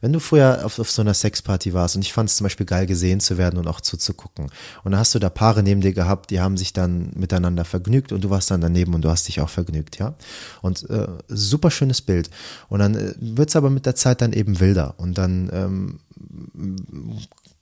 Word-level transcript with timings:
Wenn 0.00 0.12
du 0.12 0.20
früher 0.20 0.64
auf, 0.64 0.78
auf 0.78 0.90
so 0.90 1.02
einer 1.02 1.14
Sexparty 1.14 1.74
warst 1.74 1.96
und 1.96 2.02
ich 2.02 2.12
fand 2.12 2.30
es 2.30 2.36
zum 2.36 2.44
Beispiel 2.44 2.66
geil 2.66 2.86
gesehen 2.86 3.20
zu 3.20 3.38
werden 3.38 3.58
und 3.58 3.66
auch 3.66 3.80
zuzugucken 3.80 4.46
und 4.84 4.92
dann 4.92 5.00
hast 5.00 5.14
du 5.14 5.18
da 5.18 5.30
Paare 5.30 5.62
neben 5.62 5.80
dir 5.80 5.92
gehabt, 5.92 6.30
die 6.30 6.40
haben 6.40 6.56
sich 6.56 6.72
dann 6.72 7.10
miteinander 7.14 7.64
vergnügt 7.64 8.12
und 8.12 8.22
du 8.22 8.30
warst 8.30 8.50
dann 8.50 8.60
daneben 8.60 8.94
und 8.94 9.02
du 9.02 9.10
hast 9.10 9.28
dich 9.28 9.40
auch 9.40 9.48
vergnügt, 9.48 9.98
ja. 9.98 10.14
Und 10.62 10.88
äh, 10.90 11.08
super 11.28 11.70
schönes 11.70 12.00
Bild. 12.02 12.30
Und 12.68 12.80
dann 12.80 12.94
äh, 12.94 13.14
wird 13.18 13.50
es 13.50 13.56
aber 13.56 13.70
mit 13.70 13.86
der 13.86 13.94
Zeit 13.94 14.20
dann 14.20 14.32
eben 14.32 14.60
wilder 14.60 14.94
und 14.98 15.18
dann 15.18 15.50
ähm, 15.52 16.00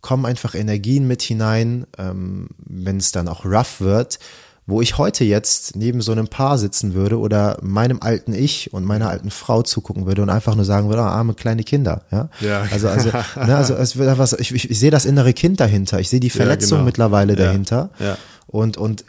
kommen 0.00 0.26
einfach 0.26 0.54
Energien 0.54 1.08
mit 1.08 1.22
hinein, 1.22 1.86
ähm, 1.98 2.48
wenn 2.58 2.98
es 2.98 3.12
dann 3.12 3.28
auch 3.28 3.44
rough 3.44 3.80
wird, 3.80 4.18
wo 4.66 4.80
ich 4.80 4.98
heute 4.98 5.24
jetzt 5.24 5.76
neben 5.76 6.00
so 6.00 6.10
einem 6.10 6.26
Paar 6.26 6.58
sitzen 6.58 6.94
würde 6.94 7.20
oder 7.20 7.58
meinem 7.62 8.02
alten 8.02 8.34
Ich 8.34 8.72
und 8.72 8.84
meiner 8.84 9.08
alten 9.08 9.30
Frau 9.30 9.62
zugucken 9.62 10.06
würde 10.06 10.22
und 10.22 10.30
einfach 10.30 10.56
nur 10.56 10.64
sagen 10.64 10.88
würde, 10.88 11.02
oh, 11.02 11.04
arme 11.04 11.34
kleine 11.34 11.62
Kinder, 11.62 12.02
ja. 12.10 12.28
ja. 12.40 12.66
Also, 12.72 12.88
also, 12.88 13.10
ne, 13.36 13.56
also 13.56 13.74
es 13.74 13.96
wird 13.96 14.18
was, 14.18 14.32
ich, 14.32 14.52
ich, 14.52 14.70
ich 14.70 14.78
sehe 14.78 14.90
das 14.90 15.04
innere 15.04 15.32
Kind 15.32 15.60
dahinter, 15.60 16.00
ich 16.00 16.08
sehe 16.08 16.18
die 16.18 16.30
Verletzung 16.30 16.78
ja, 16.78 16.80
genau. 16.80 16.86
mittlerweile 16.86 17.34
ja. 17.34 17.44
dahinter 17.44 17.90
ja. 18.00 18.18
und, 18.48 18.76
und 18.76 19.04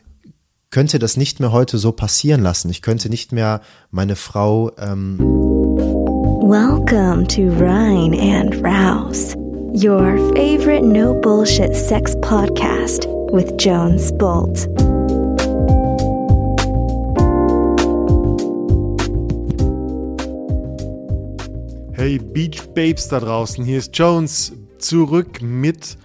könnte 0.69 0.99
das 0.99 1.17
nicht 1.17 1.39
mehr 1.39 1.51
heute 1.51 1.79
so 1.79 1.91
passieren 1.91 2.41
lassen. 2.41 2.69
Ich 2.69 2.83
könnte 2.83 3.09
nicht 3.09 3.31
mehr 3.31 3.61
meine 3.89 4.15
Frau, 4.15 4.71
ähm 4.77 5.17
Welcome 5.19 7.27
to 7.27 7.49
Rhine 7.59 8.15
and 8.15 8.63
Rouse, 8.63 9.35
your 9.73 10.17
favorite 10.35 10.83
no 10.83 11.15
bullshit 11.15 11.75
sex 11.75 12.15
podcast 12.21 13.07
with 13.31 13.53
Jones 13.57 14.11
Bolt. 14.17 14.67
Hey 22.07 22.19
Beach 22.19 22.69
Babes 22.73 23.09
da 23.09 23.19
draußen, 23.19 23.65
hier 23.65 23.79
ist 23.79 23.97
Jones 23.97 24.53
zurück 24.77 25.41
mit 25.41 25.97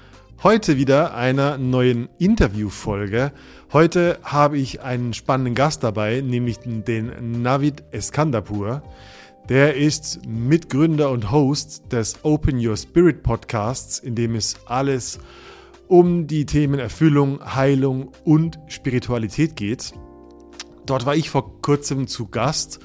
heute 0.43 0.77
wieder 0.77 1.15
einer 1.15 1.59
neuen 1.59 2.09
Interviewfolge. 2.19 3.31
Heute 3.73 4.19
habe 4.25 4.59
ich 4.59 4.81
einen 4.81 5.15
spannenden 5.15 5.55
Gast 5.55 5.85
dabei, 5.85 6.21
nämlich 6.21 6.59
den 6.59 7.43
Navid 7.43 7.85
Eskandapur. 7.93 8.83
Der 9.49 9.77
ist 9.77 10.27
Mitgründer 10.27 11.09
und 11.09 11.31
Host 11.31 11.93
des 11.93 12.17
Open 12.25 12.59
Your 12.59 12.77
Spirit 12.77 13.23
Podcasts, 13.23 14.01
in 14.01 14.17
dem 14.17 14.35
es 14.35 14.57
alles 14.67 15.21
um 15.87 16.27
die 16.27 16.47
Themen 16.47 16.81
Erfüllung, 16.81 17.39
Heilung 17.55 18.11
und 18.25 18.59
Spiritualität 18.67 19.55
geht. 19.55 19.93
Dort 20.85 21.07
war 21.07 21.15
ich 21.15 21.31
vor 21.31 21.63
kurzem 21.63 22.09
zu 22.09 22.27
Gast 22.27 22.81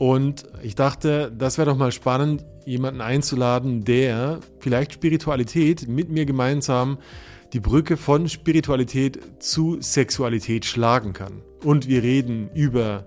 und 0.00 0.44
ich 0.62 0.76
dachte, 0.76 1.30
das 1.36 1.58
wäre 1.58 1.68
doch 1.68 1.76
mal 1.76 1.92
spannend, 1.92 2.42
jemanden 2.64 3.02
einzuladen, 3.02 3.84
der 3.84 4.40
vielleicht 4.58 4.94
Spiritualität 4.94 5.88
mit 5.88 6.08
mir 6.08 6.24
gemeinsam 6.24 6.96
die 7.52 7.60
Brücke 7.60 7.98
von 7.98 8.26
Spiritualität 8.26 9.20
zu 9.40 9.76
Sexualität 9.82 10.64
schlagen 10.64 11.12
kann. 11.12 11.42
Und 11.64 11.86
wir 11.86 12.02
reden 12.02 12.48
über 12.54 13.04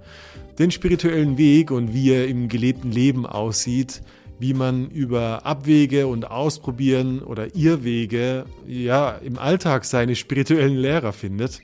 den 0.59 0.69
spirituellen 0.69 1.39
Weg 1.39 1.71
und 1.71 1.95
wie 1.95 2.11
er 2.11 2.27
im 2.27 2.47
gelebten 2.47 2.91
Leben 2.91 3.25
aussieht, 3.25 4.03
wie 4.37 4.53
man 4.53 4.91
über 4.91 5.47
Abwege 5.47 6.05
und 6.05 6.29
Ausprobieren 6.29 7.23
oder 7.23 7.55
Irrwege 7.55 8.45
ja 8.67 9.13
im 9.13 9.39
Alltag 9.39 9.85
seine 9.85 10.15
spirituellen 10.15 10.77
Lehrer 10.77 11.11
findet, 11.11 11.61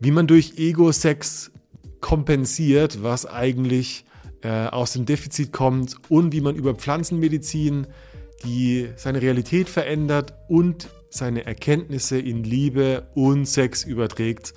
wie 0.00 0.10
man 0.10 0.26
durch 0.26 0.54
Ego-Sex 0.58 1.51
kompensiert, 2.02 3.02
was 3.02 3.24
eigentlich 3.24 4.04
äh, 4.42 4.66
aus 4.66 4.92
dem 4.92 5.06
Defizit 5.06 5.52
kommt 5.52 5.96
und 6.10 6.34
wie 6.34 6.42
man 6.42 6.54
über 6.54 6.74
Pflanzenmedizin 6.74 7.86
die 8.44 8.90
seine 8.96 9.22
Realität 9.22 9.68
verändert 9.68 10.34
und 10.48 10.90
seine 11.10 11.46
Erkenntnisse 11.46 12.18
in 12.18 12.42
Liebe 12.42 13.06
und 13.14 13.46
Sex 13.46 13.84
überträgt. 13.84 14.52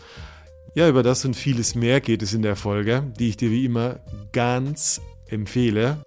Ja, 0.73 0.89
über 0.89 1.03
das 1.03 1.23
und 1.23 1.35
vieles 1.35 1.75
mehr 1.75 2.01
geht 2.01 2.22
es 2.22 2.34
in 2.34 2.41
der 2.41 2.55
Folge, 2.55 3.03
die 3.19 3.29
ich 3.29 3.38
dir 3.38 3.51
wie 3.51 3.63
immer 3.63 4.00
ganz 4.31 5.01
empfehle. 5.28 6.03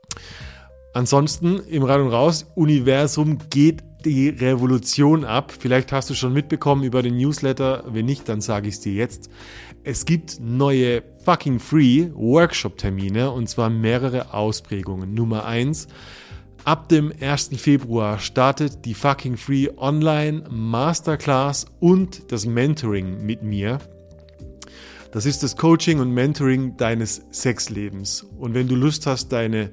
Ansonsten 0.92 1.60
im 1.68 1.84
Rein 1.84 2.00
und 2.00 2.08
Raus 2.08 2.46
Universum 2.54 3.38
geht 3.50 3.82
die 4.04 4.28
Revolution 4.28 5.24
ab. 5.24 5.52
Vielleicht 5.58 5.92
hast 5.92 6.10
du 6.10 6.14
schon 6.14 6.32
mitbekommen 6.32 6.82
über 6.82 7.02
den 7.02 7.16
Newsletter. 7.16 7.84
Wenn 7.88 8.06
nicht, 8.06 8.28
dann 8.28 8.40
sage 8.40 8.68
ich 8.68 8.74
es 8.74 8.80
dir 8.80 8.92
jetzt. 8.92 9.30
Es 9.84 10.04
gibt 10.04 10.40
neue 10.40 11.02
fucking 11.28 11.58
free 11.58 12.08
Workshop-Termine 12.14 13.30
und 13.30 13.50
zwar 13.50 13.68
mehrere 13.68 14.32
Ausprägungen. 14.32 15.12
Nummer 15.12 15.44
eins. 15.44 15.86
Ab 16.64 16.88
dem 16.88 17.12
1. 17.20 17.50
Februar 17.58 18.18
startet 18.18 18.86
die 18.86 18.94
fucking 18.94 19.36
free 19.36 19.68
Online 19.76 20.44
Masterclass 20.48 21.66
und 21.80 22.32
das 22.32 22.46
Mentoring 22.46 23.26
mit 23.26 23.42
mir. 23.42 23.76
Das 25.12 25.26
ist 25.26 25.42
das 25.42 25.58
Coaching 25.58 26.00
und 26.00 26.14
Mentoring 26.14 26.78
deines 26.78 27.20
Sexlebens. 27.30 28.22
Und 28.38 28.54
wenn 28.54 28.66
du 28.66 28.74
Lust 28.74 29.06
hast, 29.06 29.30
deine 29.30 29.70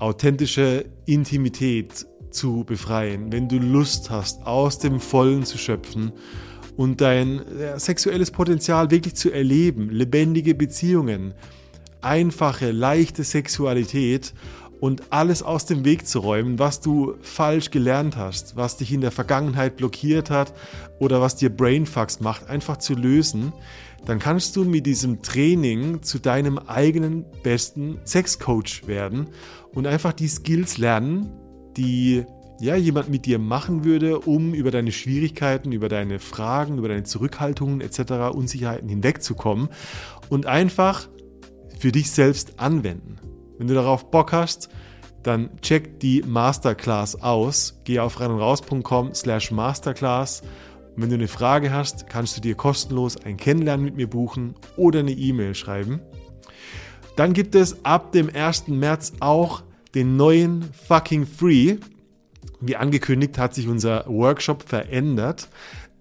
authentische 0.00 0.84
Intimität 1.06 2.08
zu 2.32 2.64
befreien, 2.64 3.30
wenn 3.30 3.48
du 3.48 3.58
Lust 3.58 4.10
hast, 4.10 4.44
aus 4.44 4.80
dem 4.80 4.98
Vollen 4.98 5.44
zu 5.44 5.58
schöpfen 5.58 6.10
und 6.78 7.00
dein 7.00 7.42
sexuelles 7.76 8.30
Potenzial 8.30 8.92
wirklich 8.92 9.16
zu 9.16 9.32
erleben, 9.32 9.90
lebendige 9.90 10.54
Beziehungen, 10.54 11.34
einfache, 12.02 12.70
leichte 12.70 13.24
Sexualität 13.24 14.32
und 14.78 15.12
alles 15.12 15.42
aus 15.42 15.66
dem 15.66 15.84
Weg 15.84 16.06
zu 16.06 16.20
räumen, 16.20 16.60
was 16.60 16.80
du 16.80 17.14
falsch 17.20 17.72
gelernt 17.72 18.16
hast, 18.16 18.54
was 18.54 18.76
dich 18.76 18.92
in 18.92 19.00
der 19.00 19.10
Vergangenheit 19.10 19.76
blockiert 19.76 20.30
hat 20.30 20.52
oder 21.00 21.20
was 21.20 21.34
dir 21.34 21.50
Brainfucks 21.50 22.20
macht, 22.20 22.48
einfach 22.48 22.76
zu 22.76 22.94
lösen, 22.94 23.52
dann 24.06 24.20
kannst 24.20 24.54
du 24.54 24.64
mit 24.64 24.86
diesem 24.86 25.20
Training 25.20 26.04
zu 26.04 26.20
deinem 26.20 26.58
eigenen 26.58 27.24
besten 27.42 27.98
Sexcoach 28.04 28.86
werden 28.86 29.26
und 29.74 29.88
einfach 29.88 30.12
die 30.12 30.28
Skills 30.28 30.78
lernen, 30.78 31.28
die 31.76 32.24
ja, 32.60 32.74
jemand 32.74 33.08
mit 33.08 33.26
dir 33.26 33.38
machen 33.38 33.84
würde, 33.84 34.18
um 34.20 34.52
über 34.52 34.70
deine 34.70 34.92
Schwierigkeiten, 34.92 35.72
über 35.72 35.88
deine 35.88 36.18
Fragen, 36.18 36.78
über 36.78 36.88
deine 36.88 37.04
Zurückhaltungen 37.04 37.80
etc., 37.80 38.34
Unsicherheiten 38.34 38.88
hinwegzukommen 38.88 39.68
und 40.28 40.46
einfach 40.46 41.08
für 41.78 41.92
dich 41.92 42.10
selbst 42.10 42.58
anwenden. 42.58 43.18
Wenn 43.58 43.68
du 43.68 43.74
darauf 43.74 44.10
Bock 44.10 44.32
hast, 44.32 44.68
dann 45.22 45.50
check 45.60 46.00
die 46.00 46.22
Masterclass 46.26 47.22
aus. 47.22 47.80
Geh 47.84 48.00
auf 48.00 48.20
reinundraus.com 48.20 49.14
slash 49.14 49.50
Masterclass. 49.50 50.42
Und 50.94 51.02
wenn 51.02 51.10
du 51.10 51.16
eine 51.16 51.28
Frage 51.28 51.72
hast, 51.72 52.08
kannst 52.08 52.36
du 52.36 52.40
dir 52.40 52.54
kostenlos 52.54 53.16
ein 53.24 53.36
Kennenlernen 53.36 53.84
mit 53.84 53.96
mir 53.96 54.08
buchen 54.08 54.54
oder 54.76 55.00
eine 55.00 55.12
E-Mail 55.12 55.54
schreiben. 55.54 56.00
Dann 57.16 57.32
gibt 57.32 57.54
es 57.54 57.84
ab 57.84 58.12
dem 58.12 58.30
1. 58.32 58.68
März 58.68 59.12
auch 59.20 59.62
den 59.94 60.16
neuen 60.16 60.62
Fucking 60.72 61.26
Free. 61.26 61.78
Wie 62.60 62.76
angekündigt 62.76 63.38
hat 63.38 63.54
sich 63.54 63.68
unser 63.68 64.04
Workshop 64.06 64.62
verändert. 64.62 65.48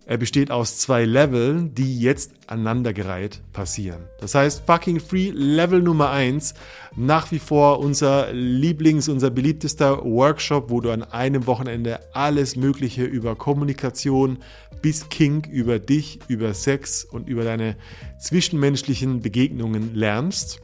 Er 0.09 0.17
besteht 0.17 0.51
aus 0.51 0.77
zwei 0.77 1.03
Leveln, 1.03 1.75
die 1.75 1.99
jetzt 1.99 2.31
aneinandergereiht 2.47 3.41
passieren. 3.51 4.05
Das 4.21 4.35
heißt, 4.35 4.63
Fucking 4.65 5.01
Free 5.01 5.31
Level 5.31 5.81
Nummer 5.81 6.11
eins 6.11 6.53
nach 6.95 7.29
wie 7.33 7.39
vor 7.39 7.79
unser 7.79 8.31
Lieblings-, 8.31 9.09
unser 9.09 9.29
beliebtester 9.29 10.05
Workshop, 10.05 10.69
wo 10.69 10.79
du 10.79 10.91
an 10.91 11.03
einem 11.03 11.45
Wochenende 11.45 11.99
alles 12.13 12.55
Mögliche 12.55 13.03
über 13.03 13.35
Kommunikation 13.35 14.37
bis 14.81 15.09
Kink, 15.09 15.45
über 15.47 15.77
dich, 15.77 16.19
über 16.29 16.53
Sex 16.53 17.03
und 17.03 17.27
über 17.27 17.43
deine 17.43 17.75
zwischenmenschlichen 18.17 19.19
Begegnungen 19.19 19.93
lernst. 19.93 20.61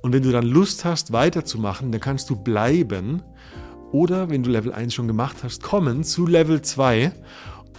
Und 0.00 0.14
wenn 0.14 0.22
du 0.22 0.32
dann 0.32 0.46
Lust 0.46 0.86
hast, 0.86 1.12
weiterzumachen, 1.12 1.92
dann 1.92 2.00
kannst 2.00 2.30
du 2.30 2.36
bleiben 2.36 3.22
oder 3.92 4.30
wenn 4.30 4.42
du 4.42 4.50
Level 4.50 4.72
1 4.72 4.94
schon 4.94 5.06
gemacht 5.06 5.38
hast, 5.42 5.62
kommen 5.62 6.04
zu 6.04 6.26
Level 6.26 6.62
2 6.62 7.12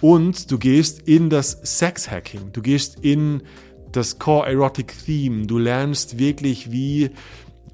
und 0.00 0.50
du 0.50 0.58
gehst 0.58 1.08
in 1.08 1.30
das 1.30 1.58
Sex 1.62 2.10
Hacking. 2.10 2.52
Du 2.52 2.60
gehst 2.60 3.00
in 3.00 3.42
das 3.92 4.18
Core 4.18 4.48
Erotic 4.48 4.94
Theme. 5.04 5.46
Du 5.46 5.58
lernst 5.58 6.18
wirklich, 6.18 6.72
wie 6.72 7.10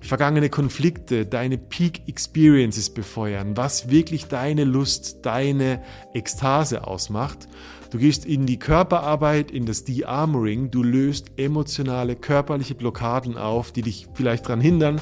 vergangene 0.01 0.49
Konflikte 0.49 1.27
deine 1.27 1.59
Peak 1.59 2.03
Experiences 2.07 2.91
befeuern, 2.91 3.57
was 3.57 3.91
wirklich 3.91 4.27
deine 4.27 4.65
Lust, 4.65 5.27
deine 5.27 5.83
Ekstase 6.15 6.87
ausmacht. 6.87 7.49
Du 7.91 7.99
gehst 7.99 8.27
in 8.27 8.47
die 8.47 8.59
Körperarbeit, 8.59 9.51
in 9.51 9.65
das 9.65 9.85
De-Armoring, 9.85 10.71
du 10.71 10.83
löst 10.83 11.33
emotionale, 11.37 12.17
körperliche 12.17 12.75
Blockaden 12.75 13.39
auf, 13.39 13.73
die 13.73 13.83
dich 13.83 14.07
vielleicht 14.13 14.45
daran 14.45 14.61
hindern, 14.61 15.01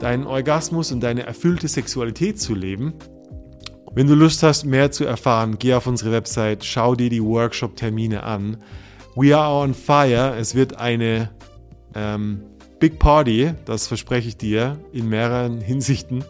deinen 0.00 0.26
Orgasmus 0.26 0.92
und 0.92 1.00
deine 1.00 1.24
erfüllte 1.24 1.68
Sexualität 1.68 2.40
zu 2.40 2.54
leben. 2.54 2.94
Wenn 3.92 4.06
du 4.06 4.14
Lust 4.14 4.42
hast, 4.42 4.64
mehr 4.64 4.90
zu 4.90 5.04
erfahren, 5.04 5.56
geh 5.58 5.74
auf 5.74 5.86
unsere 5.86 6.12
Website, 6.12 6.64
schau 6.64 6.94
dir 6.94 7.10
die 7.10 7.22
Workshop-Termine 7.22 8.22
an. 8.22 8.58
We 9.16 9.36
are 9.36 9.62
on 9.62 9.74
fire. 9.74 10.36
Es 10.38 10.54
wird 10.54 10.76
eine 10.78 11.30
ähm, 11.94 12.42
Big 12.78 12.98
Party, 12.98 13.52
das 13.64 13.88
verspreche 13.88 14.28
ich 14.28 14.36
dir, 14.36 14.78
in 14.92 15.08
mehreren 15.08 15.60
Hinsichten. 15.60 16.24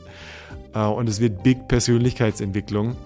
äh, 0.75 0.85
und 0.85 1.09
es 1.09 1.21
wird 1.21 1.43
Big 1.43 1.69
Persönlichkeitsentwicklung. 1.69 2.97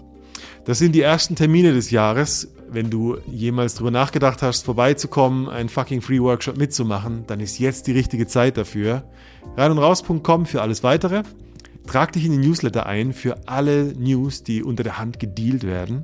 Das 0.64 0.78
sind 0.78 0.94
die 0.94 1.02
ersten 1.02 1.36
Termine 1.36 1.72
des 1.72 1.90
Jahres. 1.90 2.53
Wenn 2.68 2.90
du 2.90 3.18
jemals 3.26 3.74
drüber 3.74 3.90
nachgedacht 3.90 4.42
hast, 4.42 4.64
vorbeizukommen, 4.64 5.48
einen 5.48 5.68
fucking 5.68 6.00
Free 6.00 6.20
Workshop 6.20 6.56
mitzumachen, 6.56 7.24
dann 7.26 7.40
ist 7.40 7.58
jetzt 7.58 7.86
die 7.86 7.92
richtige 7.92 8.26
Zeit 8.26 8.56
dafür. 8.56 9.04
Rein 9.56 9.70
und 9.70 9.78
raus.com 9.78 10.46
für 10.46 10.62
alles 10.62 10.82
weitere. 10.82 11.22
Trag 11.86 12.12
dich 12.12 12.24
in 12.24 12.32
den 12.32 12.40
Newsletter 12.40 12.86
ein 12.86 13.12
für 13.12 13.46
alle 13.46 13.92
News, 13.94 14.42
die 14.42 14.62
unter 14.62 14.82
der 14.82 14.98
Hand 14.98 15.20
gedealt 15.20 15.64
werden. 15.64 16.02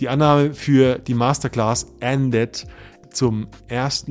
Die 0.00 0.08
Annahme 0.08 0.54
für 0.54 0.98
die 0.98 1.14
Masterclass 1.14 1.86
endet 2.00 2.66
zum 3.10 3.48
1. 3.68 4.06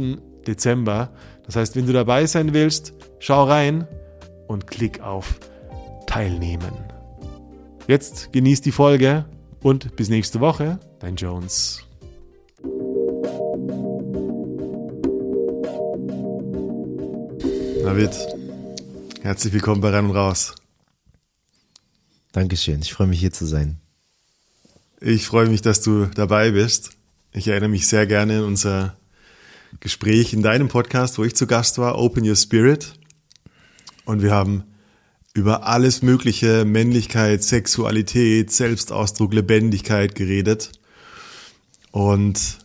Dezember. 0.47 1.11
Das 1.45 1.55
heißt, 1.55 1.75
wenn 1.75 1.85
du 1.85 1.93
dabei 1.93 2.25
sein 2.25 2.53
willst, 2.53 2.93
schau 3.19 3.43
rein 3.43 3.87
und 4.47 4.67
klick 4.67 5.01
auf 5.01 5.39
Teilnehmen. 6.07 6.73
Jetzt 7.87 8.31
genießt 8.31 8.65
die 8.65 8.71
Folge 8.71 9.25
und 9.61 9.95
bis 9.95 10.09
nächste 10.09 10.39
Woche, 10.39 10.79
dein 11.01 11.15
Jones. 11.15 11.83
David, 17.83 18.11
herzlich 19.21 19.53
willkommen 19.53 19.81
bei 19.81 19.89
Rein 19.89 20.05
und 20.05 20.15
Raus. 20.15 20.53
Dankeschön, 22.31 22.81
ich 22.81 22.93
freue 22.93 23.07
mich 23.07 23.19
hier 23.19 23.31
zu 23.31 23.45
sein. 23.45 23.81
Ich 25.01 25.25
freue 25.25 25.49
mich, 25.49 25.61
dass 25.61 25.81
du 25.81 26.05
dabei 26.05 26.51
bist. 26.51 26.91
Ich 27.33 27.47
erinnere 27.47 27.69
mich 27.69 27.87
sehr 27.87 28.05
gerne 28.05 28.37
an 28.39 28.43
unser 28.43 28.95
Gespräch 29.79 30.33
in 30.33 30.43
deinem 30.43 30.67
Podcast, 30.67 31.17
wo 31.17 31.23
ich 31.23 31.35
zu 31.35 31.47
Gast 31.47 31.79
war, 31.79 31.97
Open 31.97 32.27
Your 32.27 32.35
Spirit. 32.35 32.93
Und 34.05 34.21
wir 34.21 34.31
haben 34.31 34.65
über 35.33 35.65
alles 35.65 36.03
Mögliche, 36.03 36.63
Männlichkeit, 36.65 37.43
Sexualität, 37.43 38.51
Selbstausdruck, 38.51 39.33
Lebendigkeit 39.33 40.13
geredet. 40.13 40.80
Und 41.91 42.59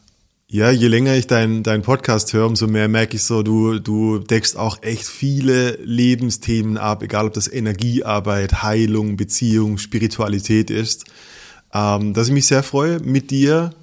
ja, 0.49 0.71
je 0.71 0.87
länger 0.87 1.17
ich 1.17 1.27
deinen 1.27 1.65
dein 1.65 1.83
Podcast 1.83 2.33
höre, 2.33 2.47
umso 2.47 2.69
mehr 2.69 2.89
merke 2.89 3.17
ich 3.17 3.25
so, 3.25 3.43
du, 3.43 3.81
du 3.81 4.19
deckst 4.19 4.57
auch 4.57 4.83
echt 4.83 5.05
viele 5.05 5.73
Lebensthemen 5.83 6.79
ab, 6.79 7.03
egal 7.03 7.27
ob 7.27 7.35
das 7.35 7.53
Energiearbeit, 7.53 8.63
Heilung, 8.63 9.17
Beziehung, 9.17 9.79
Spiritualität 9.79 10.71
ist. 10.71 11.05
Ähm, 11.75 12.15
dass 12.15 12.29
ich 12.29 12.33
mich 12.33 12.47
sehr 12.47 12.63
freue, 12.63 13.01
mit 13.01 13.33
dir 13.33 13.75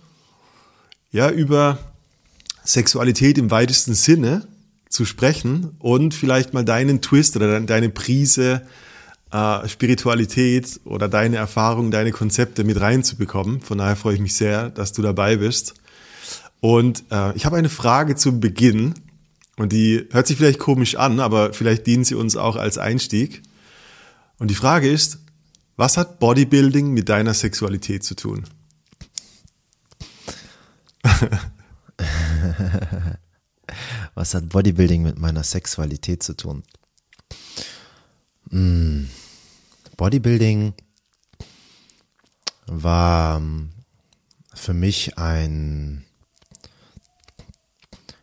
ja 1.12 1.30
über 1.30 1.78
Sexualität 2.64 3.38
im 3.38 3.52
weitesten 3.52 3.94
Sinne 3.94 4.48
zu 4.88 5.06
sprechen 5.06 5.76
und 5.80 6.14
vielleicht 6.14 6.54
mal 6.54 6.64
deinen 6.64 7.02
Twist 7.02 7.36
oder 7.36 7.60
deine 7.60 7.90
Prise 7.90 8.62
äh, 9.34 9.68
Spiritualität 9.68 10.80
oder 10.86 11.10
deine 11.10 11.38
Erfahrungen, 11.38 11.90
deine 11.92 12.12
Konzepte 12.12 12.64
mit 12.64 12.80
reinzubekommen. 12.80 13.60
Von 13.62 13.80
daher 13.80 13.96
freue 13.96 14.14
ich 14.14 14.22
mich 14.22 14.36
sehr, 14.36 14.70
dass 14.70 14.94
du 14.94 15.02
dabei 15.02 15.38
bist. 15.38 15.74
Und 16.62 17.04
äh, 17.12 17.36
ich 17.36 17.46
habe 17.46 17.58
eine 17.58 17.70
Frage 17.70 18.16
zum 18.16 18.40
Beginn 18.40 18.94
und 19.58 19.74
die 19.74 20.08
hört 20.12 20.28
sich 20.28 20.38
vielleicht 20.38 20.60
komisch 20.60 20.96
an, 20.96 21.20
aber 21.20 21.52
vielleicht 21.52 21.88
dienen 21.88 22.04
sie 22.06 22.16
uns 22.16 22.38
auch 22.38 22.56
als 22.56 22.78
Einstieg. 22.78 23.42
Und 24.38 24.52
die 24.52 24.56
Frage 24.56 24.90
ist, 24.90 25.18
was 25.76 25.98
hat 25.98 26.20
Bodybuilding 26.20 26.92
mit 26.92 27.10
deiner 27.10 27.34
Sexualität 27.34 28.04
zu 28.04 28.16
tun? 28.16 28.44
Was 34.16 34.36
hat 34.36 34.50
Bodybuilding 34.50 35.02
mit 35.02 35.18
meiner 35.18 35.44
Sexualität 35.44 36.22
zu 36.22 36.36
tun? 36.36 36.64
Hm. 38.52 39.10
Bodybuilding 39.98 40.74
war 42.66 43.38
ähm, 43.38 43.72
für 44.54 44.74
mich 44.74 45.18
ein, 45.18 46.06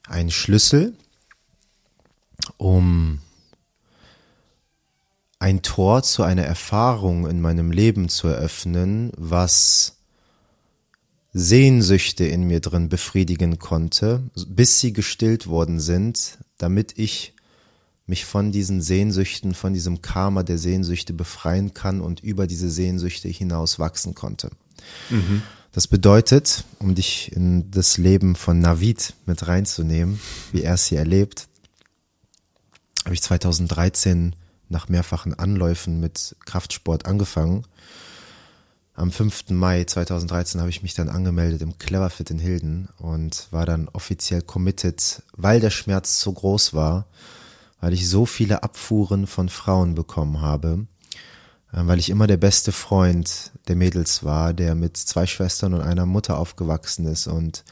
ein 0.07 0.31
Schlüssel, 0.31 0.97
um 2.57 3.21
ein 5.39 5.63
Tor 5.63 6.03
zu 6.03 6.23
einer 6.23 6.45
Erfahrung 6.45 7.27
in 7.27 7.41
meinem 7.41 7.73
Leben 7.73 8.09
zu 8.09 8.29
eröffnen, 8.29 9.11
was 9.17 9.97
Sehnsüchte 11.33 12.25
in 12.25 12.45
mir 12.45 12.61
drin 12.61 12.89
befriedigen 12.89 13.59
konnte, 13.59 14.23
bis 14.47 14.81
sie 14.81 14.93
gestillt 14.93 15.47
worden 15.47 15.81
sind, 15.81 16.39
damit 16.59 16.99
ich 16.99 17.35
mich 18.11 18.27
von 18.27 18.53
diesen 18.53 18.83
Sehnsüchten, 18.83 19.55
von 19.55 19.73
diesem 19.73 20.03
Karma 20.03 20.43
der 20.43 20.59
Sehnsüchte 20.59 21.15
befreien 21.15 21.73
kann 21.73 22.03
und 22.03 22.21
über 22.21 22.47
diese 22.47 22.69
Sehnsüchte 22.69 23.29
hinaus 23.29 23.79
wachsen 23.79 24.15
konnte. 24.15 24.51
Mhm. 25.09 25.43
Das 25.73 25.87
bedeutet, 25.87 26.65
um 26.79 26.95
dich 26.95 27.33
in 27.33 27.71
das 27.71 27.97
Leben 27.97 28.37
von 28.37 28.59
Navid 28.59 29.15
mit 29.25 29.47
reinzunehmen, 29.47 30.21
wie 30.53 30.63
er 30.63 30.75
es 30.75 30.87
hier 30.87 30.99
erlebt, 30.99 31.49
habe 33.05 33.15
ich 33.15 33.23
2013 33.23 34.35
nach 34.69 34.89
mehrfachen 34.89 35.33
Anläufen 35.33 36.01
mit 36.01 36.37
Kraftsport 36.45 37.07
angefangen 37.07 37.65
am 39.01 39.11
5. 39.11 39.51
Mai 39.51 39.85
2013 39.85 40.61
habe 40.61 40.69
ich 40.69 40.83
mich 40.83 40.93
dann 40.93 41.09
angemeldet 41.09 41.63
im 41.63 41.79
Cleverfit 41.79 42.31
in 42.31 42.39
Hilden 42.39 42.91
und 42.99 43.49
war 43.51 43.65
dann 43.65 43.89
offiziell 43.89 44.43
committed, 44.43 45.23
weil 45.33 45.59
der 45.59 45.71
Schmerz 45.71 46.21
so 46.21 46.31
groß 46.33 46.75
war, 46.75 47.07
weil 47.81 47.93
ich 47.93 48.09
so 48.09 48.27
viele 48.27 48.63
Abfuhren 48.63 49.27
von 49.27 49.49
Frauen 49.49 49.95
bekommen 49.95 50.41
habe, 50.41 50.87
äh, 51.73 51.81
weil 51.85 51.99
ich 51.99 52.11
immer 52.11 52.27
der 52.27 52.37
beste 52.37 52.73
Freund 52.73 53.53
der 53.69 53.77
Mädels 53.77 54.25
war, 54.25 54.53
der 54.53 54.75
mit 54.75 54.97
zwei 54.97 55.27
Schwestern 55.27 55.75
und 55.75 55.81
einer 55.81 56.07
Mutter 56.07 56.39
aufgewachsen 56.39 57.07
ist 57.07 57.27
und 57.27 57.65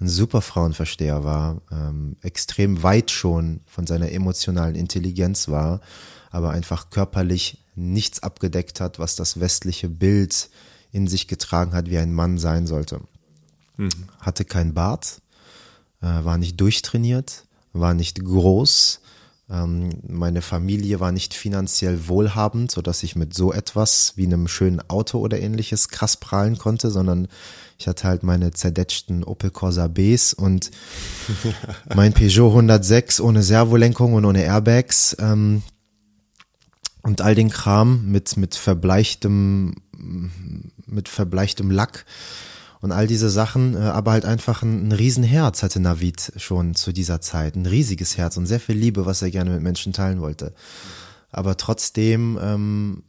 ein 0.00 0.08
super 0.08 0.40
Frauenversteher 0.40 1.24
war, 1.24 1.60
ähm, 1.70 2.16
extrem 2.22 2.82
weit 2.82 3.10
schon 3.10 3.60
von 3.66 3.86
seiner 3.86 4.10
emotionalen 4.12 4.74
Intelligenz 4.74 5.48
war, 5.48 5.80
aber 6.30 6.50
einfach 6.50 6.88
körperlich 6.90 7.62
nichts 7.74 8.22
abgedeckt 8.22 8.80
hat, 8.80 8.98
was 8.98 9.16
das 9.16 9.40
westliche 9.40 9.88
Bild 9.88 10.48
in 10.92 11.06
sich 11.06 11.28
getragen 11.28 11.72
hat, 11.72 11.90
wie 11.90 11.98
ein 11.98 12.14
Mann 12.14 12.38
sein 12.38 12.66
sollte. 12.66 13.00
Mhm. 13.76 13.90
Hatte 14.20 14.44
kein 14.44 14.74
Bart, 14.74 15.20
äh, 16.00 16.06
war 16.06 16.38
nicht 16.38 16.60
durchtrainiert, 16.60 17.44
war 17.72 17.94
nicht 17.94 18.24
groß. 18.24 18.99
Ähm, 19.50 19.90
meine 20.06 20.42
Familie 20.42 21.00
war 21.00 21.12
nicht 21.12 21.34
finanziell 21.34 22.08
wohlhabend, 22.08 22.70
so 22.70 22.82
dass 22.82 23.02
ich 23.02 23.16
mit 23.16 23.34
so 23.34 23.52
etwas 23.52 24.12
wie 24.16 24.26
einem 24.26 24.48
schönen 24.48 24.80
Auto 24.88 25.18
oder 25.18 25.40
ähnliches 25.40 25.88
krass 25.88 26.16
prahlen 26.16 26.56
konnte, 26.58 26.90
sondern 26.90 27.28
ich 27.78 27.88
hatte 27.88 28.06
halt 28.06 28.22
meine 28.22 28.52
zerdetschten 28.52 29.24
Opel 29.24 29.50
Corsa 29.50 29.88
Bs 29.88 30.34
und 30.34 30.70
mein 31.94 32.12
Peugeot 32.12 32.48
106 32.48 33.20
ohne 33.20 33.42
Servolenkung 33.42 34.14
und 34.14 34.24
ohne 34.24 34.44
Airbags. 34.44 35.16
Ähm, 35.18 35.62
und 37.02 37.22
all 37.22 37.34
den 37.34 37.48
Kram 37.48 38.10
mit, 38.10 38.36
mit 38.36 38.54
verbleichtem 38.54 39.74
mit 40.86 41.08
verbleichtem 41.08 41.70
Lack 41.70 42.04
und 42.80 42.92
all 42.92 43.06
diese 43.06 43.28
Sachen, 43.28 43.74
äh, 43.74 43.80
aber 43.80 44.12
halt 44.12 44.24
einfach 44.24 44.62
ein, 44.62 44.88
ein 44.88 44.92
Riesenherz 44.92 45.62
hatte 45.62 45.80
Navid 45.80 46.32
schon 46.36 46.74
zu 46.74 46.92
dieser 46.92 47.20
Zeit, 47.20 47.56
ein 47.56 47.66
riesiges 47.66 48.16
Herz 48.16 48.36
und 48.36 48.46
sehr 48.46 48.60
viel 48.60 48.76
Liebe, 48.76 49.06
was 49.06 49.22
er 49.22 49.30
gerne 49.30 49.50
mit 49.50 49.62
Menschen 49.62 49.92
teilen 49.92 50.20
wollte. 50.20 50.54
Aber 51.32 51.56
trotzdem 51.56 52.38
ähm, 52.42 53.02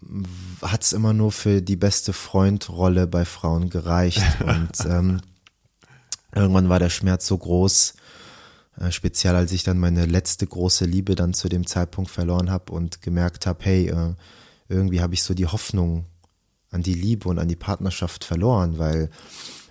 hat 0.62 0.84
es 0.84 0.94
immer 0.94 1.14
nur 1.14 1.32
für 1.32 1.62
die 1.62 1.76
beste 1.76 2.14
Freundrolle 2.14 3.08
bei 3.08 3.26
Frauen 3.26 3.70
gereicht 3.70 4.24
und 4.46 4.86
ähm, 4.86 5.22
irgendwann 6.36 6.70
war 6.70 6.80
der 6.80 6.90
Schmerz 6.90 7.26
so 7.26 7.38
groß, 7.38 7.94
äh, 8.80 8.92
speziell 8.92 9.36
als 9.36 9.52
ich 9.54 9.64
dann 9.64 9.80
meine 9.80 10.06
letzte 10.06 10.46
große 10.46 10.86
Liebe 10.86 11.16
dann 11.16 11.34
zu 11.34 11.50
dem 11.50 11.66
Zeitpunkt 11.66 12.12
verloren 12.12 12.52
habe 12.52 12.74
und 12.74 13.02
gemerkt 13.02 13.46
habe, 13.48 13.60
hey, 13.64 13.88
äh, 13.88 14.14
irgendwie 14.68 15.02
habe 15.02 15.14
ich 15.14 15.24
so 15.24 15.34
die 15.34 15.48
Hoffnung 15.48 16.06
an 16.72 16.84
die 16.84 16.94
Liebe 16.94 17.28
und 17.28 17.40
an 17.40 17.48
die 17.48 17.56
Partnerschaft 17.56 18.24
verloren, 18.24 18.78
weil 18.78 19.10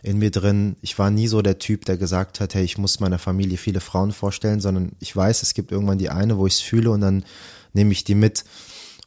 in 0.03 0.19
mir 0.19 0.31
drin, 0.31 0.77
ich 0.81 0.99
war 0.99 1.11
nie 1.11 1.29
so 1.29 1.43
der 1.43 1.59
Typ, 1.59 1.85
der 1.85 1.97
gesagt 1.97 2.41
hat, 2.41 2.55
hey, 2.55 2.65
ich 2.65 2.79
muss 2.79 3.01
meiner 3.01 3.19
Familie 3.19 3.59
viele 3.59 3.81
Frauen 3.81 4.13
vorstellen, 4.13 4.61
sondern 4.61 4.93
ich 4.99 5.15
weiß, 5.15 5.43
es 5.43 5.55
gibt 5.55 5.73
irgendwann 5.73 5.99
die 5.99 6.11
eine, 6.11 6.39
wo 6.39 6.47
ich 6.47 6.55
es 6.55 6.61
fühle 6.61 6.91
und 6.91 7.01
dann 7.01 7.25
nehme 7.73 7.93
ich 7.93 8.05
die 8.05 8.15
mit. 8.15 8.45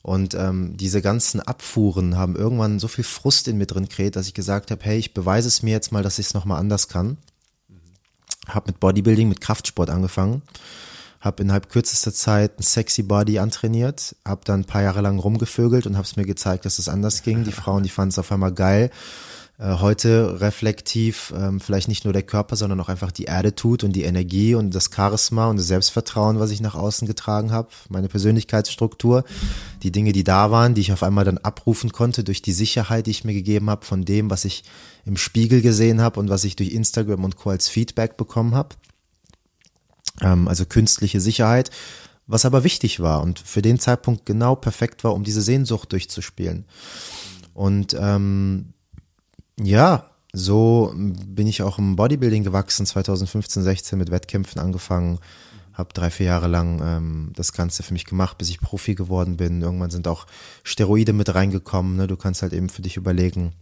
Und 0.01 0.35
ähm, 0.35 0.75
diese 0.75 1.01
ganzen 1.01 1.39
Abfuhren 1.39 2.17
haben 2.17 2.35
irgendwann 2.35 2.79
so 2.79 2.88
viel 2.88 3.05
Frust 3.05 3.47
in 3.47 3.57
mir 3.57 3.65
drin 3.65 3.88
kreiert, 3.88 4.15
dass 4.15 4.27
ich 4.27 4.33
gesagt 4.33 4.69
habe, 4.69 4.83
hey, 4.83 4.97
ich 4.97 5.13
beweise 5.13 5.47
es 5.47 5.63
mir 5.63 5.71
jetzt 5.71 5.91
mal, 5.91 6.03
dass 6.03 6.19
ich 6.19 6.27
es 6.27 6.33
nochmal 6.33 6.59
anders 6.59 6.89
kann. 6.89 7.17
Habe 8.47 8.67
mit 8.67 8.79
Bodybuilding, 8.79 9.29
mit 9.29 9.41
Kraftsport 9.41 9.89
angefangen 9.89 10.41
habe 11.23 11.41
innerhalb 11.41 11.69
kürzester 11.69 12.13
Zeit 12.13 12.59
ein 12.59 12.63
sexy 12.63 13.01
Body 13.01 13.39
antrainiert, 13.39 14.15
habe 14.25 14.41
dann 14.43 14.62
ein 14.62 14.65
paar 14.65 14.83
Jahre 14.83 15.00
lang 15.00 15.19
rumgevögelt 15.19 15.88
und 15.88 15.95
habe 15.95 16.05
es 16.05 16.17
mir 16.17 16.25
gezeigt, 16.25 16.65
dass 16.65 16.79
es 16.79 16.89
anders 16.89 17.23
ging. 17.23 17.45
Die 17.45 17.53
Frauen, 17.53 17.83
die 17.83 17.89
fanden 17.89 18.09
es 18.09 18.19
auf 18.19 18.31
einmal 18.31 18.51
geil, 18.51 18.91
heute 19.60 20.41
reflektiv 20.41 21.31
ähm, 21.38 21.60
vielleicht 21.60 21.88
nicht 21.88 22.05
nur 22.05 22.13
der 22.13 22.24
Körper, 22.24 22.55
sondern 22.55 22.79
auch 22.79 22.89
einfach 22.89 23.12
die 23.12 23.25
Erde 23.25 23.53
tut 23.53 23.83
und 23.83 23.93
die 23.93 24.03
Energie 24.03 24.55
und 24.55 24.74
das 24.74 24.89
Charisma 24.93 25.48
und 25.48 25.57
das 25.57 25.67
Selbstvertrauen, 25.67 26.39
was 26.39 26.50
ich 26.50 26.60
nach 26.60 26.74
außen 26.74 27.07
getragen 27.07 27.51
habe, 27.51 27.69
meine 27.88 28.10
Persönlichkeitsstruktur, 28.10 29.24
die 29.83 29.91
Dinge, 29.91 30.12
die 30.12 30.24
da 30.24 30.50
waren, 30.50 30.74
die 30.74 30.81
ich 30.81 30.91
auf 30.91 31.03
einmal 31.03 31.24
dann 31.24 31.38
abrufen 31.38 31.91
konnte 31.91 32.24
durch 32.24 32.41
die 32.41 32.51
Sicherheit, 32.51 33.05
die 33.05 33.12
ich 33.12 33.25
mir 33.25 33.33
gegeben 33.33 33.69
habe 33.69 33.86
von 33.86 34.05
dem, 34.05 34.31
was 34.31 34.43
ich 34.43 34.63
im 35.05 35.17
Spiegel 35.17 35.62
gesehen 35.62 36.01
habe 36.01 36.19
und 36.19 36.29
was 36.29 36.43
ich 36.45 36.55
durch 36.55 36.72
Instagram 36.72 37.24
und 37.24 37.36
Co 37.36 37.51
als 37.51 37.69
Feedback 37.69 38.17
bekommen 38.17 38.55
habe. 38.55 38.75
Ähm, 40.22 40.48
also 40.48 40.65
künstliche 40.65 41.22
Sicherheit, 41.22 41.69
was 42.25 42.45
aber 42.45 42.63
wichtig 42.63 43.01
war 43.01 43.22
und 43.22 43.39
für 43.39 43.62
den 43.62 43.77
Zeitpunkt 43.77 44.25
genau 44.25 44.55
perfekt 44.55 45.03
war, 45.03 45.13
um 45.13 45.24
diese 45.24 45.43
Sehnsucht 45.43 45.91
durchzuspielen. 45.91 46.65
Und 47.53 47.95
ähm, 48.00 48.74
ja, 49.62 50.10
so 50.33 50.93
bin 50.95 51.48
ich 51.48 51.62
auch 51.62 51.77
im 51.77 51.95
Bodybuilding 51.95 52.43
gewachsen, 52.43 52.86
2015, 52.86 53.63
16 53.63 54.00
mit 54.00 54.10
Wettkämpfen 54.10 54.60
angefangen, 54.60 55.19
habe 55.74 55.93
drei, 55.93 56.10
vier 56.10 56.27
Jahre 56.27 56.48
lang 56.48 56.81
ähm, 56.83 57.31
das 57.36 57.53
Ganze 57.53 57.83
für 57.83 57.93
mich 57.93 58.05
gemacht, 58.05 58.38
bis 58.38 58.50
ich 58.50 58.60
Profi 58.60 58.95
geworden 58.95 59.38
bin. 59.38 59.62
Irgendwann 59.62 59.91
sind 59.91 60.07
auch 60.07 60.25
Steroide 60.63 61.13
mit 61.13 61.33
reingekommen. 61.33 61.98
Ne? 61.98 62.07
Du 62.07 62.15
kannst 62.15 62.41
halt 62.41 62.53
eben 62.53 62.69
für 62.69 62.81
dich 62.81 62.98
überlegen, 62.98 63.53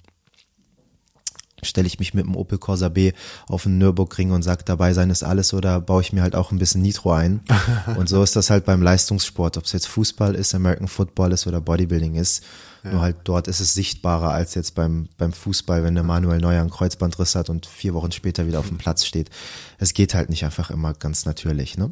stelle 1.64 1.88
ich 1.88 2.00
mich 2.00 2.14
mit 2.14 2.26
dem 2.26 2.36
Opel 2.36 2.58
Corsa 2.58 2.90
B 2.90 3.14
auf 3.48 3.64
den 3.64 3.78
Nürburgring 3.78 4.32
und 4.32 4.42
sage, 4.42 4.64
dabei 4.66 4.94
sein 4.94 5.10
ist 5.10 5.24
alles 5.24 5.54
oder 5.54 5.80
baue 5.80 6.02
ich 6.02 6.14
mir 6.14 6.22
halt 6.22 6.36
auch 6.36 6.52
ein 6.52 6.58
bisschen 6.58 6.82
Nitro 6.82 7.12
ein. 7.14 7.42
und 7.98 8.10
so 8.10 8.24
ist 8.24 8.36
das 8.36 8.50
halt 8.50 8.66
beim 8.66 8.82
Leistungssport, 8.82 9.58
ob 9.58 9.66
es 9.66 9.72
jetzt 9.72 9.88
Fußball 9.88 10.36
ist, 10.36 10.56
American 10.56 10.88
Football 10.88 11.32
ist 11.34 11.48
oder 11.48 11.62
Bodybuilding 11.62 12.16
ist. 12.16 12.44
Ja. 12.84 12.92
Nur 12.92 13.02
halt 13.02 13.18
dort 13.26 13.48
ist 13.48 13.60
es 13.60 13.74
sichtbarer 13.74 14.32
als 14.32 14.56
jetzt 14.56 14.74
beim, 14.74 15.08
beim 15.18 15.34
Fußball, 15.34 15.84
wenn 15.84 15.94
der 15.94 16.04
Manuel 16.04 16.40
Neuer 16.40 16.62
einen 16.62 16.70
Kreuzbandriss 16.70 17.36
hat 17.36 17.50
und 17.50 17.66
vier 17.68 17.94
Wochen 17.94 18.12
später 18.12 18.48
wieder 18.48 18.60
auf 18.60 18.70
dem 18.70 18.78
Platz 18.78 19.06
steht. 19.06 19.30
Es 19.78 19.94
geht 19.94 20.14
halt 20.16 20.30
nicht 20.30 20.46
einfach 20.46 20.72
immer 20.72 20.94
ganz 20.94 21.26
natürlich. 21.26 21.78
Ne? 21.78 21.92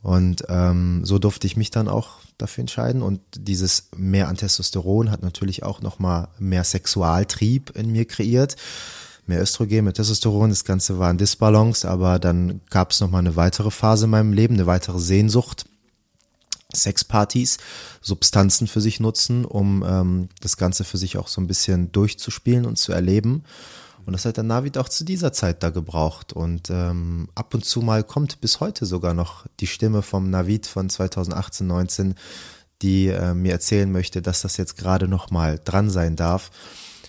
Und 0.00 0.44
ähm, 0.48 1.04
so 1.04 1.18
durfte 1.18 1.46
ich 1.46 1.56
mich 1.56 1.70
dann 1.70 1.88
auch 1.88 2.20
dafür 2.38 2.62
entscheiden. 2.62 3.02
Und 3.02 3.20
dieses 3.34 3.88
mehr 3.96 4.28
an 4.28 4.36
Testosteron 4.36 5.10
hat 5.10 5.22
natürlich 5.22 5.62
auch 5.64 5.82
nochmal 5.82 6.28
mehr 6.38 6.64
Sexualtrieb 6.64 7.70
in 7.76 7.92
mir 7.92 8.06
kreiert 8.06 8.56
mehr 9.26 9.40
Östrogen, 9.40 9.84
mehr 9.84 9.94
Testosteron. 9.94 10.50
Das 10.50 10.64
Ganze 10.64 10.98
war 10.98 11.08
ein 11.08 11.18
Disbalance, 11.18 11.88
aber 11.88 12.18
dann 12.18 12.60
gab 12.70 12.90
es 12.90 13.00
nochmal 13.00 13.20
eine 13.20 13.36
weitere 13.36 13.70
Phase 13.70 14.06
in 14.06 14.10
meinem 14.10 14.32
Leben, 14.32 14.54
eine 14.54 14.66
weitere 14.66 14.98
Sehnsucht. 14.98 15.64
Sexpartys, 16.74 17.58
Substanzen 18.00 18.66
für 18.66 18.80
sich 18.80 19.00
nutzen, 19.00 19.44
um 19.44 19.84
ähm, 19.86 20.28
das 20.40 20.56
Ganze 20.56 20.84
für 20.84 20.98
sich 20.98 21.18
auch 21.18 21.28
so 21.28 21.40
ein 21.40 21.46
bisschen 21.46 21.92
durchzuspielen 21.92 22.66
und 22.66 22.76
zu 22.76 22.92
erleben. 22.92 23.44
Und 24.04 24.14
das 24.14 24.24
hat 24.24 24.36
der 24.36 24.44
Navid 24.44 24.78
auch 24.78 24.88
zu 24.88 25.04
dieser 25.04 25.32
Zeit 25.32 25.62
da 25.62 25.70
gebraucht. 25.70 26.32
Und 26.32 26.70
ähm, 26.70 27.28
ab 27.34 27.54
und 27.54 27.64
zu 27.64 27.82
mal 27.82 28.02
kommt 28.02 28.40
bis 28.40 28.60
heute 28.60 28.84
sogar 28.86 29.14
noch 29.14 29.46
die 29.60 29.66
Stimme 29.66 30.02
vom 30.02 30.30
Navid 30.30 30.66
von 30.66 30.88
2018, 30.88 31.66
19, 31.66 32.14
die 32.82 33.08
äh, 33.08 33.34
mir 33.34 33.52
erzählen 33.52 33.90
möchte, 33.90 34.20
dass 34.22 34.42
das 34.42 34.56
jetzt 34.56 34.76
gerade 34.76 35.06
noch 35.06 35.30
mal 35.30 35.60
dran 35.62 35.88
sein 35.88 36.16
darf. 36.16 36.50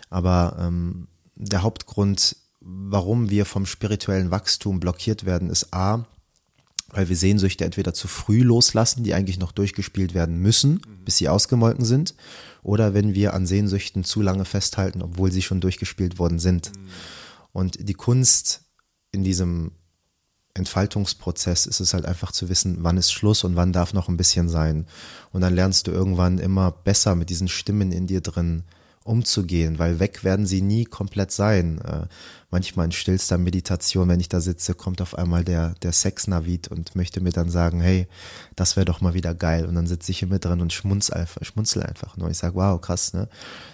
Aber 0.09 0.55
ähm, 0.59 1.07
der 1.35 1.63
Hauptgrund, 1.63 2.35
warum 2.59 3.29
wir 3.29 3.45
vom 3.45 3.65
spirituellen 3.65 4.29
Wachstum 4.29 4.79
blockiert 4.79 5.25
werden, 5.25 5.49
ist 5.49 5.73
A, 5.73 6.05
weil 6.93 7.09
wir 7.09 7.15
Sehnsüchte 7.15 7.65
entweder 7.65 7.93
zu 7.93 8.07
früh 8.07 8.41
loslassen, 8.41 9.03
die 9.03 9.13
eigentlich 9.13 9.39
noch 9.39 9.51
durchgespielt 9.51 10.13
werden 10.13 10.37
müssen, 10.37 10.81
bis 11.03 11.17
sie 11.17 11.27
ausgemolken 11.27 11.85
sind, 11.85 12.15
oder 12.61 12.93
wenn 12.93 13.13
wir 13.13 13.33
an 13.33 13.45
Sehnsüchten 13.45 14.03
zu 14.03 14.21
lange 14.21 14.45
festhalten, 14.45 15.01
obwohl 15.01 15.31
sie 15.31 15.41
schon 15.41 15.59
durchgespielt 15.59 16.19
worden 16.19 16.39
sind. 16.39 16.71
Und 17.51 17.89
die 17.89 17.93
Kunst 17.93 18.61
in 19.11 19.23
diesem 19.23 19.71
Entfaltungsprozess 20.53 21.65
ist 21.65 21.79
es 21.79 21.93
halt 21.93 22.05
einfach 22.05 22.31
zu 22.31 22.47
wissen, 22.47 22.77
wann 22.81 22.97
ist 22.97 23.11
Schluss 23.11 23.43
und 23.43 23.55
wann 23.55 23.73
darf 23.73 23.93
noch 23.93 24.07
ein 24.07 24.17
bisschen 24.17 24.49
sein. 24.49 24.85
Und 25.31 25.41
dann 25.41 25.55
lernst 25.55 25.87
du 25.87 25.91
irgendwann 25.91 26.37
immer 26.37 26.71
besser 26.71 27.15
mit 27.15 27.29
diesen 27.29 27.47
Stimmen 27.47 27.91
in 27.91 28.05
dir 28.05 28.21
drin 28.21 28.63
umzugehen, 29.03 29.79
weil 29.79 29.99
weg 29.99 30.23
werden 30.23 30.45
sie 30.45 30.61
nie 30.61 30.85
komplett 30.85 31.31
sein. 31.31 31.79
Äh, 31.81 32.07
manchmal 32.51 32.85
in 32.85 32.91
stillster 32.91 33.37
Meditation, 33.37 34.07
wenn 34.07 34.19
ich 34.19 34.29
da 34.29 34.39
sitze, 34.39 34.75
kommt 34.75 35.01
auf 35.01 35.17
einmal 35.17 35.43
der, 35.43 35.73
der 35.81 35.91
Sex-Navid 35.91 36.69
und 36.69 36.95
möchte 36.95 37.19
mir 37.19 37.31
dann 37.31 37.49
sagen, 37.49 37.81
hey, 37.81 38.07
das 38.55 38.75
wäre 38.75 38.85
doch 38.85 39.01
mal 39.01 39.13
wieder 39.13 39.33
geil. 39.33 39.65
Und 39.65 39.75
dann 39.75 39.87
sitze 39.87 40.11
ich 40.11 40.19
hier 40.19 40.27
mit 40.27 40.45
drin 40.45 40.61
und 40.61 40.71
schmunzel 40.71 41.15
einfach, 41.15 41.43
schmunzel 41.43 41.83
einfach 41.83 42.15
nur. 42.15 42.29
Ich 42.29 42.37
sage, 42.37 42.55
wow, 42.55 42.79
krass, 42.79 43.13
ne? 43.13 43.27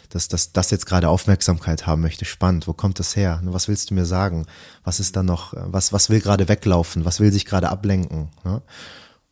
Dass 0.10 0.28
das 0.28 0.54
dass 0.54 0.72
jetzt 0.72 0.88
gerade 0.88 1.10
Aufmerksamkeit 1.10 1.86
haben 1.86 2.02
möchte, 2.02 2.26
spannend. 2.26 2.68
Wo 2.68 2.74
kommt 2.74 2.98
das 2.98 3.16
her? 3.16 3.42
Was 3.44 3.68
willst 3.68 3.92
du 3.92 3.94
mir 3.94 4.06
sagen? 4.06 4.48
Was 4.84 5.00
ist 5.00 5.16
da 5.16 5.22
noch, 5.22 5.54
was, 5.56 5.94
was 5.94 6.10
will 6.10 6.22
gerade 6.22 6.48
weglaufen? 6.48 7.06
Was 7.06 7.20
will 7.20 7.32
sich 7.32 7.46
gerade 7.46 7.70
ablenken? 7.70 8.30
Ne? 8.44 8.62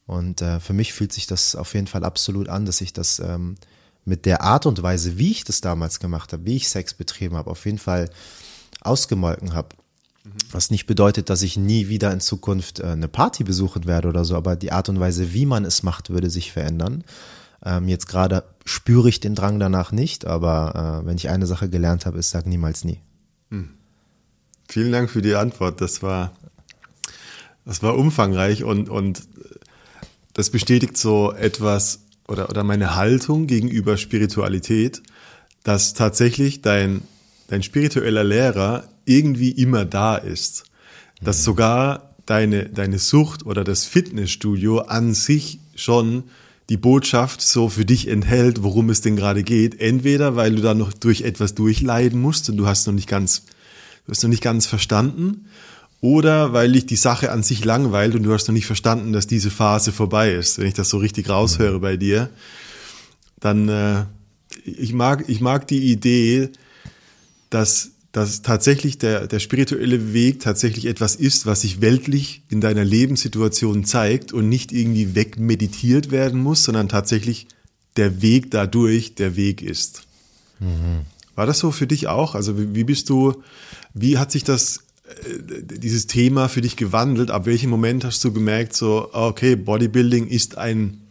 Und 0.05 0.41
äh, 0.41 0.59
für 0.59 0.73
mich 0.73 0.93
fühlt 0.93 1.13
sich 1.13 1.25
das 1.25 1.55
auf 1.55 1.73
jeden 1.73 1.87
Fall 1.87 2.03
absolut 2.03 2.47
an, 2.47 2.65
dass 2.65 2.81
ich 2.81 2.93
das 2.93 3.19
ähm, 3.19 3.55
mit 4.07 4.25
der 4.25 4.41
Art 4.41 4.65
und 4.65 4.81
Weise, 4.81 5.17
wie 5.17 5.31
ich 5.31 5.43
das 5.43 5.59
damals 5.61 5.99
gemacht 5.99 6.31
habe, 6.31 6.45
wie 6.45 6.55
ich 6.55 6.69
Sex 6.69 6.93
betrieben 6.93 7.35
habe, 7.35 7.51
auf 7.51 7.65
jeden 7.65 7.77
Fall 7.77 8.09
ausgemolken 8.81 9.53
habe. 9.53 9.69
Was 10.51 10.71
nicht 10.71 10.87
bedeutet, 10.87 11.29
dass 11.29 11.41
ich 11.41 11.57
nie 11.57 11.89
wieder 11.89 12.11
in 12.11 12.19
Zukunft 12.19 12.79
äh, 12.79 12.87
eine 12.87 13.07
Party 13.07 13.43
besuchen 13.43 13.85
werde 13.85 14.07
oder 14.07 14.25
so, 14.25 14.35
aber 14.35 14.55
die 14.55 14.71
Art 14.71 14.89
und 14.89 14.99
Weise, 14.99 15.33
wie 15.33 15.45
man 15.45 15.65
es 15.65 15.83
macht, 15.83 16.09
würde 16.09 16.29
sich 16.29 16.51
verändern. 16.51 17.03
Ähm, 17.63 17.87
jetzt 17.87 18.07
gerade 18.07 18.43
spüre 18.65 19.09
ich 19.09 19.19
den 19.19 19.35
Drang 19.35 19.59
danach 19.59 19.91
nicht, 19.91 20.25
aber 20.25 21.01
äh, 21.03 21.05
wenn 21.05 21.17
ich 21.17 21.29
eine 21.29 21.47
Sache 21.47 21.69
gelernt 21.69 22.05
habe, 22.05 22.19
ist, 22.19 22.29
sag 22.29 22.45
niemals 22.45 22.83
nie. 22.83 23.01
Hm. 23.51 23.69
Vielen 24.69 24.91
Dank 24.91 25.09
für 25.09 25.21
die 25.21 25.35
Antwort. 25.35 25.81
Das 25.81 26.03
war, 26.03 26.31
das 27.65 27.81
war 27.83 27.97
umfangreich 27.97 28.63
und, 28.63 28.89
und 28.89 29.23
das 30.33 30.49
bestätigt 30.49 30.97
so 30.97 31.33
etwas, 31.33 32.06
oder, 32.27 32.49
oder 32.49 32.63
meine 32.63 32.95
Haltung 32.95 33.47
gegenüber 33.47 33.97
Spiritualität, 33.97 35.01
dass 35.63 35.93
tatsächlich 35.93 36.61
dein, 36.61 37.01
dein 37.47 37.63
spiritueller 37.63 38.23
Lehrer 38.23 38.83
irgendwie 39.05 39.51
immer 39.51 39.85
da 39.85 40.15
ist. 40.15 40.65
Dass 41.21 41.39
mhm. 41.39 41.43
sogar 41.43 42.15
deine, 42.25 42.69
deine 42.69 42.99
Sucht 42.99 43.45
oder 43.45 43.63
das 43.63 43.85
Fitnessstudio 43.85 44.79
an 44.79 45.13
sich 45.13 45.59
schon 45.75 46.23
die 46.69 46.77
Botschaft 46.77 47.41
so 47.41 47.69
für 47.69 47.85
dich 47.85 48.09
enthält, 48.09 48.61
worum 48.61 48.89
es 48.89 49.01
denn 49.01 49.15
gerade 49.15 49.43
geht. 49.43 49.79
Entweder 49.79 50.35
weil 50.35 50.55
du 50.55 50.61
da 50.61 50.73
noch 50.73 50.91
durch 50.93 51.21
etwas 51.21 51.55
durchleiden 51.55 52.19
musst 52.19 52.49
und 52.49 52.57
du 52.57 52.67
hast 52.67 52.87
noch 52.87 52.93
nicht 52.93 53.07
ganz, 53.07 53.43
du 54.05 54.11
hast 54.11 54.23
noch 54.23 54.29
nicht 54.29 54.43
ganz 54.43 54.65
verstanden, 54.65 55.45
oder 56.01 56.53
weil 56.53 56.71
dich 56.71 56.85
die 56.85 56.95
Sache 56.95 57.31
an 57.31 57.43
sich 57.43 57.65
langweilt 57.65 58.15
und 58.15 58.23
du 58.23 58.33
hast 58.33 58.47
noch 58.47 58.53
nicht 58.53 58.65
verstanden, 58.65 59.13
dass 59.13 59.27
diese 59.27 59.49
Phase 59.49 59.91
vorbei 59.91 60.33
ist. 60.33 60.59
Wenn 60.59 60.67
ich 60.67 60.73
das 60.73 60.89
so 60.89 60.97
richtig 60.97 61.29
raushöre 61.29 61.79
bei 61.79 61.97
dir, 61.97 62.29
dann 63.39 63.69
äh, 63.69 64.05
ich 64.63 64.93
mag 64.93 65.25
ich 65.27 65.41
mag 65.41 65.67
die 65.67 65.91
Idee, 65.91 66.49
dass 67.49 67.91
dass 68.11 68.41
tatsächlich 68.41 68.97
der 68.97 69.27
der 69.27 69.39
spirituelle 69.39 70.13
Weg 70.13 70.39
tatsächlich 70.39 70.85
etwas 70.85 71.15
ist, 71.15 71.45
was 71.45 71.61
sich 71.61 71.81
weltlich 71.81 72.43
in 72.49 72.61
deiner 72.61 72.85
Lebenssituation 72.85 73.85
zeigt 73.85 74.33
und 74.33 74.49
nicht 74.49 74.71
irgendwie 74.71 75.15
wegmeditiert 75.15 76.11
werden 76.11 76.41
muss, 76.41 76.63
sondern 76.63 76.89
tatsächlich 76.89 77.47
der 77.95 78.21
Weg 78.21 78.51
dadurch 78.51 79.15
der 79.15 79.35
Weg 79.35 79.61
ist. 79.61 80.03
Mhm. 80.59 81.01
War 81.35 81.45
das 81.45 81.59
so 81.59 81.71
für 81.71 81.85
dich 81.85 82.07
auch? 82.07 82.33
Also 82.33 82.55
wie, 82.57 82.83
bist 82.83 83.09
du? 83.09 83.43
Wie 83.93 84.17
hat 84.17 84.31
sich 84.31 84.43
das 84.43 84.81
dieses 85.61 86.07
Thema 86.07 86.49
für 86.49 86.61
dich 86.61 86.75
gewandelt? 86.75 87.31
Ab 87.31 87.45
welchem 87.45 87.69
Moment 87.69 88.03
hast 88.03 88.23
du 88.23 88.33
gemerkt, 88.33 88.75
so, 88.75 89.09
okay, 89.13 89.55
Bodybuilding 89.55 90.27
ist 90.27 90.57
ein, 90.57 91.01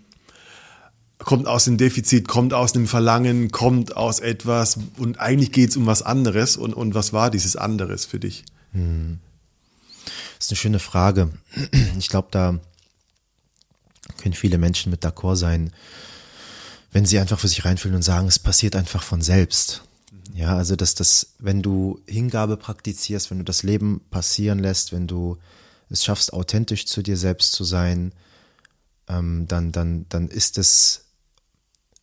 kommt 1.19 1.47
aus 1.47 1.65
dem 1.65 1.77
Defizit, 1.79 2.29
kommt 2.29 2.53
aus 2.53 2.73
dem 2.73 2.87
Verlangen, 2.87 3.51
kommt 3.51 3.97
aus 3.97 4.21
etwas 4.21 4.79
und 4.99 5.19
eigentlich 5.19 5.53
geht 5.53 5.71
es 5.71 5.77
um 5.77 5.87
was 5.87 6.03
anderes 6.03 6.57
und, 6.57 6.75
und 6.75 6.95
was 6.95 7.13
war 7.13 7.31
dieses 7.31 7.57
anderes 7.57 8.05
für 8.05 8.21
dich? 8.21 8.45
Hm. 8.73 9.19
Das 10.37 10.47
ist 10.47 10.51
eine 10.53 10.57
schöne 10.57 10.79
Frage. 10.79 11.31
Ich 11.99 12.09
glaube, 12.09 12.29
da 12.31 12.61
können 14.19 14.35
viele 14.35 14.59
Menschen 14.59 14.91
mit 14.91 15.05
d'accord 15.05 15.37
sein, 15.37 15.73
wenn 16.93 17.07
sie 17.07 17.19
einfach 17.19 17.39
für 17.39 17.49
sich 17.49 17.65
reinfühlen 17.65 17.97
und 17.97 18.03
sagen, 18.03 18.29
es 18.29 18.39
passiert 18.39 18.77
einfach 18.77 19.03
von 19.03 19.23
selbst. 19.23 19.83
Ja, 20.35 20.57
also 20.57 20.77
dass 20.77 20.95
das, 20.95 21.35
wenn 21.39 21.63
du 21.63 22.01
Hingabe 22.07 22.57
praktizierst, 22.57 23.31
wenn 23.31 23.39
du 23.39 23.45
das 23.45 23.63
Leben 23.63 24.01
passieren 24.11 24.59
lässt, 24.59 24.93
wenn 24.93 25.07
du 25.07 25.39
es 25.89 26.05
schaffst, 26.05 26.33
authentisch 26.33 26.87
zu 26.87 27.03
dir 27.03 27.17
selbst 27.17 27.53
zu 27.53 27.65
sein, 27.65 28.13
ähm, 29.09 29.47
dann, 29.47 29.73
dann, 29.73 30.07
dann 30.09 30.29
ist 30.29 30.59
es 30.59 31.05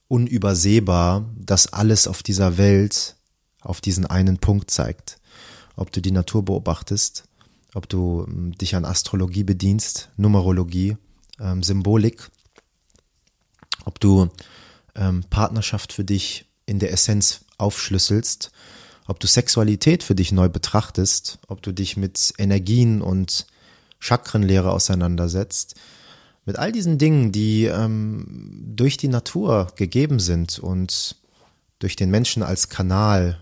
unübersehbar, 0.07 1.29
dass 1.35 1.73
alles 1.73 2.07
auf 2.07 2.23
dieser 2.23 2.57
Welt 2.57 3.15
auf 3.61 3.81
diesen 3.81 4.05
einen 4.05 4.37
Punkt 4.37 4.71
zeigt. 4.71 5.19
Ob 5.75 5.91
du 5.91 6.01
die 6.01 6.11
Natur 6.11 6.45
beobachtest, 6.45 7.23
ob 7.73 7.89
du 7.89 8.25
ähm, 8.27 8.51
dich 8.57 8.75
an 8.75 8.85
Astrologie 8.85 9.43
bedienst, 9.43 10.09
Numerologie, 10.17 10.97
ähm, 11.39 11.63
Symbolik, 11.63 12.29
ob 13.85 13.99
du 13.99 14.29
ähm, 14.95 15.23
Partnerschaft 15.29 15.93
für 15.93 16.03
dich 16.03 16.45
in 16.65 16.79
der 16.79 16.91
Essenz 16.91 17.41
aufschlüsselst 17.63 18.51
ob 19.07 19.19
du 19.19 19.27
Sexualität 19.27 20.03
für 20.03 20.15
dich 20.15 20.31
neu 20.31 20.49
betrachtest, 20.49 21.39
ob 21.47 21.61
du 21.61 21.71
dich 21.71 21.97
mit 21.97 22.33
Energien 22.37 23.01
und 23.01 23.47
Chakrenlehre 23.99 24.71
auseinandersetzt, 24.71 25.75
mit 26.45 26.57
all 26.57 26.71
diesen 26.71 26.97
Dingen, 26.97 27.31
die 27.31 27.65
ähm, 27.65 28.63
durch 28.75 28.97
die 28.97 29.07
Natur 29.07 29.67
gegeben 29.75 30.19
sind 30.19 30.59
und 30.59 31.15
durch 31.79 31.95
den 31.95 32.11
Menschen 32.11 32.43
als 32.43 32.69
Kanal 32.69 33.39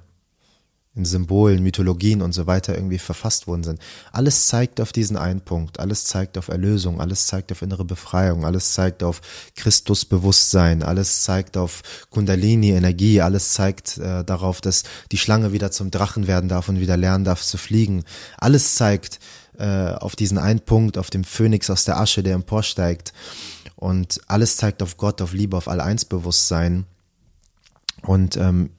in 0.93 1.05
Symbolen, 1.05 1.63
Mythologien 1.63 2.21
und 2.21 2.33
so 2.33 2.47
weiter 2.47 2.75
irgendwie 2.75 2.97
verfasst 2.97 3.47
worden 3.47 3.63
sind. 3.63 3.79
Alles 4.11 4.47
zeigt 4.47 4.81
auf 4.81 4.91
diesen 4.91 5.15
einen 5.15 5.39
Punkt, 5.39 5.79
alles 5.79 6.03
zeigt 6.03 6.37
auf 6.37 6.49
Erlösung, 6.49 6.99
alles 6.99 7.27
zeigt 7.27 7.51
auf 7.53 7.61
innere 7.61 7.85
Befreiung, 7.85 8.43
alles 8.43 8.73
zeigt 8.73 9.01
auf 9.01 9.21
Christusbewusstsein, 9.55 10.83
alles 10.83 11.23
zeigt 11.23 11.55
auf 11.55 11.81
Kundalini-Energie, 12.09 13.21
alles 13.21 13.53
zeigt 13.53 13.99
äh, 13.99 14.25
darauf, 14.25 14.59
dass 14.59 14.83
die 15.13 15.17
Schlange 15.17 15.53
wieder 15.53 15.71
zum 15.71 15.91
Drachen 15.91 16.27
werden 16.27 16.49
darf 16.49 16.67
und 16.67 16.81
wieder 16.81 16.97
lernen 16.97 17.23
darf 17.23 17.41
zu 17.41 17.57
fliegen. 17.57 18.03
Alles 18.37 18.75
zeigt 18.75 19.19
äh, 19.57 19.93
auf 19.93 20.17
diesen 20.17 20.37
einen 20.37 20.59
Punkt, 20.59 20.97
auf 20.97 21.09
dem 21.09 21.23
Phönix 21.23 21.69
aus 21.69 21.85
der 21.85 22.01
Asche, 22.01 22.21
der 22.21 22.35
emporsteigt. 22.35 23.13
Und 23.77 24.19
alles 24.27 24.57
zeigt 24.57 24.83
auf 24.83 24.97
Gott, 24.97 25.21
auf 25.21 25.31
Liebe, 25.31 25.55
auf 25.55 25.69
All-Eins-Bewusstsein. 25.69 26.85
Und 28.03 28.35
ähm, 28.35 28.71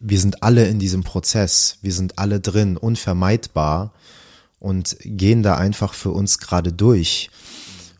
wir 0.00 0.20
sind 0.20 0.42
alle 0.42 0.66
in 0.66 0.78
diesem 0.78 1.02
Prozess, 1.02 1.78
wir 1.82 1.92
sind 1.92 2.18
alle 2.18 2.40
drin, 2.40 2.76
unvermeidbar 2.76 3.92
und 4.58 4.96
gehen 5.00 5.42
da 5.42 5.56
einfach 5.56 5.94
für 5.94 6.10
uns 6.10 6.38
gerade 6.38 6.72
durch. 6.72 7.30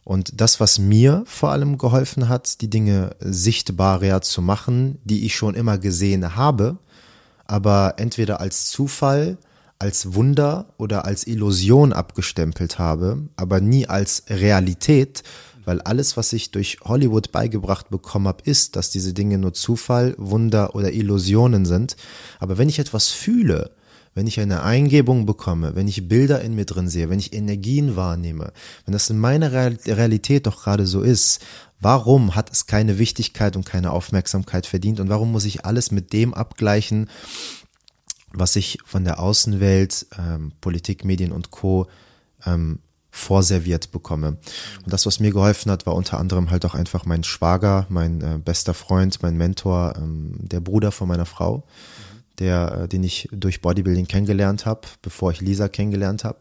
Und 0.05 0.41
das, 0.41 0.59
was 0.59 0.79
mir 0.79 1.23
vor 1.27 1.51
allem 1.51 1.77
geholfen 1.77 2.29
hat, 2.29 2.63
die 2.63 2.71
Dinge 2.71 3.11
sichtbarer 3.21 4.23
zu 4.23 4.41
machen, 4.41 4.99
die 5.05 5.27
ich 5.27 5.37
schon 5.37 5.55
immer 5.55 5.77
gesehen 5.77 6.35
habe, 6.35 6.79
aber 7.47 7.95
entweder 7.99 8.41
als 8.41 8.67
Zufall, 8.67 9.37
als 9.79 10.15
Wunder 10.15 10.67
oder 10.79 11.05
als 11.05 11.27
Illusion 11.27 11.93
abgestempelt 11.93 12.79
habe, 12.79 13.29
aber 13.37 13.61
nie 13.61 13.87
als 13.87 14.25
Realität, 14.29 15.23
weil 15.69 15.83
alles, 15.83 16.17
was 16.17 16.33
ich 16.33 16.51
durch 16.51 16.79
Hollywood 16.83 17.31
beigebracht 17.31 17.91
bekommen 17.91 18.27
habe, 18.27 18.43
ist, 18.45 18.75
dass 18.75 18.89
diese 18.89 19.13
Dinge 19.13 19.37
nur 19.37 19.53
Zufall, 19.53 20.15
Wunder 20.17 20.75
oder 20.75 20.95
Illusionen 20.95 21.67
sind. 21.67 21.95
Aber 22.41 22.57
wenn 22.57 22.71
ich 22.71 22.79
etwas 22.79 23.09
fühle, 23.09 23.73
wenn 24.15 24.27
ich 24.27 24.41
eine 24.41 24.63
Eingebung 24.63 25.27
bekomme, 25.27 25.77
wenn 25.77 25.87
ich 25.87 26.09
Bilder 26.09 26.41
in 26.41 26.55
mir 26.55 26.65
drin 26.65 26.89
sehe, 26.89 27.11
wenn 27.11 27.19
ich 27.19 27.35
Energien 27.35 27.97
wahrnehme, 27.97 28.55
wenn 28.87 28.93
das 28.93 29.11
in 29.11 29.19
meiner 29.19 29.53
Realität 29.53 30.47
doch 30.47 30.63
gerade 30.63 30.87
so 30.87 31.03
ist, 31.03 31.45
warum 31.81 32.35
hat 32.35 32.51
es 32.51 32.65
keine 32.65 32.99
Wichtigkeit 32.99 33.55
und 33.55 33.67
keine 33.67 33.91
Aufmerksamkeit 33.91 34.65
verdient 34.65 35.01
und 35.01 35.11
warum 35.11 35.31
muss 35.33 35.45
ich 35.45 35.67
alles 35.67 35.91
mit 35.91 36.15
dem 36.15 36.33
abgleichen, 36.33 37.11
was 38.33 38.57
ich 38.57 38.79
von 38.87 39.05
der 39.05 39.21
Außenwelt, 39.21 40.07
ähm, 40.19 40.53
Politik, 40.63 41.05
Medien 41.05 41.31
und 41.31 41.51
Co. 41.51 41.89
Ähm, 42.47 42.79
vorserviert 43.19 43.91
bekomme. 43.91 44.39
Und 44.85 44.93
das, 44.93 45.05
was 45.05 45.21
mir 45.21 45.33
geholfen 45.33 45.71
hat, 45.71 45.87
war 45.87 45.95
unter 45.95 46.19
anderem 46.19 46.51
halt 46.51 46.65
auch 46.65 46.75
einfach 46.75 47.05
mein 47.05 47.25
Schwager, 47.25 47.87
mein 47.89 48.21
äh, 48.21 48.39
bester 48.39 48.75
Freund, 48.75 49.23
mein 49.23 49.37
Mentor, 49.37 49.95
ähm, 49.97 50.37
der 50.41 50.61
Bruder 50.61 50.93
von 50.93 51.09
meiner 51.09 51.27
Frau, 51.27 51.65
der, 52.39 52.83
äh, 52.83 52.89
den 52.89 53.03
ich 53.03 53.29
durch 53.33 53.61
Bodybuilding 53.61 54.07
kennengelernt 54.07 54.67
habe, 54.67 54.83
bevor 55.03 55.33
ich 55.33 55.41
Lisa 55.41 55.69
kennengelernt 55.69 56.25
habe. 56.25 56.39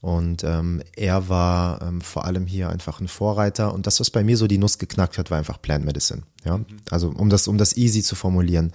Und 0.00 0.42
ähm, 0.42 0.82
er 0.96 1.28
war 1.28 1.80
ähm, 1.80 2.00
vor 2.00 2.24
allem 2.24 2.46
hier 2.46 2.68
einfach 2.70 3.00
ein 3.00 3.06
Vorreiter. 3.06 3.72
Und 3.72 3.86
das, 3.86 4.00
was 4.00 4.10
bei 4.10 4.24
mir 4.24 4.36
so 4.36 4.48
die 4.48 4.58
Nuss 4.58 4.78
geknackt 4.78 5.16
hat, 5.16 5.30
war 5.30 5.38
einfach 5.38 5.62
Plant 5.62 5.84
Medicine. 5.84 6.22
Ja, 6.44 6.60
also 6.90 7.10
um 7.10 7.30
das, 7.30 7.46
um 7.46 7.56
das 7.56 7.76
easy 7.76 8.02
zu 8.02 8.16
formulieren. 8.16 8.72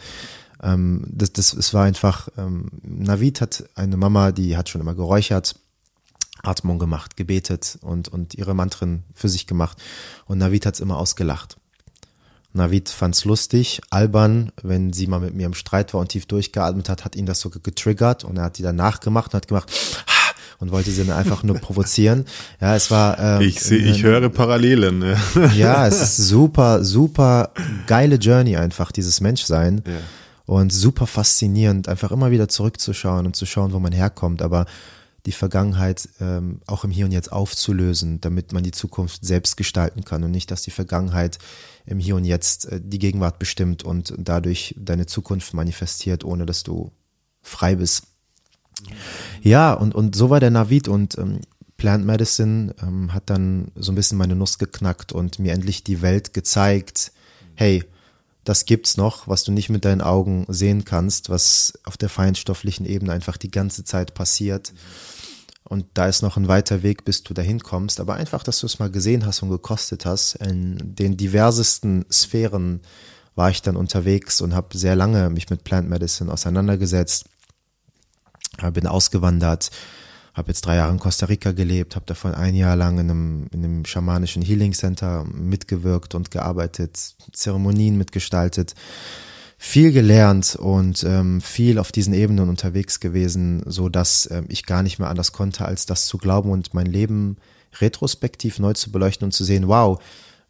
Ähm, 0.63 1.03
das, 1.09 1.33
das, 1.33 1.51
es 1.51 1.73
war 1.73 1.83
einfach. 1.83 2.29
Ähm, 2.37 2.69
Navid 2.81 3.41
hat 3.41 3.65
eine 3.75 3.97
Mama, 3.97 4.31
die 4.31 4.55
hat 4.55 4.69
schon 4.69 4.79
immer 4.79 4.95
geräuchert 4.95 5.59
Atmung 6.47 6.79
gemacht, 6.79 7.17
gebetet 7.17 7.77
und, 7.81 8.07
und 8.07 8.33
ihre 8.35 8.53
Mantren 8.53 9.03
für 9.13 9.29
sich 9.29 9.47
gemacht. 9.47 9.77
Und 10.25 10.37
Navid 10.39 10.65
hat's 10.65 10.79
immer 10.79 10.97
ausgelacht. 10.97 11.57
Navid 12.53 12.89
fand's 12.89 13.25
lustig, 13.25 13.81
albern, 13.89 14.51
wenn 14.63 14.93
sie 14.93 15.07
mal 15.07 15.19
mit 15.19 15.35
mir 15.35 15.45
im 15.45 15.53
Streit 15.53 15.93
war 15.93 16.01
und 16.01 16.09
tief 16.09 16.25
durchgeatmet 16.25 16.89
hat, 16.89 17.05
hat 17.05 17.15
ihn 17.15 17.25
das 17.25 17.39
sogar 17.39 17.61
getriggert 17.61 18.23
und 18.23 18.37
er 18.37 18.45
hat 18.45 18.57
die 18.57 18.63
dann 18.63 18.75
nachgemacht 18.75 19.33
und 19.33 19.37
hat 19.37 19.47
gemacht 19.47 19.71
und 20.59 20.71
wollte 20.71 20.91
sie 20.91 21.05
dann 21.05 21.15
einfach 21.15 21.43
nur 21.43 21.57
provozieren. 21.57 22.25
Ja, 22.59 22.75
es 22.75 22.89
war. 22.89 23.19
Ähm, 23.19 23.41
ich 23.41 23.59
sehe, 23.61 23.77
ich 23.77 24.03
höre 24.03 24.29
Parallelen. 24.29 25.03
Ja. 25.03 25.45
ja, 25.55 25.87
es 25.87 26.01
ist 26.01 26.17
super, 26.17 26.83
super 26.83 27.51
geile 27.85 28.15
Journey 28.15 28.57
einfach 28.57 28.91
dieses 28.91 29.21
Menschsein. 29.21 29.83
Ja. 29.85 29.93
Und 30.45 30.71
super 30.71 31.07
faszinierend, 31.07 31.89
einfach 31.89 32.09
immer 32.11 32.31
wieder 32.31 32.47
zurückzuschauen 32.47 33.25
und 33.25 33.35
zu 33.35 33.45
schauen, 33.45 33.73
wo 33.73 33.79
man 33.79 33.91
herkommt. 33.91 34.41
Aber 34.41 34.65
die 35.27 35.33
Vergangenheit 35.33 36.07
ähm, 36.21 36.61
auch 36.67 36.85
im 36.85 36.89
Hier 36.89 37.03
und 37.03 37.11
Jetzt 37.11 37.33
aufzulösen, 37.33 38.21
damit 38.21 38.53
man 38.53 38.63
die 38.63 38.71
Zukunft 38.71 39.25
selbst 39.25 39.57
gestalten 39.57 40.05
kann 40.05 40.23
und 40.23 40.31
nicht, 40.31 40.49
dass 40.51 40.61
die 40.61 40.71
Vergangenheit 40.71 41.37
im 41.85 41.99
Hier 41.99 42.15
und 42.15 42.23
Jetzt 42.23 42.65
äh, 42.67 42.79
die 42.81 42.97
Gegenwart 42.97 43.37
bestimmt 43.37 43.83
und 43.83 44.13
dadurch 44.17 44.73
deine 44.79 45.05
Zukunft 45.05 45.53
manifestiert, 45.53 46.23
ohne 46.23 46.45
dass 46.45 46.63
du 46.63 46.93
frei 47.41 47.75
bist. 47.75 48.03
Ja, 49.41 49.73
und, 49.73 49.95
und 49.95 50.15
so 50.15 50.29
war 50.29 50.39
der 50.39 50.49
Navid 50.49 50.87
und 50.87 51.17
ähm, 51.17 51.41
Plant 51.75 52.05
Medicine 52.05 52.73
ähm, 52.81 53.13
hat 53.13 53.29
dann 53.29 53.73
so 53.75 53.91
ein 53.91 53.95
bisschen 53.95 54.17
meine 54.17 54.35
Nuss 54.35 54.57
geknackt 54.59 55.11
und 55.11 55.39
mir 55.39 55.51
endlich 55.51 55.83
die 55.83 56.01
Welt 56.01 56.33
gezeigt, 56.33 57.11
hey, 57.53 57.83
das 58.47 58.63
gibt's 58.63 58.95
noch, 58.95 59.27
was 59.27 59.43
du 59.43 59.51
nicht 59.51 59.69
mit 59.69 59.83
deinen 59.83 60.01
Augen 60.01 60.45
sehen 60.47 60.85
kannst, 60.85 61.29
was 61.29 61.73
auf 61.83 61.97
der 61.97 62.07
feinstofflichen 62.07 62.85
Ebene 62.85 63.11
einfach 63.11 63.35
die 63.35 63.51
ganze 63.51 63.83
Zeit 63.83 64.13
passiert. 64.13 64.73
Und 65.65 65.85
da 65.95 66.07
ist 66.07 66.21
noch 66.21 66.37
ein 66.37 66.47
weiter 66.47 66.81
Weg, 66.81 67.03
bis 67.03 67.23
du 67.23 67.33
dahin 67.33 67.59
kommst. 67.59 67.99
Aber 67.99 68.13
einfach, 68.13 68.43
dass 68.43 68.61
du 68.61 68.65
es 68.65 68.79
mal 68.79 68.89
gesehen 68.89 69.25
hast 69.25 69.43
und 69.43 69.49
gekostet 69.49 70.05
hast. 70.05 70.35
In 70.35 70.77
den 70.79 71.17
diversesten 71.17 72.05
Sphären 72.09 72.79
war 73.35 73.49
ich 73.49 73.61
dann 73.61 73.75
unterwegs 73.75 74.39
und 74.39 74.55
habe 74.55 74.77
sehr 74.77 74.95
lange 74.95 75.29
mich 75.29 75.49
mit 75.49 75.65
Plant 75.65 75.89
Medicine 75.89 76.31
auseinandergesetzt. 76.31 77.25
Bin 78.71 78.87
ausgewandert, 78.87 79.71
habe 80.37 80.49
jetzt 80.49 80.65
drei 80.65 80.75
Jahre 80.75 80.91
in 80.91 80.99
Costa 80.99 81.25
Rica 81.25 81.51
gelebt, 81.51 81.95
habe 81.95 82.05
davon 82.05 82.33
ein 82.33 82.55
Jahr 82.55 82.75
lang 82.75 82.99
in 82.99 83.09
einem, 83.09 83.47
in 83.51 83.63
einem 83.63 83.85
schamanischen 83.85 84.41
Healing 84.41 84.73
Center 84.73 85.25
mitgewirkt 85.25 86.15
und 86.15 86.31
gearbeitet, 86.31 87.15
Zeremonien 87.33 87.97
mitgestaltet 87.97 88.75
viel 89.57 89.91
gelernt 89.91 90.55
und 90.55 91.03
ähm, 91.03 91.41
viel 91.41 91.79
auf 91.79 91.91
diesen 91.91 92.13
Ebenen 92.13 92.47
unterwegs 92.47 92.99
gewesen, 92.99 93.63
so 93.65 93.89
dass 93.89 94.29
ähm, 94.31 94.45
ich 94.49 94.65
gar 94.65 94.83
nicht 94.83 94.99
mehr 94.99 95.09
anders 95.09 95.31
konnte, 95.31 95.65
als 95.65 95.87
das 95.87 96.05
zu 96.05 96.19
glauben 96.19 96.51
und 96.51 96.73
mein 96.73 96.85
Leben 96.85 97.37
retrospektiv 97.79 98.59
neu 98.59 98.73
zu 98.73 98.91
beleuchten 98.91 99.25
und 99.25 99.31
zu 99.31 99.43
sehen, 99.43 99.67
wow, 99.67 99.99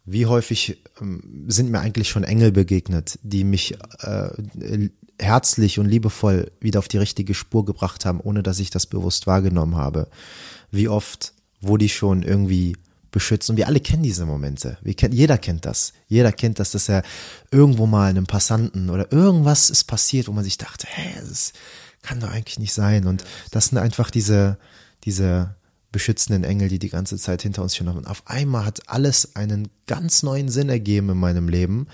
wie 0.04 0.26
häufig 0.26 0.82
ähm, 1.00 1.46
sind 1.48 1.70
mir 1.70 1.80
eigentlich 1.80 2.10
schon 2.10 2.24
Engel 2.24 2.52
begegnet, 2.52 3.18
die 3.22 3.44
mich 3.44 3.78
äh, 4.00 4.28
herzlich 5.18 5.78
und 5.78 5.86
liebevoll 5.86 6.50
wieder 6.60 6.78
auf 6.78 6.88
die 6.88 6.98
richtige 6.98 7.34
Spur 7.34 7.64
gebracht 7.64 8.04
haben, 8.04 8.20
ohne 8.20 8.42
dass 8.42 8.58
ich 8.58 8.70
das 8.70 8.86
bewusst 8.86 9.26
wahrgenommen 9.26 9.76
habe. 9.76 10.08
Wie 10.70 10.88
oft 10.88 11.32
wurde 11.60 11.84
ich 11.84 11.96
schon 11.96 12.22
irgendwie 12.22 12.76
beschützt. 13.10 13.48
Und 13.50 13.56
wir 13.56 13.66
alle 13.66 13.80
kennen 13.80 14.02
diese 14.02 14.26
Momente. 14.26 14.78
Wir 14.82 14.94
kennen, 14.94 15.14
jeder 15.14 15.38
kennt 15.38 15.64
das. 15.64 15.92
Jeder 16.08 16.32
kennt 16.32 16.58
das, 16.58 16.72
dass 16.72 16.88
er 16.88 17.02
irgendwo 17.50 17.86
mal 17.86 18.10
einem 18.10 18.26
Passanten 18.26 18.90
oder 18.90 19.10
irgendwas 19.12 19.70
ist 19.70 19.84
passiert, 19.84 20.28
wo 20.28 20.32
man 20.32 20.44
sich 20.44 20.58
dachte, 20.58 20.86
hä, 20.88 21.20
das 21.28 21.52
kann 22.02 22.20
doch 22.20 22.30
eigentlich 22.30 22.58
nicht 22.58 22.72
sein. 22.72 23.06
Und 23.06 23.24
das 23.50 23.66
sind 23.66 23.78
einfach 23.78 24.10
diese, 24.10 24.58
diese 25.04 25.54
beschützenden 25.90 26.44
Engel, 26.44 26.68
die 26.68 26.78
die 26.78 26.90
ganze 26.90 27.16
Zeit 27.16 27.42
hinter 27.42 27.62
uns 27.62 27.74
stehen. 27.74 27.88
Und 27.88 28.06
auf 28.06 28.22
einmal 28.26 28.64
hat 28.64 28.88
alles 28.88 29.36
einen 29.36 29.68
ganz 29.86 30.22
neuen 30.22 30.48
Sinn 30.48 30.68
ergeben 30.68 31.10
in 31.10 31.18
meinem 31.18 31.48
Leben. 31.48 31.88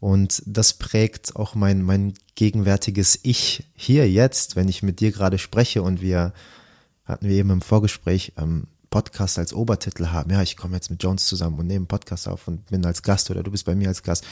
Und 0.00 0.42
das 0.46 0.72
prägt 0.72 1.36
auch 1.36 1.54
mein, 1.54 1.82
mein 1.82 2.14
gegenwärtiges 2.34 3.18
Ich 3.22 3.64
hier 3.74 4.10
jetzt, 4.10 4.56
wenn 4.56 4.68
ich 4.68 4.82
mit 4.82 5.00
dir 5.00 5.12
gerade 5.12 5.38
spreche 5.38 5.82
und 5.82 6.00
wir 6.00 6.32
hatten 7.04 7.28
wir 7.28 7.36
eben 7.36 7.50
im 7.50 7.60
Vorgespräch, 7.60 8.32
ähm, 8.38 8.66
Podcast 8.90 9.38
als 9.38 9.54
Obertitel 9.54 10.06
haben. 10.06 10.30
Ja, 10.30 10.42
ich 10.42 10.56
komme 10.56 10.74
jetzt 10.74 10.90
mit 10.90 11.02
Jones 11.02 11.26
zusammen 11.26 11.58
und 11.58 11.66
nehme 11.66 11.78
einen 11.78 11.86
Podcast 11.86 12.26
auf 12.26 12.48
und 12.48 12.66
bin 12.66 12.84
als 12.84 13.02
Gast 13.02 13.30
oder 13.30 13.42
du 13.42 13.50
bist 13.50 13.64
bei 13.64 13.76
mir 13.76 13.88
als 13.88 14.02
Gast. 14.02 14.24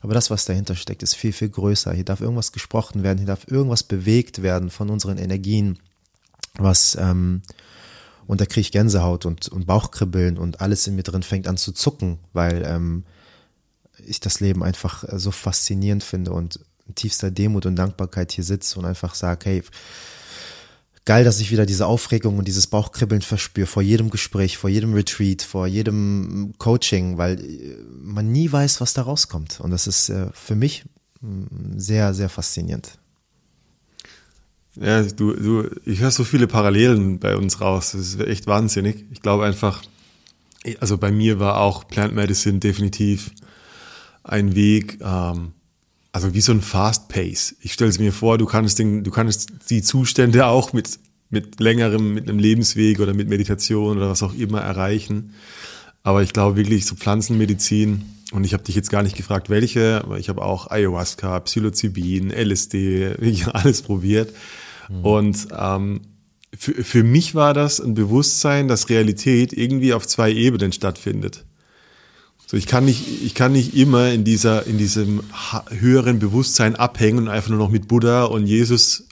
Aber 0.00 0.14
das, 0.14 0.30
was 0.30 0.46
dahinter 0.46 0.74
steckt, 0.76 1.02
ist 1.02 1.14
viel, 1.14 1.32
viel 1.32 1.50
größer. 1.50 1.92
Hier 1.92 2.04
darf 2.04 2.20
irgendwas 2.20 2.52
gesprochen 2.52 3.02
werden, 3.02 3.18
hier 3.18 3.26
darf 3.26 3.46
irgendwas 3.48 3.82
bewegt 3.82 4.42
werden 4.42 4.70
von 4.70 4.88
unseren 4.88 5.18
Energien, 5.18 5.78
was, 6.54 6.96
ähm, 6.98 7.42
und 8.26 8.40
da 8.40 8.46
kriege 8.46 8.60
ich 8.62 8.72
Gänsehaut 8.72 9.26
und, 9.26 9.48
und 9.48 9.66
Bauchkribbeln 9.66 10.38
und 10.38 10.60
alles 10.60 10.86
in 10.86 10.96
mir 10.96 11.02
drin 11.02 11.22
fängt 11.22 11.46
an 11.46 11.56
zu 11.56 11.72
zucken, 11.72 12.18
weil 12.32 12.64
ähm, 12.66 13.04
ich 14.06 14.20
das 14.20 14.40
Leben 14.40 14.62
einfach 14.62 15.04
äh, 15.04 15.18
so 15.18 15.30
faszinierend 15.30 16.02
finde 16.02 16.32
und 16.32 16.60
in 16.86 16.94
tiefster 16.94 17.30
Demut 17.30 17.66
und 17.66 17.76
Dankbarkeit 17.76 18.32
hier 18.32 18.44
sitze 18.44 18.78
und 18.78 18.84
einfach 18.84 19.14
sage, 19.14 19.44
hey, 19.44 19.62
geil, 21.04 21.24
dass 21.24 21.40
ich 21.40 21.50
wieder 21.50 21.64
diese 21.64 21.86
Aufregung 21.86 22.38
und 22.38 22.46
dieses 22.46 22.66
Bauchkribbeln 22.66 23.22
verspüre 23.22 23.66
vor 23.66 23.82
jedem 23.82 24.10
Gespräch, 24.10 24.58
vor 24.58 24.68
jedem 24.68 24.92
Retreat, 24.92 25.40
vor 25.42 25.66
jedem 25.66 26.52
Coaching, 26.58 27.16
weil 27.16 27.40
äh, 27.40 27.76
man 28.02 28.30
nie 28.30 28.50
weiß, 28.52 28.80
was 28.80 28.92
da 28.92 29.02
rauskommt. 29.02 29.60
Und 29.60 29.70
das 29.70 29.86
ist 29.86 30.10
äh, 30.10 30.26
für 30.34 30.54
mich 30.54 30.84
mm, 31.20 31.78
sehr, 31.78 32.12
sehr 32.14 32.28
faszinierend. 32.28 32.98
Ja, 34.80 35.02
du, 35.02 35.32
du, 35.32 35.70
ich 35.84 36.00
höre 36.00 36.10
so 36.10 36.24
viele 36.24 36.46
Parallelen 36.46 37.18
bei 37.18 37.36
uns 37.36 37.60
raus. 37.60 37.92
Das 37.92 38.02
ist 38.02 38.20
echt 38.20 38.46
wahnsinnig. 38.46 39.06
Ich 39.10 39.22
glaube 39.22 39.44
einfach, 39.44 39.82
also 40.78 40.98
bei 40.98 41.10
mir 41.10 41.40
war 41.40 41.60
auch 41.60 41.88
Plant 41.88 42.14
Medicine 42.14 42.58
definitiv 42.58 43.30
ein 44.28 44.54
Weg, 44.54 44.98
ähm, 45.02 45.52
also 46.12 46.34
wie 46.34 46.40
so 46.40 46.52
ein 46.52 46.60
Fast 46.60 47.08
Pace. 47.08 47.56
Ich 47.60 47.72
stelle 47.72 47.90
es 47.90 47.98
mir 47.98 48.12
vor, 48.12 48.38
du 48.38 48.46
kannst, 48.46 48.78
den, 48.78 49.04
du 49.04 49.10
kannst 49.10 49.70
die 49.70 49.82
Zustände 49.82 50.46
auch 50.46 50.72
mit, 50.72 50.98
mit 51.30 51.60
längerem, 51.60 52.14
mit 52.14 52.28
einem 52.28 52.38
Lebensweg 52.38 53.00
oder 53.00 53.14
mit 53.14 53.28
Meditation 53.28 53.98
oder 53.98 54.10
was 54.10 54.22
auch 54.22 54.34
immer 54.34 54.60
erreichen. 54.60 55.34
Aber 56.02 56.22
ich 56.22 56.32
glaube 56.32 56.56
wirklich 56.56 56.86
so 56.86 56.94
Pflanzenmedizin, 56.94 58.04
und 58.30 58.44
ich 58.44 58.52
habe 58.52 58.62
dich 58.62 58.74
jetzt 58.74 58.90
gar 58.90 59.02
nicht 59.02 59.16
gefragt, 59.16 59.48
welche, 59.48 60.02
aber 60.04 60.18
ich 60.18 60.28
habe 60.28 60.42
auch 60.42 60.70
Ayahuasca, 60.70 61.40
Psilocybin, 61.40 62.30
LSD, 62.30 63.14
alles 63.52 63.82
probiert. 63.82 64.34
Mhm. 64.88 65.04
Und 65.04 65.48
ähm, 65.58 66.00
für, 66.56 66.84
für 66.84 67.04
mich 67.04 67.34
war 67.34 67.54
das 67.54 67.80
ein 67.80 67.94
Bewusstsein, 67.94 68.68
dass 68.68 68.90
Realität 68.90 69.52
irgendwie 69.52 69.94
auf 69.94 70.06
zwei 70.06 70.30
Ebenen 70.32 70.72
stattfindet. 70.72 71.44
So, 72.50 72.56
ich 72.56 72.66
kann 72.66 72.86
nicht, 72.86 73.04
ich 73.22 73.34
kann 73.34 73.52
nicht 73.52 73.76
immer 73.76 74.10
in 74.10 74.24
dieser, 74.24 74.66
in 74.66 74.78
diesem 74.78 75.20
höheren 75.68 76.18
Bewusstsein 76.18 76.76
abhängen 76.76 77.18
und 77.18 77.28
einfach 77.28 77.50
nur 77.50 77.58
noch 77.58 77.68
mit 77.68 77.88
Buddha 77.88 78.24
und 78.24 78.46
Jesus 78.46 79.06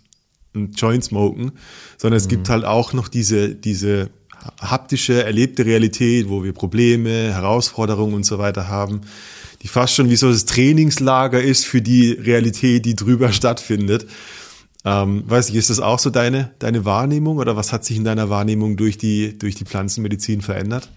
ein 0.55 0.73
Joint 0.73 1.05
smoken, 1.05 1.53
sondern 1.99 2.17
es 2.17 2.25
mhm. 2.25 2.31
gibt 2.31 2.49
halt 2.49 2.65
auch 2.65 2.95
noch 2.95 3.09
diese, 3.09 3.55
diese 3.55 4.09
haptische, 4.59 5.23
erlebte 5.23 5.67
Realität, 5.67 6.31
wo 6.31 6.45
wir 6.45 6.55
Probleme, 6.55 7.11
Herausforderungen 7.11 8.15
und 8.15 8.25
so 8.25 8.39
weiter 8.39 8.69
haben, 8.69 9.03
die 9.61 9.69
fast 9.69 9.93
schon 9.93 10.09
wie 10.09 10.17
so 10.17 10.31
das 10.31 10.47
Trainingslager 10.47 11.43
ist 11.43 11.67
für 11.67 11.83
die 11.83 12.13
Realität, 12.13 12.87
die 12.87 12.97
drüber 12.97 13.33
stattfindet. 13.33 14.07
Ähm, 14.87 15.25
weiß 15.27 15.51
ich, 15.51 15.57
ist 15.57 15.69
das 15.69 15.81
auch 15.81 15.99
so 15.99 16.09
deine, 16.09 16.53
deine 16.59 16.87
Wahrnehmung 16.87 17.37
oder 17.37 17.55
was 17.55 17.71
hat 17.75 17.85
sich 17.85 17.99
in 17.99 18.05
deiner 18.05 18.31
Wahrnehmung 18.31 18.79
durch 18.79 18.97
die, 18.97 19.37
durch 19.37 19.57
die 19.57 19.67
Pflanzenmedizin 19.67 20.41
verändert? 20.41 20.89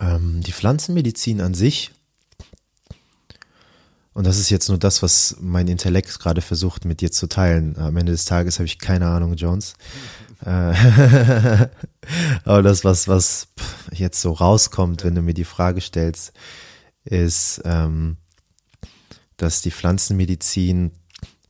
Ähm, 0.00 0.42
die 0.42 0.52
Pflanzenmedizin 0.52 1.40
an 1.40 1.54
sich, 1.54 1.92
und 4.16 4.26
das 4.26 4.38
ist 4.38 4.48
jetzt 4.48 4.70
nur 4.70 4.78
das, 4.78 5.02
was 5.02 5.36
mein 5.40 5.68
Intellekt 5.68 6.18
gerade 6.18 6.40
versucht 6.40 6.86
mit 6.86 7.02
dir 7.02 7.12
zu 7.12 7.26
teilen. 7.26 7.76
Am 7.76 7.98
Ende 7.98 8.12
des 8.12 8.24
Tages 8.24 8.58
habe 8.58 8.64
ich 8.64 8.78
keine 8.78 9.08
Ahnung, 9.08 9.34
Jones. 9.34 9.74
Äh, 10.42 10.48
aber 12.44 12.62
das, 12.62 12.82
was, 12.82 13.08
was 13.08 13.48
jetzt 13.92 14.22
so 14.22 14.32
rauskommt, 14.32 15.04
wenn 15.04 15.14
du 15.14 15.20
mir 15.20 15.34
die 15.34 15.44
Frage 15.44 15.82
stellst, 15.82 16.32
ist, 17.04 17.60
ähm, 17.66 18.16
dass 19.36 19.60
die 19.60 19.70
Pflanzenmedizin 19.70 20.92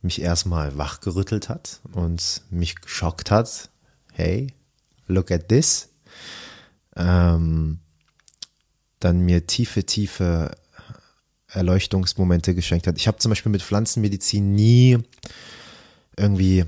mich 0.01 0.21
erstmal 0.21 0.77
wachgerüttelt 0.77 1.47
hat 1.47 1.79
und 1.93 2.41
mich 2.49 2.81
geschockt 2.81 3.31
hat. 3.31 3.69
Hey, 4.11 4.47
look 5.07 5.31
at 5.31 5.47
this. 5.47 5.87
Ähm, 6.97 7.79
dann 8.99 9.19
mir 9.19 9.47
tiefe, 9.47 9.85
tiefe 9.85 10.51
Erleuchtungsmomente 11.47 12.55
geschenkt 12.55 12.87
hat. 12.87 12.97
Ich 12.97 13.07
habe 13.07 13.17
zum 13.17 13.29
Beispiel 13.29 13.51
mit 13.51 13.63
Pflanzenmedizin 13.63 14.53
nie 14.53 14.97
irgendwie, 16.17 16.65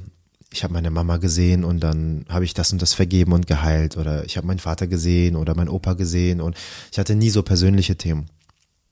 ich 0.52 0.64
habe 0.64 0.74
meine 0.74 0.90
Mama 0.90 1.18
gesehen 1.18 1.64
und 1.64 1.82
dann 1.82 2.26
habe 2.30 2.46
ich 2.46 2.54
das 2.54 2.72
und 2.72 2.82
das 2.82 2.94
vergeben 2.94 3.34
und 3.34 3.48
geheilt 3.48 3.98
oder 3.98 4.24
ich 4.26 4.38
habe 4.38 4.48
meinen 4.48 4.60
Vater 4.60 4.88
gesehen 4.88 5.36
oder 5.36 5.56
meinen 5.56 5.70
Opa 5.70 5.94
gesehen 5.94 6.40
und 6.40 6.56
ich 6.92 7.00
hatte 7.00 7.16
nie 7.16 7.30
so 7.30 7.44
persönliche 7.44 7.98
Themen. 7.98 8.30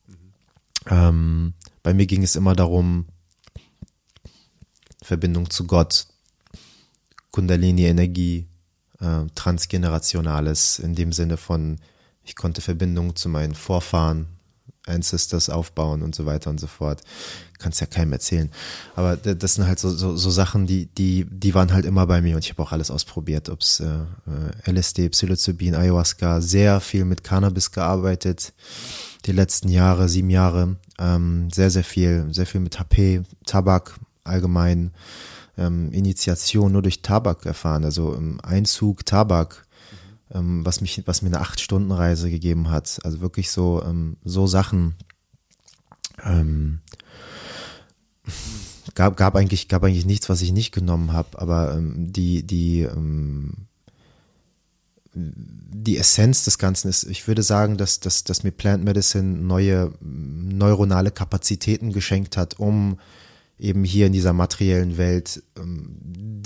Mhm. 0.07 0.15
Ähm, 0.89 1.53
bei 1.83 1.93
mir 1.93 2.05
ging 2.05 2.23
es 2.23 2.35
immer 2.35 2.55
darum, 2.55 3.05
Verbindung 5.01 5.49
zu 5.49 5.65
Gott, 5.65 6.07
Kundalini-Energie, 7.31 8.47
äh, 8.99 9.25
transgenerationales 9.35 10.79
in 10.79 10.95
dem 10.95 11.13
Sinne 11.13 11.37
von, 11.37 11.79
ich 12.27 12.35
konnte 12.35 12.61
Verbindung 12.61 13.15
zu 13.15 13.29
meinen 13.29 13.55
Vorfahren, 13.55 14.27
Ancestors 14.85 15.49
aufbauen 15.49 16.01
und 16.01 16.15
so 16.15 16.25
weiter 16.25 16.49
und 16.49 16.59
so 16.59 16.67
fort. 16.67 17.01
Kannst 17.59 17.81
ja 17.81 17.87
keinem 17.87 18.13
erzählen. 18.13 18.49
Aber 18.95 19.17
das 19.17 19.55
sind 19.55 19.67
halt 19.67 19.79
so, 19.79 19.89
so, 19.89 20.15
so 20.15 20.29
Sachen, 20.29 20.65
die, 20.65 20.85
die, 20.85 21.25
die 21.29 21.53
waren 21.55 21.73
halt 21.73 21.85
immer 21.85 22.07
bei 22.07 22.21
mir 22.21 22.35
und 22.35 22.45
ich 22.45 22.51
habe 22.51 22.61
auch 22.61 22.71
alles 22.71 22.91
ausprobiert, 22.91 23.49
ob's 23.49 23.81
äh, 23.81 24.05
äh 24.65 24.71
LSD, 24.71 25.09
Psilocybin, 25.09 25.75
Ayahuasca, 25.75 26.39
sehr 26.39 26.79
viel 26.79 27.03
mit 27.03 27.23
Cannabis 27.23 27.71
gearbeitet 27.71 28.53
die 29.27 29.33
letzten 29.33 29.69
Jahre, 29.69 30.07
sieben 30.07 30.29
Jahre, 30.29 30.77
ähm, 30.99 31.49
sehr, 31.51 31.69
sehr 31.69 31.83
viel, 31.83 32.27
sehr 32.31 32.45
viel 32.45 32.61
mit 32.61 32.79
HP, 32.79 33.23
Tabak 33.45 33.99
allgemein, 34.23 34.91
ähm, 35.57 35.91
Initiation 35.91 36.71
nur 36.71 36.81
durch 36.81 37.01
Tabak 37.01 37.45
erfahren, 37.45 37.83
also 37.83 38.15
ähm, 38.15 38.39
Einzug 38.41 39.05
Tabak. 39.05 39.66
Ähm, 40.33 40.65
was 40.65 40.81
mich, 40.81 41.01
was 41.05 41.21
mir 41.21 41.29
eine 41.29 41.39
acht 41.39 41.59
Stunden 41.59 41.91
Reise 41.91 42.29
gegeben 42.29 42.69
hat, 42.69 42.99
also 43.03 43.21
wirklich 43.21 43.51
so, 43.51 43.83
ähm, 43.83 44.17
so 44.23 44.47
Sachen. 44.47 44.95
Ähm, 46.23 46.79
gab, 48.95 49.17
gab 49.17 49.35
eigentlich, 49.35 49.67
gab 49.67 49.83
eigentlich 49.83 50.05
nichts, 50.05 50.29
was 50.29 50.41
ich 50.41 50.51
nicht 50.51 50.71
genommen 50.71 51.13
habe, 51.13 51.39
aber 51.39 51.75
ähm, 51.75 52.11
die, 52.11 52.43
die 52.45 52.81
ähm, 52.81 53.67
die 55.13 55.97
Essenz 55.97 56.43
des 56.43 56.57
Ganzen 56.57 56.89
ist, 56.89 57.03
ich 57.03 57.27
würde 57.27 57.41
sagen, 57.41 57.77
dass, 57.77 57.99
dass, 57.99 58.23
dass 58.23 58.43
mir 58.43 58.51
Plant 58.51 58.83
Medicine 58.83 59.37
neue 59.37 59.91
neuronale 59.99 61.11
Kapazitäten 61.11 61.91
geschenkt 61.91 62.37
hat, 62.37 62.59
um 62.59 62.99
eben 63.59 63.83
hier 63.83 64.07
in 64.07 64.13
dieser 64.13 64.33
materiellen 64.33 64.97
Welt 64.97 65.43
ähm, 65.57 65.97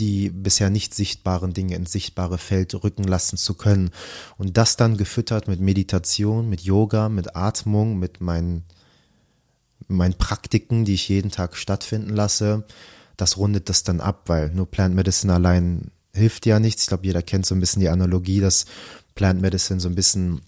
die 0.01 0.29
bisher 0.29 0.69
nicht 0.69 0.95
sichtbaren 0.95 1.53
Dinge 1.53 1.75
ins 1.75 1.91
sichtbare 1.91 2.37
Feld 2.37 2.73
rücken 2.83 3.03
lassen 3.03 3.37
zu 3.37 3.53
können. 3.53 3.91
Und 4.37 4.57
das 4.57 4.75
dann 4.77 4.97
gefüttert 4.97 5.47
mit 5.47 5.59
Meditation, 5.59 6.49
mit 6.49 6.61
Yoga, 6.61 7.07
mit 7.09 7.35
Atmung, 7.35 7.99
mit 7.99 8.19
meinen, 8.19 8.63
meinen 9.87 10.15
Praktiken, 10.15 10.85
die 10.85 10.95
ich 10.95 11.07
jeden 11.07 11.29
Tag 11.29 11.55
stattfinden 11.55 12.09
lasse, 12.09 12.65
das 13.17 13.37
rundet 13.37 13.69
das 13.69 13.83
dann 13.83 14.01
ab, 14.01 14.23
weil 14.25 14.49
nur 14.49 14.65
Plant 14.65 14.95
Medicine 14.95 15.33
allein 15.33 15.91
hilft 16.13 16.45
ja 16.45 16.59
nichts. 16.59 16.83
Ich 16.83 16.87
glaube, 16.87 17.05
jeder 17.05 17.21
kennt 17.21 17.45
so 17.45 17.53
ein 17.53 17.59
bisschen 17.59 17.81
die 17.81 17.89
Analogie, 17.89 18.39
dass 18.39 18.65
Plant 19.13 19.41
Medicine 19.41 19.79
so 19.79 19.87
ein 19.87 19.95
bisschen 19.95 20.41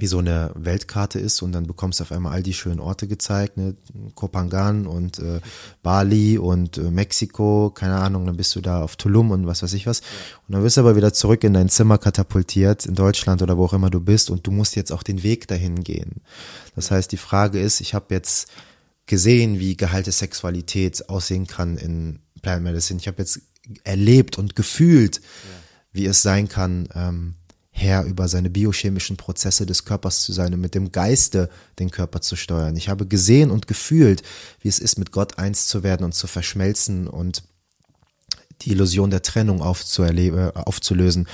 wie 0.00 0.06
so 0.06 0.18
eine 0.18 0.50
Weltkarte 0.54 1.18
ist 1.18 1.42
und 1.42 1.52
dann 1.52 1.66
bekommst 1.66 2.00
du 2.00 2.04
auf 2.04 2.12
einmal 2.12 2.32
all 2.32 2.42
die 2.42 2.54
schönen 2.54 2.80
Orte 2.80 3.06
gezeigt, 3.06 3.56
ne? 3.56 3.74
Kopangan 4.14 4.86
und 4.86 5.18
äh, 5.18 5.40
Bali 5.82 6.38
und 6.38 6.78
äh, 6.78 6.90
Mexiko, 6.90 7.70
keine 7.74 7.96
Ahnung, 7.96 8.26
dann 8.26 8.36
bist 8.36 8.56
du 8.56 8.60
da 8.60 8.82
auf 8.82 8.96
Tulum 8.96 9.30
und 9.30 9.46
was 9.46 9.62
weiß 9.62 9.74
ich 9.74 9.86
was. 9.86 10.00
Und 10.48 10.54
dann 10.54 10.62
wirst 10.62 10.78
du 10.78 10.80
aber 10.80 10.96
wieder 10.96 11.12
zurück 11.12 11.44
in 11.44 11.52
dein 11.52 11.68
Zimmer 11.68 11.98
katapultiert, 11.98 12.86
in 12.86 12.94
Deutschland 12.94 13.42
oder 13.42 13.58
wo 13.58 13.66
auch 13.66 13.74
immer 13.74 13.90
du 13.90 14.00
bist 14.00 14.30
und 14.30 14.46
du 14.46 14.50
musst 14.50 14.74
jetzt 14.74 14.90
auch 14.90 15.02
den 15.02 15.22
Weg 15.22 15.46
dahin 15.48 15.84
gehen. 15.84 16.22
Das 16.74 16.90
heißt, 16.90 17.12
die 17.12 17.18
Frage 17.18 17.60
ist, 17.60 17.80
ich 17.80 17.94
habe 17.94 18.14
jetzt 18.14 18.50
gesehen, 19.06 19.58
wie 19.58 19.76
geheilte 19.76 20.12
Sexualität 20.12 21.08
aussehen 21.08 21.46
kann 21.46 21.76
in 21.76 22.20
Plant 22.42 22.64
Medicine. 22.64 22.98
Ich 22.98 23.08
habe 23.08 23.18
jetzt 23.18 23.40
erlebt 23.84 24.38
und 24.38 24.56
gefühlt, 24.56 25.16
ja. 25.16 25.22
wie 25.92 26.06
es 26.06 26.22
sein 26.22 26.48
kann, 26.48 26.88
ähm, 26.94 27.34
Herr 27.80 28.04
über 28.04 28.28
seine 28.28 28.50
biochemischen 28.50 29.16
Prozesse 29.16 29.64
des 29.64 29.84
Körpers 29.84 30.20
zu 30.20 30.32
sein 30.32 30.52
und 30.52 30.60
mit 30.60 30.74
dem 30.74 30.92
Geiste 30.92 31.48
den 31.78 31.90
Körper 31.90 32.20
zu 32.20 32.36
steuern. 32.36 32.76
Ich 32.76 32.88
habe 32.88 33.06
gesehen 33.06 33.50
und 33.50 33.66
gefühlt, 33.66 34.22
wie 34.60 34.68
es 34.68 34.78
ist, 34.78 34.98
mit 34.98 35.12
Gott 35.12 35.38
eins 35.38 35.66
zu 35.66 35.82
werden 35.82 36.04
und 36.04 36.14
zu 36.14 36.26
verschmelzen 36.26 37.08
und 37.08 37.42
die 38.62 38.72
Illusion 38.72 39.10
der 39.10 39.22
Trennung 39.22 39.62
aufzuerleben, 39.62 40.50
aufzulösen. 40.54 41.26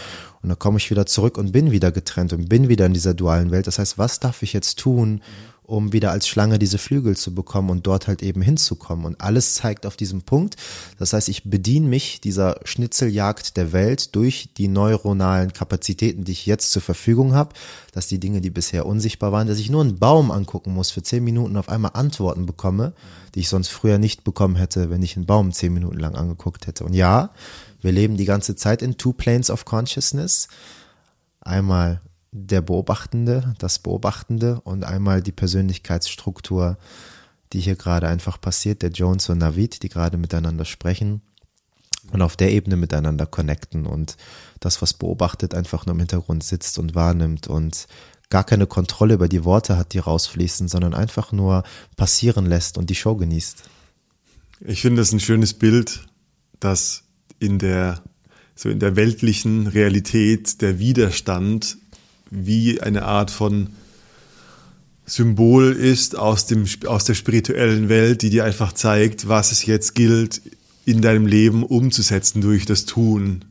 Und 0.42 0.48
dann 0.48 0.58
komme 0.58 0.78
ich 0.78 0.90
wieder 0.90 1.06
zurück 1.06 1.38
und 1.38 1.50
bin 1.50 1.72
wieder 1.72 1.90
getrennt 1.90 2.32
und 2.32 2.48
bin 2.48 2.68
wieder 2.68 2.86
in 2.86 2.94
dieser 2.94 3.14
dualen 3.14 3.50
Welt. 3.50 3.66
Das 3.66 3.80
heißt, 3.80 3.98
was 3.98 4.20
darf 4.20 4.42
ich 4.42 4.52
jetzt 4.52 4.78
tun, 4.78 5.22
um 5.66 5.92
wieder 5.92 6.12
als 6.12 6.28
Schlange 6.28 6.58
diese 6.58 6.78
Flügel 6.78 7.16
zu 7.16 7.34
bekommen 7.34 7.70
und 7.70 7.86
dort 7.86 8.06
halt 8.06 8.22
eben 8.22 8.40
hinzukommen. 8.40 9.04
Und 9.04 9.20
alles 9.20 9.54
zeigt 9.54 9.84
auf 9.84 9.96
diesen 9.96 10.22
Punkt. 10.22 10.56
Das 10.98 11.12
heißt, 11.12 11.28
ich 11.28 11.44
bediene 11.44 11.88
mich 11.88 12.20
dieser 12.20 12.60
Schnitzeljagd 12.64 13.56
der 13.56 13.72
Welt 13.72 14.14
durch 14.14 14.50
die 14.56 14.68
neuronalen 14.68 15.52
Kapazitäten, 15.52 16.24
die 16.24 16.32
ich 16.32 16.46
jetzt 16.46 16.70
zur 16.70 16.82
Verfügung 16.82 17.34
habe, 17.34 17.52
dass 17.92 18.06
die 18.06 18.20
Dinge, 18.20 18.40
die 18.40 18.50
bisher 18.50 18.86
unsichtbar 18.86 19.32
waren, 19.32 19.48
dass 19.48 19.58
ich 19.58 19.68
nur 19.68 19.82
einen 19.82 19.98
Baum 19.98 20.30
angucken 20.30 20.72
muss, 20.72 20.90
für 20.90 21.02
zehn 21.02 21.24
Minuten 21.24 21.56
auf 21.56 21.68
einmal 21.68 21.92
Antworten 21.94 22.46
bekomme, 22.46 22.92
die 23.34 23.40
ich 23.40 23.48
sonst 23.48 23.68
früher 23.68 23.98
nicht 23.98 24.22
bekommen 24.22 24.54
hätte, 24.54 24.88
wenn 24.88 25.02
ich 25.02 25.16
einen 25.16 25.26
Baum 25.26 25.52
zehn 25.52 25.74
Minuten 25.74 25.98
lang 25.98 26.14
angeguckt 26.14 26.68
hätte. 26.68 26.84
Und 26.84 26.94
ja, 26.94 27.30
wir 27.80 27.90
leben 27.90 28.16
die 28.16 28.24
ganze 28.24 28.54
Zeit 28.54 28.82
in 28.82 28.98
two 28.98 29.12
planes 29.12 29.50
of 29.50 29.64
consciousness. 29.64 30.48
Einmal 31.40 32.00
der 32.36 32.60
Beobachtende, 32.60 33.54
das 33.58 33.78
Beobachtende 33.78 34.60
und 34.60 34.84
einmal 34.84 35.22
die 35.22 35.32
Persönlichkeitsstruktur, 35.32 36.76
die 37.52 37.60
hier 37.60 37.76
gerade 37.76 38.08
einfach 38.08 38.40
passiert, 38.40 38.82
der 38.82 38.90
Jones 38.90 39.28
und 39.28 39.38
Navid, 39.38 39.82
die 39.82 39.88
gerade 39.88 40.18
miteinander 40.18 40.64
sprechen 40.64 41.22
und 42.12 42.22
auf 42.22 42.36
der 42.36 42.52
Ebene 42.52 42.76
miteinander 42.76 43.26
connecten 43.26 43.86
und 43.86 44.16
das, 44.60 44.82
was 44.82 44.92
beobachtet, 44.92 45.54
einfach 45.54 45.86
nur 45.86 45.94
im 45.94 46.00
Hintergrund 46.00 46.44
sitzt 46.44 46.78
und 46.78 46.94
wahrnimmt 46.94 47.46
und 47.48 47.86
gar 48.28 48.44
keine 48.44 48.66
Kontrolle 48.66 49.14
über 49.14 49.28
die 49.28 49.44
Worte 49.44 49.76
hat, 49.76 49.92
die 49.92 49.98
rausfließen, 49.98 50.68
sondern 50.68 50.94
einfach 50.94 51.32
nur 51.32 51.62
passieren 51.96 52.46
lässt 52.46 52.76
und 52.76 52.90
die 52.90 52.94
Show 52.94 53.16
genießt. 53.16 53.62
Ich 54.60 54.82
finde 54.82 55.00
das 55.00 55.12
ein 55.12 55.20
schönes 55.20 55.54
Bild, 55.54 56.06
dass 56.60 57.04
in 57.38 57.58
der, 57.58 58.02
so 58.54 58.68
in 58.68 58.80
der 58.80 58.96
weltlichen 58.96 59.66
Realität 59.66 60.60
der 60.60 60.78
Widerstand 60.78 61.78
wie 62.30 62.80
eine 62.80 63.04
Art 63.04 63.30
von 63.30 63.68
Symbol 65.06 65.72
ist 65.72 66.18
aus, 66.18 66.46
dem, 66.46 66.66
aus 66.86 67.04
der 67.04 67.14
spirituellen 67.14 67.88
Welt, 67.88 68.22
die 68.22 68.30
dir 68.30 68.44
einfach 68.44 68.72
zeigt, 68.72 69.28
was 69.28 69.52
es 69.52 69.64
jetzt 69.64 69.94
gilt, 69.94 70.42
in 70.84 71.00
deinem 71.00 71.26
Leben 71.26 71.62
umzusetzen 71.62 72.40
durch 72.40 72.66
das 72.66 72.86
Tun. 72.86 73.44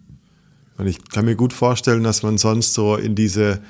Und 0.77 0.87
ich 0.87 1.07
kann 1.09 1.25
mir 1.25 1.35
gut 1.35 1.53
vorstellen, 1.53 2.03
dass 2.03 2.23
man 2.23 2.37
sonst 2.37 2.73
so 2.73 2.97
in 2.97 3.15
diese 3.15 3.61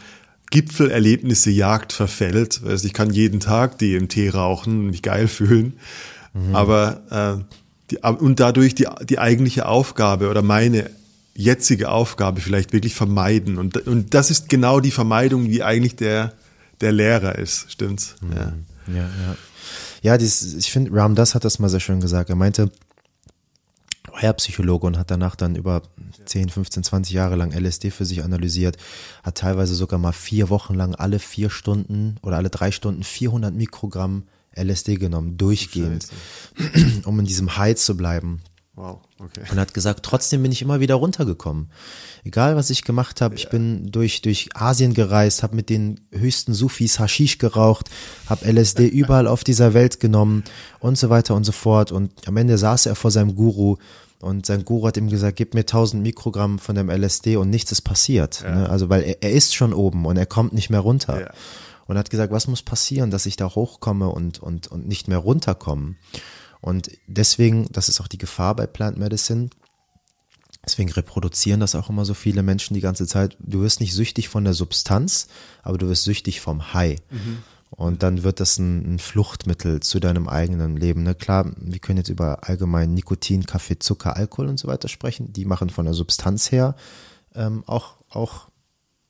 Gipfelerlebnisse 0.49 1.51
Jagd 1.51 1.93
verfällt. 1.93 2.61
Also 2.65 2.87
ich 2.87 2.93
kann 2.93 3.11
jeden 3.11 3.39
Tag 3.39 3.77
DMT 3.77 4.33
rauchen 4.33 4.79
und 4.79 4.87
mich 4.87 5.01
geil 5.01 5.27
fühlen. 5.27 5.73
Mhm. 6.33 6.55
Aber 6.55 7.45
äh, 7.47 7.55
die, 7.91 7.97
und 7.97 8.39
dadurch 8.39 8.73
die, 8.73 8.87
die 9.07 9.19
eigentliche 9.19 9.67
Aufgabe 9.67 10.29
oder 10.29 10.41
meine 10.41 10.89
jetzige 11.35 11.89
Aufgabe 11.89 12.41
vielleicht 12.41 12.73
wirklich 12.73 12.95
vermeiden. 12.95 13.57
Und, 13.57 13.85
und 13.87 14.13
das 14.13 14.31
ist 14.31 14.49
genau 14.49 14.79
die 14.79 14.91
Vermeidung, 14.91 15.49
wie 15.49 15.63
eigentlich 15.63 15.95
der, 15.95 16.33
der 16.81 16.91
Lehrer 16.91 17.37
ist, 17.37 17.71
stimmt's? 17.71 18.15
Mhm. 18.21 18.31
Ja, 18.33 18.53
ja. 18.93 19.09
Ja, 19.27 19.37
ja 20.01 20.17
dieses, 20.17 20.53
ich 20.53 20.71
finde, 20.71 20.93
Ram 20.93 21.15
Das 21.15 21.35
hat 21.35 21.45
das 21.45 21.59
mal 21.59 21.69
sehr 21.69 21.79
schön 21.79 21.99
gesagt. 21.99 22.29
Er 22.29 22.35
meinte, 22.35 22.71
war 24.11 24.23
ja 24.23 24.33
Psychologe 24.33 24.87
und 24.87 24.97
hat 24.97 25.11
danach 25.11 25.35
dann 25.35 25.55
über 25.55 25.83
10, 26.25 26.49
15, 26.49 26.83
20 26.83 27.13
Jahre 27.13 27.35
lang 27.35 27.51
LSD 27.51 27.91
für 27.91 28.05
sich 28.05 28.23
analysiert, 28.23 28.77
hat 29.23 29.37
teilweise 29.37 29.75
sogar 29.75 29.99
mal 29.99 30.13
vier 30.13 30.49
Wochen 30.49 30.73
lang 30.73 30.95
alle 30.95 31.19
vier 31.19 31.49
Stunden 31.49 32.15
oder 32.21 32.37
alle 32.37 32.49
drei 32.49 32.71
Stunden 32.71 33.03
400 33.03 33.53
Mikrogramm 33.53 34.23
LSD 34.55 34.95
genommen, 34.95 35.37
durchgehend, 35.37 36.07
Scheiße. 36.55 37.01
um 37.05 37.19
in 37.19 37.25
diesem 37.25 37.57
High 37.57 37.75
zu 37.75 37.97
bleiben. 37.97 38.41
Wow, 38.75 38.99
okay. 39.19 39.41
Und 39.49 39.57
hat 39.57 39.73
gesagt, 39.73 40.03
trotzdem 40.03 40.41
bin 40.43 40.51
ich 40.51 40.61
immer 40.61 40.81
wieder 40.81 40.95
runtergekommen. 40.95 41.69
Egal, 42.25 42.57
was 42.57 42.69
ich 42.69 42.83
gemacht 42.83 43.21
habe, 43.21 43.35
ja. 43.35 43.39
ich 43.39 43.49
bin 43.49 43.89
durch, 43.89 44.21
durch 44.21 44.49
Asien 44.53 44.93
gereist, 44.93 45.43
habe 45.43 45.55
mit 45.55 45.69
den 45.69 46.01
höchsten 46.11 46.53
Sufis 46.53 46.99
Haschisch 46.99 47.37
geraucht, 47.37 47.89
habe 48.27 48.51
LSD 48.51 48.85
überall 48.87 49.27
auf 49.27 49.45
dieser 49.45 49.73
Welt 49.73 50.01
genommen 50.01 50.43
und 50.79 50.97
so 50.97 51.09
weiter 51.09 51.35
und 51.35 51.45
so 51.45 51.53
fort. 51.53 51.93
Und 51.93 52.27
am 52.27 52.35
Ende 52.35 52.57
saß 52.57 52.87
er 52.87 52.95
vor 52.95 53.11
seinem 53.11 53.35
Guru 53.35 53.77
und 54.19 54.45
sein 54.45 54.65
Guru 54.65 54.87
hat 54.87 54.97
ihm 54.97 55.09
gesagt, 55.09 55.37
gib 55.37 55.53
mir 55.53 55.61
1000 55.61 56.03
Mikrogramm 56.03 56.59
von 56.59 56.75
dem 56.75 56.89
LSD 56.89 57.37
und 57.37 57.49
nichts 57.49 57.71
ist 57.71 57.81
passiert. 57.81 58.41
Ja. 58.43 58.55
Ne? 58.55 58.69
Also, 58.69 58.89
weil 58.89 59.03
er, 59.03 59.23
er 59.23 59.31
ist 59.31 59.55
schon 59.55 59.73
oben 59.73 60.05
und 60.05 60.17
er 60.17 60.25
kommt 60.25 60.51
nicht 60.51 60.69
mehr 60.69 60.81
runter. 60.81 61.21
Ja 61.21 61.31
und 61.87 61.97
hat 61.97 62.09
gesagt, 62.09 62.31
was 62.31 62.47
muss 62.47 62.63
passieren, 62.63 63.11
dass 63.11 63.25
ich 63.25 63.35
da 63.35 63.53
hochkomme 63.53 64.09
und, 64.09 64.39
und, 64.39 64.67
und 64.67 64.87
nicht 64.87 65.07
mehr 65.07 65.19
runterkomme. 65.19 65.95
Und 66.65 66.89
deswegen, 67.05 67.67
das 67.71 67.89
ist 67.89 68.01
auch 68.01 68.07
die 68.07 68.17
Gefahr 68.17 68.55
bei 68.55 68.65
Plant 68.65 68.97
Medicine, 68.97 69.49
Deswegen 70.65 70.91
reproduzieren 70.91 71.59
das 71.59 71.75
auch 71.75 71.91
immer 71.91 72.05
so 72.05 72.15
viele 72.15 72.41
Menschen 72.41 72.73
die 72.73 72.81
ganze 72.81 73.05
Zeit. 73.05 73.37
Du 73.39 73.61
wirst 73.61 73.81
nicht 73.81 73.93
süchtig 73.93 74.29
von 74.29 74.43
der 74.43 74.55
Substanz, 74.55 75.27
aber 75.61 75.77
du 75.77 75.87
wirst 75.87 76.05
süchtig 76.05 76.41
vom 76.41 76.73
High. 76.73 76.97
Mhm. 77.11 77.43
Und 77.69 78.01
dann 78.01 78.23
wird 78.23 78.39
das 78.39 78.57
ein, 78.57 78.95
ein, 78.95 78.97
Fluchtmittel 78.97 79.81
zu 79.81 79.99
deinem 79.99 80.27
eigenen 80.27 80.75
Leben. 80.75 81.03
Ne? 81.03 81.13
Klar, 81.13 81.51
wir 81.55 81.77
können 81.77 81.97
jetzt 81.97 82.09
über 82.09 82.49
allgemein 82.49 82.95
Nikotin, 82.95 83.45
Kaffee, 83.45 83.77
Zucker, 83.77 84.15
Alkohol 84.15 84.47
und 84.47 84.57
so 84.57 84.67
weiter 84.67 84.87
sprechen. 84.87 85.31
Die 85.33 85.45
machen 85.45 85.69
von 85.69 85.85
der 85.85 85.93
Substanz 85.93 86.51
her 86.51 86.75
ähm, 87.35 87.63
auch, 87.67 87.97
auch 88.09 88.49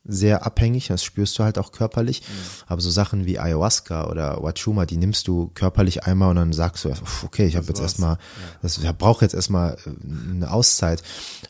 sehr 0.08 0.46
abhängig, 0.46 0.88
das 0.88 1.02
spürst 1.04 1.38
du 1.38 1.44
halt 1.44 1.58
auch 1.58 1.72
körperlich. 1.72 2.22
Mhm. 2.22 2.34
Aber 2.66 2.80
so 2.80 2.90
Sachen 2.90 3.26
wie 3.26 3.38
Ayahuasca 3.38 4.08
oder 4.08 4.42
Wachuma, 4.42 4.86
die 4.86 4.96
nimmst 4.96 5.28
du 5.28 5.50
körperlich 5.54 6.04
einmal 6.04 6.30
und 6.30 6.36
dann 6.36 6.52
sagst 6.52 6.84
du, 6.84 6.92
okay, 7.24 7.46
ich 7.46 7.56
habe 7.56 7.66
jetzt 7.66 7.80
erstmal, 7.80 8.14
ja. 8.14 8.18
das 8.62 8.78
ich 8.78 8.90
brauche 8.92 9.24
jetzt 9.24 9.34
erstmal 9.34 9.76
äh, 9.86 10.30
eine 10.30 10.50
Auszeit. 10.50 11.02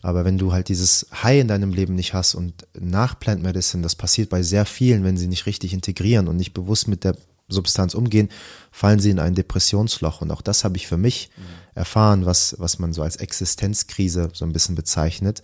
Aber 0.02 0.24
wenn 0.24 0.38
du 0.38 0.52
halt 0.52 0.68
dieses 0.68 1.06
High 1.22 1.40
in 1.40 1.48
deinem 1.48 1.72
Leben 1.72 1.94
nicht 1.94 2.14
hast 2.14 2.34
und 2.34 2.66
nach 2.78 3.18
Plant 3.18 3.42
Medicine, 3.42 3.82
das 3.82 3.94
passiert 3.94 4.30
bei 4.30 4.42
sehr 4.42 4.64
vielen, 4.64 5.04
wenn 5.04 5.16
sie 5.16 5.28
nicht 5.28 5.46
richtig 5.46 5.72
integrieren 5.72 6.28
und 6.28 6.36
nicht 6.36 6.54
bewusst 6.54 6.88
mit 6.88 7.04
der 7.04 7.16
Substanz 7.48 7.94
umgehen, 7.94 8.28
fallen 8.72 8.98
sie 8.98 9.10
in 9.10 9.20
ein 9.20 9.34
Depressionsloch. 9.34 10.20
Und 10.20 10.30
auch 10.30 10.42
das 10.42 10.64
habe 10.64 10.76
ich 10.76 10.86
für 10.86 10.96
mich 10.96 11.30
mhm. 11.36 11.42
erfahren, 11.74 12.26
was, 12.26 12.56
was 12.58 12.78
man 12.78 12.92
so 12.92 13.02
als 13.02 13.16
Existenzkrise 13.16 14.30
so 14.32 14.44
ein 14.44 14.52
bisschen 14.52 14.74
bezeichnet. 14.74 15.42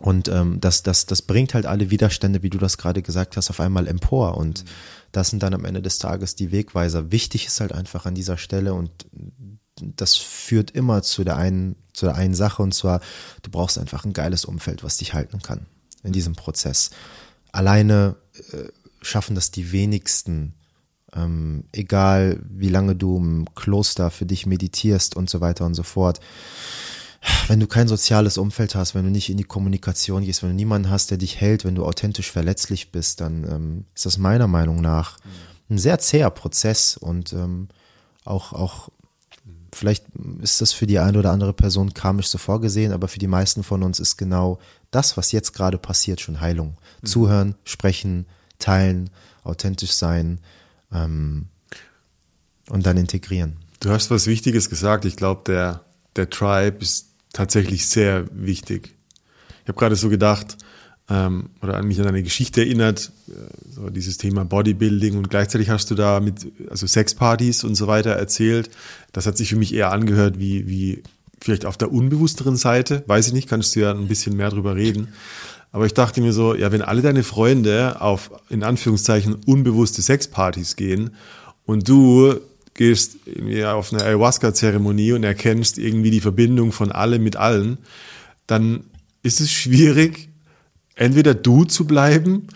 Und 0.00 0.28
ähm, 0.28 0.60
das, 0.60 0.82
das, 0.82 1.06
das 1.06 1.22
bringt 1.22 1.54
halt 1.54 1.66
alle 1.66 1.90
Widerstände, 1.90 2.42
wie 2.42 2.50
du 2.50 2.58
das 2.58 2.78
gerade 2.78 3.02
gesagt 3.02 3.36
hast, 3.36 3.50
auf 3.50 3.60
einmal 3.60 3.86
empor. 3.86 4.36
Und 4.36 4.64
mhm. 4.64 4.68
das 5.12 5.30
sind 5.30 5.42
dann 5.42 5.54
am 5.54 5.64
Ende 5.64 5.82
des 5.82 5.98
Tages 5.98 6.36
die 6.36 6.52
Wegweiser. 6.52 7.10
Wichtig 7.10 7.46
ist 7.46 7.60
halt 7.60 7.72
einfach 7.72 8.06
an 8.06 8.14
dieser 8.14 8.38
Stelle 8.38 8.74
und 8.74 8.90
das 9.80 10.16
führt 10.16 10.70
immer 10.72 11.02
zu 11.02 11.24
der 11.24 11.36
einen, 11.36 11.76
zu 11.92 12.06
der 12.06 12.16
einen 12.16 12.34
Sache 12.34 12.62
und 12.62 12.74
zwar, 12.74 13.00
du 13.42 13.50
brauchst 13.50 13.78
einfach 13.78 14.04
ein 14.04 14.12
geiles 14.12 14.44
Umfeld, 14.44 14.82
was 14.82 14.96
dich 14.96 15.14
halten 15.14 15.40
kann 15.40 15.66
in 16.02 16.12
diesem 16.12 16.34
Prozess. 16.34 16.90
Alleine 17.52 18.16
äh, 18.52 18.68
schaffen 19.02 19.34
das 19.34 19.50
die 19.50 19.72
wenigsten, 19.72 20.54
ähm, 21.12 21.64
egal 21.72 22.40
wie 22.48 22.68
lange 22.68 22.94
du 22.94 23.16
im 23.16 23.46
Kloster 23.54 24.10
für 24.10 24.26
dich 24.26 24.46
meditierst 24.46 25.16
und 25.16 25.30
so 25.30 25.40
weiter 25.40 25.64
und 25.64 25.74
so 25.74 25.82
fort 25.82 26.20
wenn 27.48 27.60
du 27.60 27.66
kein 27.66 27.88
soziales 27.88 28.38
Umfeld 28.38 28.74
hast, 28.74 28.94
wenn 28.94 29.04
du 29.04 29.10
nicht 29.10 29.30
in 29.30 29.36
die 29.36 29.44
Kommunikation 29.44 30.24
gehst, 30.24 30.42
wenn 30.42 30.50
du 30.50 30.54
niemanden 30.54 30.90
hast, 30.90 31.10
der 31.10 31.18
dich 31.18 31.40
hält, 31.40 31.64
wenn 31.64 31.74
du 31.74 31.84
authentisch 31.84 32.30
verletzlich 32.30 32.92
bist, 32.92 33.20
dann 33.20 33.44
ähm, 33.44 33.84
ist 33.94 34.06
das 34.06 34.18
meiner 34.18 34.46
Meinung 34.46 34.80
nach 34.80 35.18
ein 35.70 35.78
sehr 35.78 35.98
zäher 35.98 36.30
Prozess 36.30 36.96
und 36.96 37.32
ähm, 37.32 37.68
auch, 38.24 38.52
auch 38.52 38.90
vielleicht 39.74 40.06
ist 40.40 40.60
das 40.60 40.72
für 40.72 40.86
die 40.86 40.98
eine 40.98 41.18
oder 41.18 41.32
andere 41.32 41.52
Person 41.52 41.94
karmisch 41.94 42.28
so 42.28 42.38
vorgesehen, 42.38 42.92
aber 42.92 43.08
für 43.08 43.18
die 43.18 43.26
meisten 43.26 43.62
von 43.62 43.82
uns 43.82 44.00
ist 44.00 44.16
genau 44.16 44.58
das, 44.90 45.16
was 45.16 45.32
jetzt 45.32 45.52
gerade 45.52 45.78
passiert, 45.78 46.20
schon 46.20 46.40
Heilung. 46.40 46.76
Mhm. 47.02 47.06
Zuhören, 47.06 47.54
sprechen, 47.64 48.26
teilen, 48.58 49.10
authentisch 49.44 49.92
sein 49.92 50.40
ähm, 50.92 51.48
und 52.70 52.86
dann 52.86 52.96
integrieren. 52.96 53.56
Du 53.80 53.90
hast 53.90 54.10
was 54.10 54.26
Wichtiges 54.26 54.70
gesagt. 54.70 55.04
Ich 55.04 55.16
glaube, 55.16 55.42
der, 55.46 55.84
der 56.16 56.30
Tribe 56.30 56.78
ist 56.78 57.07
tatsächlich 57.38 57.86
sehr 57.86 58.24
wichtig. 58.32 58.96
Ich 59.62 59.68
habe 59.68 59.78
gerade 59.78 59.94
so 59.94 60.08
gedacht, 60.08 60.58
ähm, 61.08 61.50
oder 61.62 61.76
an 61.76 61.86
mich 61.86 62.00
an 62.00 62.08
eine 62.08 62.24
Geschichte 62.24 62.62
erinnert, 62.62 63.12
äh, 63.28 63.32
so 63.72 63.90
dieses 63.90 64.18
Thema 64.18 64.44
Bodybuilding 64.44 65.16
und 65.16 65.30
gleichzeitig 65.30 65.70
hast 65.70 65.88
du 65.92 65.94
da 65.94 66.18
mit, 66.18 66.50
also 66.68 66.88
Sexpartys 66.88 67.62
und 67.62 67.76
so 67.76 67.86
weiter 67.86 68.10
erzählt. 68.10 68.70
Das 69.12 69.26
hat 69.26 69.36
sich 69.36 69.50
für 69.50 69.56
mich 69.56 69.72
eher 69.72 69.92
angehört 69.92 70.40
wie, 70.40 70.66
wie 70.66 71.04
vielleicht 71.40 71.64
auf 71.64 71.76
der 71.76 71.92
unbewussteren 71.92 72.56
Seite, 72.56 73.04
weiß 73.06 73.28
ich 73.28 73.32
nicht, 73.32 73.48
kannst 73.48 73.76
du 73.76 73.80
ja 73.80 73.92
ein 73.92 74.08
bisschen 74.08 74.36
mehr 74.36 74.50
drüber 74.50 74.74
reden. 74.74 75.06
Aber 75.70 75.86
ich 75.86 75.94
dachte 75.94 76.20
mir 76.20 76.32
so, 76.32 76.56
ja, 76.56 76.72
wenn 76.72 76.82
alle 76.82 77.02
deine 77.02 77.22
Freunde 77.22 78.00
auf, 78.00 78.32
in 78.50 78.64
Anführungszeichen, 78.64 79.36
unbewusste 79.46 80.02
Sexpartys 80.02 80.74
gehen 80.74 81.12
und 81.66 81.88
du 81.88 82.40
gehst 82.78 83.16
irgendwie 83.26 83.64
auf 83.64 83.92
eine 83.92 84.04
Ayahuasca-Zeremonie 84.04 85.12
und 85.12 85.24
erkennst 85.24 85.78
irgendwie 85.78 86.12
die 86.12 86.20
Verbindung 86.20 86.70
von 86.70 86.92
allem 86.92 87.24
mit 87.24 87.34
allen, 87.34 87.78
dann 88.46 88.84
ist 89.24 89.40
es 89.40 89.50
schwierig, 89.52 90.28
entweder 90.94 91.34
du 91.34 91.64
zu 91.64 91.86
bleiben 91.86 92.46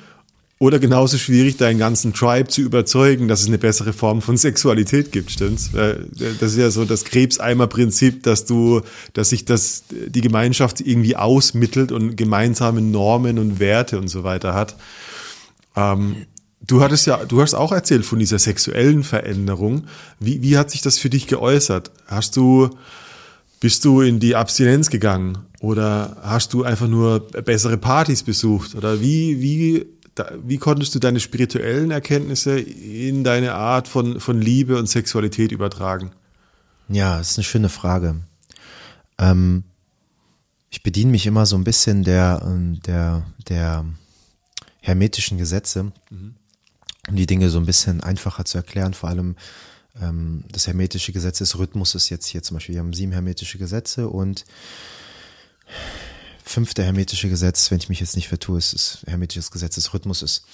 oder 0.61 0.79
genauso 0.79 1.19
schwierig, 1.19 1.57
deinen 1.57 1.81
ganzen 1.81 2.15
Tribe 2.15 2.49
zu 2.49 2.61
überzeugen, 2.61 3.27
dass 3.27 3.41
es 3.41 3.49
eine 3.49 3.59
bessere 3.59 3.93
Form 3.93 4.23
von 4.23 4.37
Sexualität 4.37 5.11
gibt, 5.11 5.33
stimmt's? 5.33 5.71
Das 5.73 6.53
ist 6.53 6.57
ja 6.57 6.71
so 6.71 6.85
das 6.85 7.05
Krebseimer-Prinzip, 7.05 8.23
dass 8.23 8.45
du, 8.45 8.81
dass 9.15 9.31
sich 9.31 9.45
das, 9.45 9.83
die 9.91 10.21
Gemeinschaft 10.21 10.81
irgendwie 10.81 11.17
ausmittelt 11.17 11.91
und 11.91 12.17
gemeinsame 12.17 12.81
Normen 12.81 13.41
und 13.41 13.59
Werte 13.59 13.99
und 13.99 14.07
so 14.07 14.23
weiter 14.23 14.55
hat. 14.55 14.77
Ähm, 15.75 16.27
Du 16.65 16.81
hattest 16.81 17.07
ja, 17.07 17.25
du 17.25 17.43
hast 17.43 17.55
auch 17.55 17.73
erzählt 17.73 18.05
von 18.05 18.21
dieser 18.21 18.39
sexuellen 18.39 19.03
Veränderung. 19.03 19.85
Wie, 20.21 20.43
wie 20.43 20.57
hat 20.57 20.71
sich 20.71 20.81
das 20.81 20.99
für 20.99 21.11
dich 21.11 21.27
geäußert? 21.27 21.91
Hast 22.07 22.37
du, 22.37 22.71
bist 23.59 23.85
du 23.85 24.01
in 24.01 24.21
die 24.21 24.37
Abstinenz 24.37 24.89
gegangen 24.89 25.39
oder 25.61 26.17
hast 26.23 26.53
du 26.53 26.63
einfach 26.63 26.87
nur 26.87 27.21
bessere 27.21 27.79
Partys 27.79 28.23
besucht 28.23 28.77
oder 28.77 29.01
wie, 29.01 29.41
wie, 29.41 29.87
wie 30.45 30.59
konntest 30.59 30.95
du 30.95 31.01
deine 31.01 31.19
spirituellen 31.19 31.91
Erkenntnisse 31.91 32.61
in 32.61 33.25
deine 33.25 33.55
Art 33.55 33.89
von, 33.89 34.21
von 34.21 34.41
Liebe 34.41 34.79
und 34.79 34.89
Sexualität 34.89 35.51
übertragen? 35.51 36.13
Ja, 36.89 37.19
das 37.19 37.33
ist 37.33 37.39
eine 37.39 37.45
schöne 37.45 37.71
Frage. 37.71 38.17
Ähm, 39.19 39.65
ich 40.71 40.85
bediene 40.85 41.11
mich 41.11 41.27
immer 41.27 41.45
so 41.45 41.57
ein 41.57 41.65
bisschen 41.65 42.05
der, 42.05 42.41
ähm, 42.45 42.81
der, 42.87 43.27
der 43.49 43.85
hermetischen 44.81 45.39
Gesetze. 45.39 45.91
Mhm 46.11 46.35
um 47.09 47.17
die 47.17 47.27
Dinge 47.27 47.51
so 47.51 47.59
ein 47.59 47.67
bisschen 47.67 48.01
einfacher 48.01 48.45
zu 48.45 48.59
erklären, 48.59 48.95
vor 48.95 49.09
allem 49.11 49.37
ähm, 50.01 50.45
das 50.51 50.67
hermetische 50.67 51.13
Gesetz 51.13 51.39
des 51.39 51.59
Rhythmus 51.59 52.09
jetzt 52.09 52.27
hier 52.27 52.43
zum 52.43 52.57
Beispiel, 52.57 52.75
wir 52.75 52.81
haben 52.81 52.93
sieben 52.93 53.13
hermetische 53.13 53.59
Gesetze 53.59 54.09
und 54.09 54.45
fünfte 56.45 56.83
hermetische 56.83 57.29
Gesetz, 57.29 57.71
wenn 57.71 57.79
ich 57.79 57.89
mich 57.89 58.01
jetzt 58.01 58.17
nicht 58.17 58.29
vertue, 58.29 58.59
ist 58.59 58.75
das 58.75 58.99
hermetisches 59.07 59.51
Gesetz 59.51 59.75
des 59.75 59.95
Rhythmuses. 59.95 60.45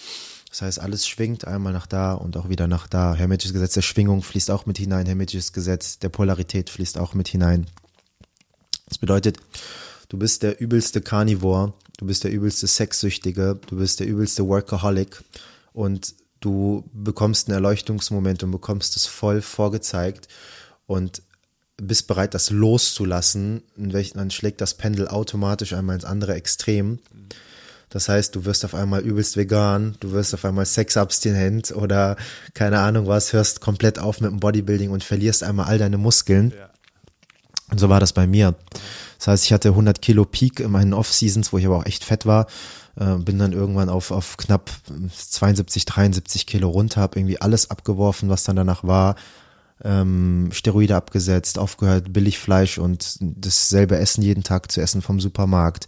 Das 0.48 0.62
heißt, 0.62 0.80
alles 0.80 1.06
schwingt 1.06 1.46
einmal 1.46 1.72
nach 1.72 1.86
da 1.86 2.14
und 2.14 2.36
auch 2.36 2.48
wieder 2.48 2.68
nach 2.68 2.86
da. 2.86 3.14
Hermetisches 3.14 3.52
Gesetz 3.52 3.74
der 3.74 3.82
Schwingung 3.82 4.22
fließt 4.22 4.50
auch 4.50 4.64
mit 4.64 4.78
hinein. 4.78 5.04
Hermetisches 5.04 5.52
Gesetz 5.52 5.98
der 5.98 6.08
Polarität 6.08 6.70
fließt 6.70 6.96
auch 6.96 7.12
mit 7.12 7.28
hinein. 7.28 7.66
Das 8.88 8.96
bedeutet, 8.96 9.36
du 10.08 10.16
bist 10.16 10.42
der 10.42 10.60
übelste 10.60 11.02
Carnivore, 11.02 11.74
du 11.98 12.06
bist 12.06 12.24
der 12.24 12.32
übelste 12.32 12.66
Sexsüchtige, 12.66 13.60
du 13.66 13.76
bist 13.76 14.00
der 14.00 14.06
übelste 14.06 14.46
Workaholic 14.46 15.22
und 15.74 16.14
du 16.40 16.88
bekommst 16.92 17.48
ein 17.48 17.52
Erleuchtungsmoment 17.52 18.42
und 18.42 18.50
bekommst 18.50 18.96
es 18.96 19.06
voll 19.06 19.42
vorgezeigt 19.42 20.28
und 20.86 21.22
bist 21.76 22.08
bereit, 22.08 22.34
das 22.34 22.50
loszulassen, 22.50 23.62
in 23.76 23.92
welchen, 23.92 24.18
dann 24.18 24.30
schlägt 24.30 24.60
das 24.60 24.74
Pendel 24.74 25.08
automatisch 25.08 25.72
einmal 25.72 25.94
ins 25.94 26.04
andere 26.04 26.34
Extrem. 26.34 26.98
Das 27.88 28.08
heißt, 28.08 28.34
du 28.34 28.44
wirst 28.44 28.64
auf 28.64 28.74
einmal 28.74 29.00
übelst 29.00 29.36
vegan, 29.36 29.96
du 30.00 30.12
wirst 30.12 30.34
auf 30.34 30.44
einmal 30.44 30.66
sexabstinent 30.66 31.70
oder 31.70 32.16
keine 32.52 32.80
Ahnung 32.80 33.06
was, 33.06 33.32
hörst 33.32 33.60
komplett 33.60 33.98
auf 33.98 34.20
mit 34.20 34.30
dem 34.30 34.40
Bodybuilding 34.40 34.90
und 34.90 35.04
verlierst 35.04 35.42
einmal 35.42 35.66
all 35.66 35.78
deine 35.78 35.98
Muskeln. 35.98 36.52
Ja. 36.56 36.68
Und 37.70 37.78
so 37.78 37.88
war 37.88 38.00
das 38.00 38.12
bei 38.12 38.26
mir. 38.26 38.54
Das 39.18 39.28
heißt, 39.28 39.44
ich 39.44 39.52
hatte 39.52 39.70
100 39.70 40.02
Kilo 40.02 40.24
Peak 40.24 40.60
in 40.60 40.70
meinen 40.70 40.94
Off-Seasons, 40.94 41.52
wo 41.52 41.58
ich 41.58 41.66
aber 41.66 41.78
auch 41.78 41.86
echt 41.86 42.04
fett 42.04 42.26
war. 42.26 42.46
Äh, 42.98 43.16
bin 43.18 43.38
dann 43.38 43.52
irgendwann 43.52 43.88
auf, 43.88 44.10
auf 44.10 44.36
knapp 44.36 44.70
72, 45.16 45.84
73 45.84 46.46
Kilo 46.46 46.68
runter, 46.68 47.00
habe 47.00 47.18
irgendwie 47.18 47.40
alles 47.40 47.70
abgeworfen, 47.70 48.28
was 48.28 48.44
dann 48.44 48.56
danach 48.56 48.82
war. 48.82 49.14
Ähm, 49.84 50.50
Steroide 50.52 50.96
abgesetzt, 50.96 51.58
aufgehört, 51.58 52.12
Billigfleisch 52.12 52.78
und 52.78 53.16
dasselbe 53.20 53.96
Essen 53.98 54.22
jeden 54.22 54.42
Tag 54.42 54.72
zu 54.72 54.80
essen 54.80 55.02
vom 55.02 55.20
Supermarkt. 55.20 55.86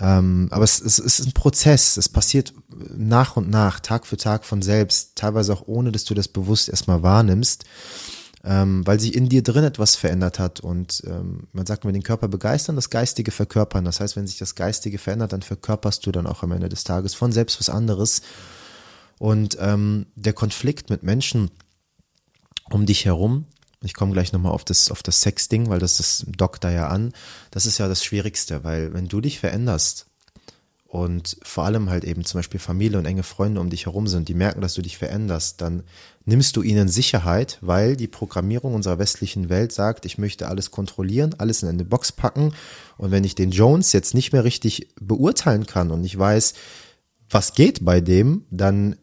Ähm, 0.00 0.48
aber 0.50 0.64
es, 0.64 0.80
es, 0.80 0.98
es 0.98 1.20
ist 1.20 1.26
ein 1.26 1.32
Prozess. 1.32 1.96
Es 1.96 2.08
passiert 2.08 2.52
nach 2.96 3.36
und 3.36 3.48
nach, 3.48 3.78
Tag 3.78 4.06
für 4.06 4.16
Tag 4.16 4.44
von 4.44 4.62
selbst, 4.62 5.14
teilweise 5.14 5.52
auch 5.52 5.62
ohne, 5.66 5.92
dass 5.92 6.04
du 6.04 6.14
das 6.14 6.26
bewusst 6.26 6.68
erstmal 6.68 7.04
wahrnimmst 7.04 7.64
ähm, 8.44 8.86
weil 8.86 8.98
sich 8.98 9.14
in 9.14 9.28
dir 9.28 9.42
drin 9.42 9.64
etwas 9.64 9.94
verändert 9.94 10.38
hat. 10.38 10.60
Und 10.60 11.02
ähm, 11.06 11.48
man 11.52 11.66
sagt, 11.66 11.84
wenn 11.84 11.92
den 11.92 12.02
Körper 12.02 12.28
begeistern, 12.28 12.76
das 12.76 12.90
Geistige 12.90 13.30
verkörpern. 13.30 13.84
Das 13.84 14.00
heißt, 14.00 14.16
wenn 14.16 14.26
sich 14.26 14.38
das 14.38 14.54
Geistige 14.54 14.98
verändert, 14.98 15.32
dann 15.32 15.42
verkörperst 15.42 16.04
du 16.06 16.12
dann 16.12 16.26
auch 16.26 16.42
am 16.42 16.52
Ende 16.52 16.68
des 16.68 16.84
Tages 16.84 17.14
von 17.14 17.32
selbst 17.32 17.60
was 17.60 17.68
anderes. 17.68 18.22
Und 19.18 19.56
ähm, 19.60 20.06
der 20.16 20.32
Konflikt 20.32 20.90
mit 20.90 21.02
Menschen 21.02 21.50
um 22.70 22.86
dich 22.86 23.04
herum, 23.04 23.46
ich 23.82 23.94
komme 23.94 24.12
gleich 24.12 24.32
nochmal 24.32 24.52
auf 24.52 24.64
das, 24.64 24.90
auf 24.90 25.02
das 25.02 25.20
Sex-Ding, 25.20 25.68
weil 25.68 25.78
das, 25.78 25.96
das 25.96 26.24
dockt 26.26 26.64
da 26.64 26.70
ja 26.70 26.88
an, 26.88 27.12
das 27.50 27.66
ist 27.66 27.78
ja 27.78 27.88
das 27.88 28.04
Schwierigste, 28.04 28.64
weil 28.64 28.94
wenn 28.94 29.08
du 29.08 29.20
dich 29.20 29.40
veränderst, 29.40 30.06
und 30.92 31.38
vor 31.42 31.64
allem 31.64 31.88
halt 31.88 32.04
eben 32.04 32.22
zum 32.22 32.40
Beispiel 32.40 32.60
Familie 32.60 32.98
und 32.98 33.06
enge 33.06 33.22
Freunde 33.22 33.62
um 33.62 33.70
dich 33.70 33.86
herum 33.86 34.06
sind, 34.08 34.28
die 34.28 34.34
merken, 34.34 34.60
dass 34.60 34.74
du 34.74 34.82
dich 34.82 34.98
veränderst, 34.98 35.62
dann 35.62 35.84
nimmst 36.24 36.56
du 36.56 36.62
ihnen 36.62 36.88
Sicherheit, 36.88 37.58
weil 37.60 37.96
die 37.96 38.08
Programmierung 38.08 38.74
unserer 38.74 38.98
westlichen 38.98 39.48
Welt 39.48 39.72
sagt, 39.72 40.04
ich 40.06 40.18
möchte 40.18 40.48
alles 40.48 40.70
kontrollieren, 40.70 41.34
alles 41.38 41.62
in 41.62 41.68
eine 41.68 41.84
Box 41.84 42.12
packen 42.12 42.54
und 42.96 43.10
wenn 43.10 43.24
ich 43.24 43.34
den 43.34 43.50
Jones 43.50 43.92
jetzt 43.92 44.14
nicht 44.14 44.32
mehr 44.32 44.44
richtig 44.44 44.88
beurteilen 45.00 45.66
kann 45.66 45.90
und 45.90 46.04
ich 46.04 46.18
weiß, 46.18 46.54
was 47.30 47.54
geht 47.54 47.84
bei 47.84 48.00
dem, 48.00 48.44
dann 48.50 48.96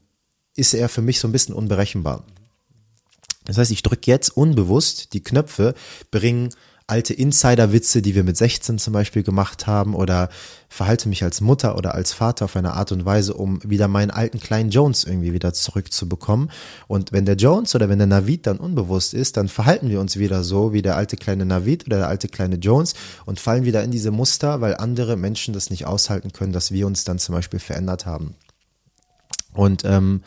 ist 0.55 0.73
er 0.73 0.89
für 0.89 1.01
mich 1.01 1.19
so 1.19 1.27
ein 1.27 1.31
bisschen 1.31 1.55
unberechenbar. 1.55 2.25
Das 3.45 3.57
heißt, 3.57 3.71
ich 3.71 3.81
drücke 3.81 4.11
jetzt 4.11 4.29
unbewusst 4.29 5.13
die 5.13 5.23
Knöpfe, 5.23 5.73
bringen 6.11 6.49
alte 6.89 7.13
Insider-Witze, 7.13 8.01
die 8.01 8.15
wir 8.15 8.23
mit 8.23 8.35
16 8.37 8.79
zum 8.79 8.93
Beispiel 8.93 9.23
gemacht 9.23 9.67
haben 9.67 9.95
oder 9.95 10.29
verhalte 10.67 11.09
mich 11.09 11.23
als 11.23 11.41
Mutter 11.41 11.77
oder 11.77 11.95
als 11.95 12.13
Vater 12.13 12.45
auf 12.45 12.55
eine 12.55 12.73
Art 12.73 12.91
und 12.91 13.05
Weise, 13.05 13.33
um 13.33 13.59
wieder 13.63 13.87
meinen 13.87 14.11
alten 14.11 14.39
kleinen 14.39 14.69
Jones 14.69 15.03
irgendwie 15.03 15.33
wieder 15.33 15.53
zurückzubekommen. 15.53 16.51
Und 16.87 17.11
wenn 17.11 17.25
der 17.25 17.35
Jones 17.35 17.75
oder 17.75 17.89
wenn 17.89 17.97
der 17.97 18.07
Navid 18.07 18.47
dann 18.47 18.57
unbewusst 18.57 19.13
ist, 19.13 19.37
dann 19.37 19.47
verhalten 19.47 19.89
wir 19.89 19.99
uns 19.99 20.17
wieder 20.17 20.43
so 20.43 20.73
wie 20.73 20.81
der 20.81 20.95
alte 20.95 21.17
kleine 21.17 21.45
Navid 21.45 21.85
oder 21.87 21.97
der 21.97 22.07
alte 22.07 22.27
kleine 22.27 22.55
Jones 22.55 22.93
und 23.25 23.39
fallen 23.39 23.65
wieder 23.65 23.83
in 23.83 23.91
diese 23.91 24.11
Muster, 24.11 24.61
weil 24.61 24.75
andere 24.75 25.15
Menschen 25.15 25.53
das 25.53 25.69
nicht 25.69 25.85
aushalten 25.85 26.33
können, 26.33 26.53
dass 26.53 26.71
wir 26.71 26.87
uns 26.87 27.03
dann 27.03 27.19
zum 27.19 27.35
Beispiel 27.35 27.59
verändert 27.59 28.05
haben. 28.05 28.35
Und 29.53 29.83
ähm, 29.85 30.21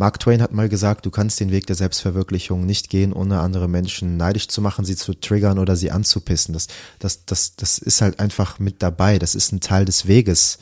Mark 0.00 0.20
Twain 0.20 0.40
hat 0.40 0.52
mal 0.52 0.68
gesagt, 0.68 1.06
du 1.06 1.10
kannst 1.10 1.40
den 1.40 1.50
Weg 1.50 1.66
der 1.66 1.74
Selbstverwirklichung 1.74 2.64
nicht 2.64 2.88
gehen, 2.88 3.12
ohne 3.12 3.40
andere 3.40 3.68
Menschen 3.68 4.16
neidisch 4.16 4.46
zu 4.46 4.62
machen, 4.62 4.84
sie 4.84 4.94
zu 4.94 5.12
triggern 5.12 5.58
oder 5.58 5.74
sie 5.74 5.90
anzupissen. 5.90 6.52
Das, 6.52 6.68
das, 7.00 7.24
das, 7.26 7.56
das 7.56 7.78
ist 7.78 8.00
halt 8.00 8.20
einfach 8.20 8.60
mit 8.60 8.80
dabei. 8.80 9.18
Das 9.18 9.34
ist 9.34 9.52
ein 9.52 9.58
Teil 9.58 9.84
des 9.84 10.06
Weges. 10.06 10.60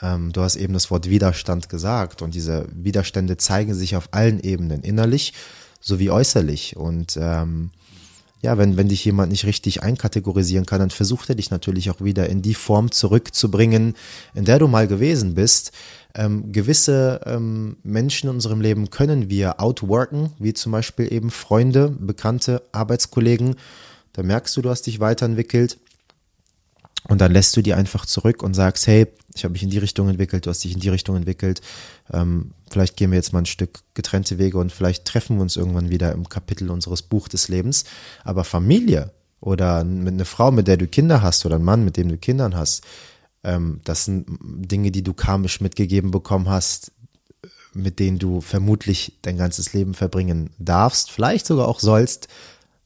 Ähm, 0.00 0.32
du 0.32 0.40
hast 0.40 0.54
eben 0.54 0.72
das 0.72 0.92
Wort 0.92 1.10
Widerstand 1.10 1.68
gesagt 1.68 2.22
und 2.22 2.36
diese 2.36 2.68
Widerstände 2.72 3.36
zeigen 3.36 3.74
sich 3.74 3.96
auf 3.96 4.10
allen 4.12 4.38
Ebenen, 4.38 4.82
innerlich 4.82 5.32
sowie 5.80 6.10
äußerlich. 6.10 6.76
Und 6.76 7.18
ähm, 7.20 7.70
ja, 8.40 8.56
wenn, 8.56 8.76
wenn 8.76 8.88
dich 8.88 9.04
jemand 9.04 9.32
nicht 9.32 9.46
richtig 9.46 9.82
einkategorisieren 9.82 10.64
kann, 10.64 10.78
dann 10.78 10.90
versucht 10.90 11.28
er 11.28 11.34
dich 11.34 11.50
natürlich 11.50 11.90
auch 11.90 12.00
wieder 12.00 12.28
in 12.28 12.40
die 12.40 12.54
Form 12.54 12.92
zurückzubringen, 12.92 13.96
in 14.34 14.44
der 14.44 14.60
du 14.60 14.68
mal 14.68 14.86
gewesen 14.86 15.34
bist 15.34 15.72
ähm, 16.16 16.50
gewisse 16.52 17.20
ähm, 17.26 17.76
Menschen 17.82 18.28
in 18.28 18.34
unserem 18.34 18.60
Leben 18.60 18.90
können 18.90 19.28
wir 19.30 19.60
outworken, 19.60 20.32
wie 20.38 20.54
zum 20.54 20.72
Beispiel 20.72 21.12
eben 21.12 21.30
Freunde, 21.30 21.88
Bekannte, 21.90 22.62
Arbeitskollegen. 22.72 23.56
Da 24.12 24.22
merkst 24.22 24.56
du, 24.56 24.62
du 24.62 24.70
hast 24.70 24.82
dich 24.82 24.98
weiterentwickelt. 24.98 25.78
Und 27.08 27.20
dann 27.20 27.32
lässt 27.32 27.56
du 27.56 27.62
die 27.62 27.74
einfach 27.74 28.04
zurück 28.06 28.42
und 28.42 28.54
sagst, 28.54 28.86
hey, 28.86 29.06
ich 29.34 29.44
habe 29.44 29.52
mich 29.52 29.62
in 29.62 29.70
die 29.70 29.78
Richtung 29.78 30.08
entwickelt, 30.08 30.46
du 30.46 30.50
hast 30.50 30.64
dich 30.64 30.72
in 30.72 30.80
die 30.80 30.88
Richtung 30.88 31.14
entwickelt. 31.14 31.60
Ähm, 32.12 32.52
vielleicht 32.70 32.96
gehen 32.96 33.10
wir 33.10 33.16
jetzt 33.16 33.32
mal 33.32 33.40
ein 33.40 33.46
Stück 33.46 33.80
getrennte 33.94 34.38
Wege 34.38 34.58
und 34.58 34.72
vielleicht 34.72 35.04
treffen 35.04 35.36
wir 35.36 35.42
uns 35.42 35.56
irgendwann 35.56 35.90
wieder 35.90 36.12
im 36.12 36.28
Kapitel 36.28 36.70
unseres 36.70 37.02
Buch 37.02 37.28
des 37.28 37.48
Lebens. 37.48 37.84
Aber 38.24 38.42
Familie 38.42 39.12
oder 39.40 39.84
mit 39.84 40.14
einer 40.14 40.24
Frau, 40.24 40.50
mit 40.50 40.66
der 40.66 40.78
du 40.78 40.88
Kinder 40.88 41.22
hast 41.22 41.46
oder 41.46 41.56
ein 41.56 41.64
Mann, 41.64 41.84
mit 41.84 41.96
dem 41.96 42.08
du 42.08 42.16
Kindern 42.16 42.56
hast, 42.56 42.82
ähm, 43.46 43.80
das 43.84 44.04
sind 44.04 44.26
Dinge, 44.42 44.90
die 44.90 45.02
du 45.02 45.14
karmisch 45.14 45.60
mitgegeben 45.60 46.10
bekommen 46.10 46.48
hast, 46.48 46.92
mit 47.72 48.00
denen 48.00 48.18
du 48.18 48.40
vermutlich 48.40 49.18
dein 49.22 49.38
ganzes 49.38 49.72
Leben 49.72 49.94
verbringen 49.94 50.50
darfst, 50.58 51.10
vielleicht 51.10 51.46
sogar 51.46 51.68
auch 51.68 51.78
sollst. 51.78 52.28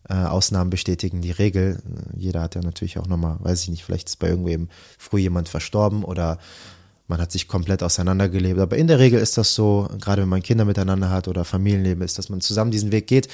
Äh, 0.08 0.14
Ausnahmen 0.14 0.70
bestätigen 0.70 1.22
die 1.22 1.30
Regel. 1.30 1.82
Jeder 2.14 2.42
hat 2.42 2.56
ja 2.56 2.62
natürlich 2.62 2.98
auch 2.98 3.06
nochmal, 3.06 3.36
weiß 3.40 3.62
ich 3.62 3.68
nicht, 3.70 3.84
vielleicht 3.84 4.08
ist 4.08 4.18
bei 4.18 4.28
irgendwem 4.28 4.68
früh 4.98 5.20
jemand 5.20 5.48
verstorben 5.48 6.04
oder 6.04 6.38
man 7.10 7.20
hat 7.20 7.32
sich 7.32 7.48
komplett 7.48 7.82
auseinandergelebt. 7.82 8.58
Aber 8.60 8.78
in 8.78 8.86
der 8.86 9.00
Regel 9.00 9.20
ist 9.20 9.36
das 9.36 9.54
so, 9.54 9.90
gerade 10.00 10.22
wenn 10.22 10.28
man 10.28 10.42
Kinder 10.42 10.64
miteinander 10.64 11.10
hat 11.10 11.26
oder 11.26 11.44
Familienleben 11.44 12.02
ist, 12.02 12.16
dass 12.18 12.28
man 12.28 12.40
zusammen 12.40 12.70
diesen 12.70 12.92
Weg 12.92 13.08
geht. 13.08 13.28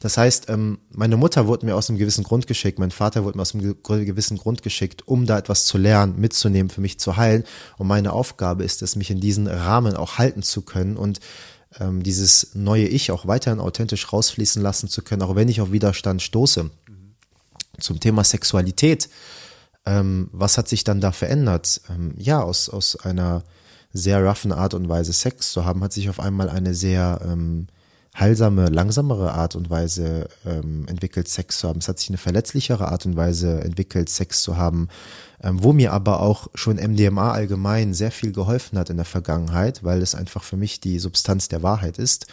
Das 0.00 0.16
heißt, 0.16 0.48
ähm, 0.48 0.78
meine 0.90 1.18
Mutter 1.18 1.46
wurde 1.46 1.66
mir 1.66 1.76
aus 1.76 1.90
einem 1.90 1.98
gewissen 1.98 2.24
Grund 2.24 2.46
geschickt, 2.46 2.78
mein 2.78 2.90
Vater 2.90 3.24
wurde 3.24 3.36
mir 3.36 3.42
aus 3.42 3.54
einem 3.54 3.76
gewissen 3.82 4.38
Grund 4.38 4.62
geschickt, 4.62 5.06
um 5.06 5.26
da 5.26 5.38
etwas 5.38 5.66
zu 5.66 5.76
lernen, 5.76 6.18
mitzunehmen, 6.18 6.70
für 6.70 6.80
mich 6.80 6.98
zu 6.98 7.18
heilen. 7.18 7.44
Und 7.76 7.86
meine 7.86 8.14
Aufgabe 8.14 8.64
ist 8.64 8.80
es, 8.80 8.96
mich 8.96 9.10
in 9.10 9.20
diesen 9.20 9.46
Rahmen 9.46 9.94
auch 9.94 10.16
halten 10.16 10.42
zu 10.42 10.62
können 10.62 10.96
und 10.96 11.20
ähm, 11.78 12.02
dieses 12.02 12.54
neue 12.54 12.88
Ich 12.88 13.10
auch 13.10 13.26
weiterhin 13.26 13.60
authentisch 13.60 14.10
rausfließen 14.10 14.62
lassen 14.62 14.88
zu 14.88 15.02
können, 15.02 15.20
auch 15.20 15.36
wenn 15.36 15.48
ich 15.48 15.60
auf 15.60 15.70
Widerstand 15.70 16.22
stoße. 16.22 16.70
Zum 17.78 18.00
Thema 18.00 18.24
Sexualität 18.24 19.10
ähm, 19.88 20.28
was 20.32 20.58
hat 20.58 20.68
sich 20.68 20.84
dann 20.84 21.00
da 21.00 21.12
verändert? 21.12 21.80
Ähm, 21.88 22.12
ja, 22.16 22.42
aus, 22.42 22.68
aus 22.68 22.96
einer 22.96 23.42
sehr 23.92 24.22
roughen 24.22 24.52
Art 24.52 24.74
und 24.74 24.88
Weise 24.88 25.14
Sex 25.14 25.52
zu 25.52 25.64
haben, 25.64 25.82
hat 25.82 25.94
sich 25.94 26.10
auf 26.10 26.20
einmal 26.20 26.50
eine 26.50 26.74
sehr 26.74 27.20
ähm, 27.24 27.68
heilsame, 28.18 28.66
langsamere 28.68 29.32
Art 29.32 29.56
und 29.56 29.70
Weise 29.70 30.28
ähm, 30.44 30.86
entwickelt, 30.88 31.28
Sex 31.28 31.58
zu 31.58 31.68
haben. 31.68 31.78
Es 31.78 31.88
hat 31.88 31.98
sich 31.98 32.10
eine 32.10 32.18
verletzlichere 32.18 32.88
Art 32.88 33.06
und 33.06 33.16
Weise 33.16 33.62
entwickelt, 33.62 34.10
Sex 34.10 34.42
zu 34.42 34.58
haben, 34.58 34.88
ähm, 35.42 35.62
wo 35.62 35.72
mir 35.72 35.94
aber 35.94 36.20
auch 36.20 36.48
schon 36.54 36.76
MDMA 36.76 37.32
allgemein 37.32 37.94
sehr 37.94 38.10
viel 38.10 38.32
geholfen 38.32 38.78
hat 38.78 38.90
in 38.90 38.96
der 38.96 39.06
Vergangenheit, 39.06 39.84
weil 39.84 40.02
es 40.02 40.14
einfach 40.14 40.42
für 40.42 40.58
mich 40.58 40.80
die 40.80 40.98
Substanz 40.98 41.48
der 41.48 41.62
Wahrheit 41.62 41.98
ist 41.98 42.26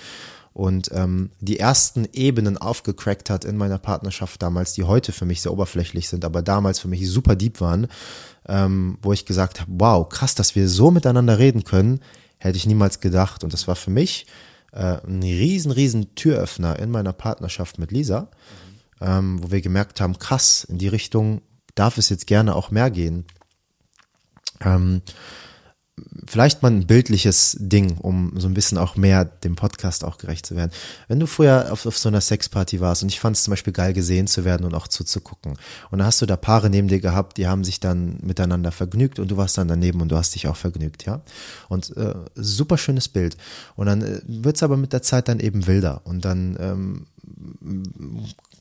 und 0.56 0.90
ähm, 0.94 1.32
die 1.42 1.60
ersten 1.60 2.08
Ebenen 2.14 2.58
aufgecrackt 2.58 3.30
hat 3.30 3.44
in 3.44 3.58
meiner 3.58 3.78
Partnerschaft 3.78 4.42
damals, 4.42 4.72
die 4.72 4.86
heute 4.86 5.12
für 5.12 5.26
mich 5.26 5.42
sehr 5.42 5.52
oberflächlich 5.52 6.08
sind, 6.08 6.24
aber 6.24 6.42
damals 6.42 6.80
für 6.80 6.88
mich 6.88 7.10
super 7.10 7.36
deep 7.36 7.60
waren, 7.60 7.88
ähm, 8.48 8.98
wo 9.02 9.12
ich 9.12 9.26
gesagt 9.26 9.60
habe, 9.60 9.70
wow, 9.76 10.08
krass, 10.08 10.34
dass 10.34 10.56
wir 10.56 10.70
so 10.70 10.92
miteinander 10.92 11.40
reden 11.40 11.66
können, 11.66 12.00
hätte 12.38 12.56
ich 12.56 12.66
niemals 12.66 13.02
gedacht. 13.02 13.44
Und 13.44 13.52
das 13.52 13.68
war 13.68 13.76
für 13.76 13.92
mich 13.92 14.28
äh, 14.72 14.98
ein 15.06 15.24
riesen, 15.24 15.74
riesen 15.74 16.16
Türöffner 16.16 16.80
in 16.80 16.90
meiner 16.90 17.12
Partnerschaft 17.12 17.78
mit 17.78 17.92
Lisa, 17.92 18.30
ähm, 19.02 19.44
wo 19.44 19.52
wir 19.52 19.60
gemerkt 19.60 20.00
haben, 20.00 20.20
krass, 20.20 20.64
in 20.64 20.78
die 20.78 20.88
Richtung 20.88 21.42
darf 21.76 21.98
es 21.98 22.08
jetzt 22.08 22.28
gerne 22.28 22.56
auch 22.56 22.72
mehr 22.72 22.92
gehen. 22.92 23.26
Ähm, 24.62 25.02
vielleicht 26.26 26.62
mal 26.62 26.72
ein 26.72 26.88
bildliches 26.88 27.56
Ding, 27.60 27.98
um 27.98 28.34
so 28.38 28.48
ein 28.48 28.54
bisschen 28.54 28.78
auch 28.78 28.96
mehr 28.98 29.24
dem 29.24 29.56
Podcast 29.56 30.04
auch 30.04 30.18
gerecht 30.18 30.46
zu 30.46 30.56
werden. 30.56 30.72
Wenn 31.08 31.20
du 31.20 31.28
früher 31.28 31.72
auf, 31.72 31.86
auf 31.86 31.98
so 31.98 32.10
einer 32.10 32.20
Sexparty 32.20 32.82
warst 32.82 33.04
und 33.04 33.10
ich 33.10 33.20
fand 33.20 33.38
es 33.38 33.44
zum 33.44 33.52
Beispiel 33.52 33.72
geil 33.72 33.94
gesehen 33.94 34.28
zu 34.28 34.44
werden 34.44 34.66
und 34.66 34.74
auch 34.74 34.88
zuzugucken 34.88 35.54
und 35.92 36.00
dann 36.00 36.06
hast 36.06 36.22
du 36.22 36.26
da 36.26 36.36
Paare 36.36 36.70
neben 36.70 36.90
dir 36.90 37.00
gehabt, 37.00 37.38
die 37.38 37.48
haben 37.48 37.64
sich 37.64 37.80
dann 37.80 38.18
miteinander 38.22 38.72
vergnügt 38.72 39.20
und 39.20 39.30
du 39.30 39.38
warst 39.38 39.58
dann 39.58 39.68
daneben 39.68 40.02
und 40.02 40.10
du 40.10 40.18
hast 40.18 40.36
dich 40.36 40.48
auch 40.48 40.58
vergnügt, 40.58 41.06
ja. 41.06 41.22
Und 41.70 41.96
äh, 41.96 42.14
super 42.36 42.78
schönes 42.78 43.08
Bild. 43.08 43.38
Und 43.76 43.86
dann 43.86 44.02
äh, 44.02 44.22
wird's 44.26 44.64
aber 44.64 44.78
mit 44.78 44.92
der 44.92 45.02
Zeit 45.02 45.30
dann 45.30 45.40
eben 45.40 45.68
wilder 45.68 46.02
und 46.04 46.26
dann 46.26 46.58
ähm, 46.60 47.06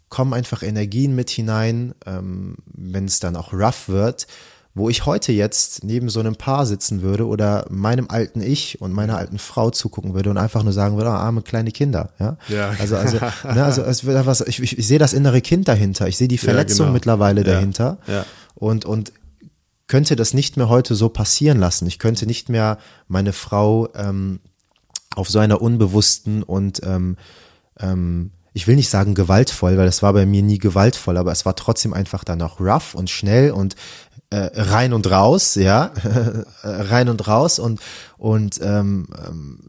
kommen 0.09 0.35
einfach 0.35 0.63
Energien 0.63 1.17
mit 1.17 1.31
hinein, 1.31 1.95
ähm, 2.07 2.57
wenn 2.67 3.07
es 3.07 3.19
dann 3.19 3.35
auch 3.35 3.53
rough 3.53 3.89
wird 3.89 4.29
wo 4.77 4.89
ich 4.89 5.07
heute 5.07 5.31
jetzt 5.33 5.85
neben 5.85 6.09
so 6.09 6.19
einem 6.19 6.35
Paar 6.35 6.67
sitzen 6.67 7.01
würde 7.01 7.27
oder 7.29 7.65
meinem 7.71 8.11
alten 8.11 8.41
Ich 8.41 8.81
und 8.81 8.93
meiner 8.93 9.17
alten 9.17 9.39
Frau 9.39 9.71
zugucken 9.71 10.15
würde 10.15 10.31
und 10.31 10.37
einfach 10.39 10.65
nur 10.65 10.73
sagen 10.73 10.97
würde, 10.97 11.11
oh, 11.11 11.13
arme 11.13 11.43
kleine 11.43 11.71
Kinder, 11.71 12.11
ja. 12.19 12.37
Ja. 12.49 12.75
Also, 12.81 12.97
also, 12.97 13.19
ne, 13.45 13.65
also 13.65 13.83
es 13.83 14.05
wird 14.05 14.27
was, 14.27 14.41
ich, 14.41 14.61
ich, 14.61 14.77
ich 14.77 14.87
sehe 14.87 14.99
das 14.99 15.13
innere 15.13 15.41
Kind 15.41 15.69
dahinter, 15.69 16.09
ich 16.09 16.17
sehe 16.17 16.27
die 16.29 16.39
Verletzung 16.39 16.87
genau. 16.87 16.95
mittlerweile 16.95 17.43
Ja. 17.43 17.53
dahinter 17.53 17.99
Ja. 18.09 18.27
und, 18.57 18.85
und 18.85 19.13
könnte 19.87 20.17
das 20.17 20.35
nicht 20.35 20.57
mehr 20.57 20.69
heute 20.69 20.95
so 20.95 21.09
passieren 21.09 21.59
lassen. 21.59 21.87
Ich 21.87 21.99
könnte 21.99 22.27
nicht 22.27 22.49
mehr 22.49 22.79
meine 23.07 23.33
Frau 23.33 23.89
ähm, 23.95 24.41
auf 25.15 25.29
so 25.29 25.39
einer 25.39 25.63
unbewussten 25.63 26.43
und 26.43 26.81
ähm, 26.85 27.17
ähm, 27.79 28.33
ich 28.55 28.67
will 28.67 28.77
nicht 28.77 28.89
sagen 28.89 29.15
gewaltvoll, 29.15 29.77
weil 29.77 29.87
das 29.87 30.03
war 30.03 30.13
bei 30.13 30.27
mir 30.27 30.43
nie 30.43 30.59
gewaltvoll, 30.59 31.17
aber 31.17 31.33
es 31.33 31.45
war 31.45 31.55
trotzdem 31.57 31.93
einfach 31.93 32.25
dann 32.25 32.41
auch 32.41 32.61
rough 32.61 32.95
und 32.95 33.11
schnell 33.11 33.51
und 33.51 33.75
äh, 34.35 34.61
rein 34.61 34.93
und 34.93 35.11
raus, 35.11 35.55
ja, 35.55 35.93
rein 36.63 37.09
und 37.09 37.27
raus 37.27 37.59
und 37.59 37.81
und 38.19 38.61
ähm, 38.63 39.07
ähm, 39.27 39.61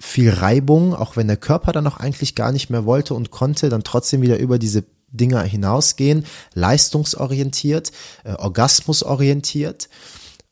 viel 0.00 0.30
Reibung, 0.30 0.94
auch 0.94 1.16
wenn 1.16 1.28
der 1.28 1.36
Körper 1.36 1.72
dann 1.72 1.86
auch 1.86 1.98
eigentlich 1.98 2.34
gar 2.34 2.52
nicht 2.52 2.68
mehr 2.70 2.84
wollte 2.84 3.14
und 3.14 3.30
konnte, 3.30 3.68
dann 3.68 3.84
trotzdem 3.84 4.22
wieder 4.22 4.38
über 4.38 4.58
diese 4.58 4.84
Dinger 5.08 5.42
hinausgehen, 5.42 6.26
leistungsorientiert, 6.54 7.92
äh, 8.24 8.32
orgasmusorientiert. 8.34 9.88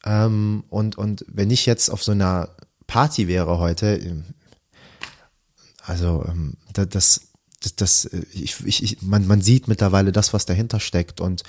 Ähm, 0.05 0.65
und, 0.69 0.97
und 0.97 1.25
wenn 1.29 1.51
ich 1.51 1.67
jetzt 1.67 1.91
auf 1.91 2.03
so 2.03 2.13
einer 2.13 2.51
Party 2.87 3.27
wäre 3.29 3.59
heute, 3.59 3.97
ähm, 3.97 4.25
also 5.85 6.25
ähm, 6.29 6.55
da- 6.73 6.85
das, 6.85 7.32
das, 7.63 7.77
das 7.77 8.05
äh, 8.07 8.23
ich, 8.33 8.65
ich, 8.65 9.03
man, 9.03 9.27
man 9.27 9.41
sieht 9.41 9.69
mittlerweile 9.69 10.13
das, 10.13 10.33
was 10.33 10.47
dahinter 10.47 10.81
steckt 10.81 11.21
und 11.21 11.43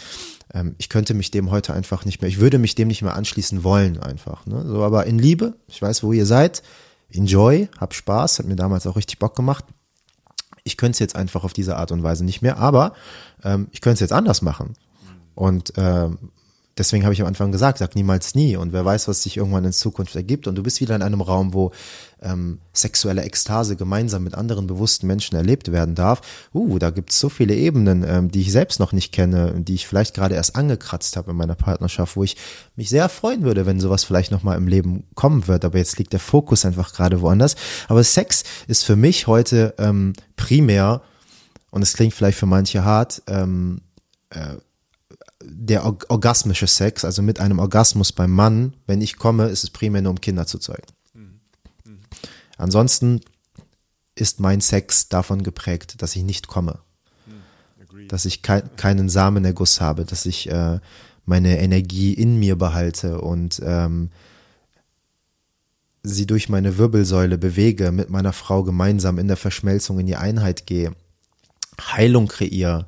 ähm, 0.53 0.75
ich 0.77 0.89
könnte 0.89 1.13
mich 1.13 1.31
dem 1.31 1.51
heute 1.51 1.73
einfach 1.73 2.05
nicht 2.05 2.21
mehr, 2.21 2.29
ich 2.29 2.39
würde 2.39 2.59
mich 2.59 2.75
dem 2.75 2.87
nicht 2.87 3.01
mehr 3.01 3.15
anschließen 3.15 3.63
wollen 3.63 3.99
einfach. 3.99 4.45
Ne? 4.45 4.63
So, 4.65 4.83
aber 4.83 5.05
in 5.05 5.19
Liebe, 5.19 5.55
ich 5.67 5.81
weiß, 5.81 6.03
wo 6.03 6.13
ihr 6.13 6.25
seid, 6.25 6.63
enjoy, 7.09 7.69
hab 7.79 7.93
Spaß, 7.93 8.39
hat 8.39 8.45
mir 8.45 8.55
damals 8.55 8.87
auch 8.87 8.95
richtig 8.95 9.19
Bock 9.19 9.35
gemacht. 9.35 9.65
Ich 10.63 10.77
könnte 10.77 10.93
es 10.93 10.99
jetzt 10.99 11.15
einfach 11.15 11.43
auf 11.43 11.53
diese 11.53 11.77
Art 11.77 11.91
und 11.91 12.03
Weise 12.03 12.23
nicht 12.23 12.41
mehr, 12.41 12.57
aber 12.57 12.93
ähm, 13.43 13.67
ich 13.71 13.81
könnte 13.81 13.95
es 13.95 13.99
jetzt 13.99 14.13
anders 14.13 14.41
machen. 14.41 14.75
Und 15.35 15.73
ähm, 15.77 16.17
deswegen 16.77 17.03
habe 17.03 17.13
ich 17.13 17.21
am 17.21 17.27
Anfang 17.27 17.51
gesagt, 17.51 17.77
sag 17.77 17.95
niemals 17.95 18.35
nie. 18.35 18.57
Und 18.57 18.73
wer 18.73 18.83
weiß, 18.83 19.07
was 19.07 19.23
sich 19.23 19.37
irgendwann 19.37 19.65
in 19.65 19.73
Zukunft 19.73 20.15
ergibt. 20.15 20.47
Und 20.47 20.55
du 20.55 20.63
bist 20.63 20.81
wieder 20.81 20.95
in 20.95 21.01
einem 21.01 21.21
Raum, 21.21 21.53
wo 21.53 21.71
ähm, 22.21 22.59
sexuelle 22.71 23.23
Ekstase 23.23 23.75
gemeinsam 23.75 24.23
mit 24.23 24.33
anderen 24.33 24.65
bewussten 24.67 25.07
Menschen 25.07 25.35
erlebt 25.35 25.71
werden 25.71 25.95
darf. 25.95 26.21
Uh, 26.53 26.79
da 26.79 26.89
gibt 26.89 27.11
es 27.11 27.19
so 27.19 27.29
viele 27.29 27.55
Ebenen, 27.55 28.03
ähm, 28.07 28.31
die 28.31 28.41
ich 28.41 28.51
selbst 28.51 28.79
noch 28.79 28.91
nicht 28.91 29.11
kenne, 29.11 29.53
die 29.57 29.75
ich 29.75 29.87
vielleicht 29.87 30.15
gerade 30.15 30.35
erst 30.35 30.55
angekratzt 30.55 31.17
habe 31.17 31.31
in 31.31 31.37
meiner 31.37 31.55
Partnerschaft, 31.55 32.15
wo 32.15 32.23
ich 32.23 32.37
mich 32.75 32.89
sehr 32.89 33.09
freuen 33.09 33.43
würde, 33.43 33.65
wenn 33.65 33.79
sowas 33.79 34.03
vielleicht 34.03 34.31
nochmal 34.31 34.57
im 34.57 34.67
Leben 34.67 35.03
kommen 35.15 35.47
wird. 35.47 35.65
Aber 35.65 35.77
jetzt 35.77 35.97
liegt 35.99 36.13
der 36.13 36.19
Fokus 36.19 36.65
einfach 36.65 36.93
gerade 36.93 37.21
woanders. 37.21 37.55
Aber 37.87 38.03
Sex 38.03 38.43
ist 38.67 38.83
für 38.83 38.95
mich 38.95 39.27
heute 39.27 39.75
ähm, 39.77 40.13
primär, 40.35 41.01
und 41.71 41.81
es 41.81 41.93
klingt 41.93 42.13
vielleicht 42.13 42.37
für 42.37 42.45
manche 42.45 42.83
hart, 42.83 43.23
ähm, 43.27 43.81
der 45.65 45.85
org 45.85 46.05
orgasmische 46.09 46.67
Sex, 46.67 47.05
also 47.05 47.21
mit 47.21 47.39
einem 47.39 47.59
Orgasmus 47.59 48.11
beim 48.11 48.31
Mann, 48.31 48.73
wenn 48.85 49.01
ich 49.01 49.15
komme, 49.17 49.45
ist 49.45 49.63
es 49.63 49.69
primär 49.69 50.01
nur 50.01 50.11
um 50.11 50.21
Kinder 50.21 50.45
zu 50.45 50.57
zeugen. 50.59 50.87
Ansonsten 52.57 53.21
ist 54.15 54.39
mein 54.39 54.61
Sex 54.61 55.09
davon 55.09 55.41
geprägt, 55.43 56.01
dass 56.01 56.15
ich 56.15 56.23
nicht 56.23 56.47
komme, 56.47 56.79
dass 58.09 58.25
ich 58.25 58.41
kei 58.41 58.61
keinen 58.61 59.09
Samenerguss 59.09 59.79
habe, 59.79 60.05
dass 60.05 60.25
ich 60.25 60.49
äh, 60.49 60.79
meine 61.25 61.59
Energie 61.59 62.13
in 62.13 62.37
mir 62.37 62.57
behalte 62.57 63.21
und 63.21 63.61
ähm, 63.63 64.11
sie 66.03 66.27
durch 66.27 66.49
meine 66.49 66.77
Wirbelsäule 66.77 67.37
bewege, 67.37 67.91
mit 67.91 68.09
meiner 68.09 68.33
Frau 68.33 68.63
gemeinsam 68.63 69.17
in 69.17 69.29
der 69.29 69.37
Verschmelzung 69.37 69.99
in 69.99 70.07
die 70.07 70.17
Einheit 70.17 70.67
gehe, 70.67 70.93
Heilung 71.79 72.27
kreiere, 72.27 72.87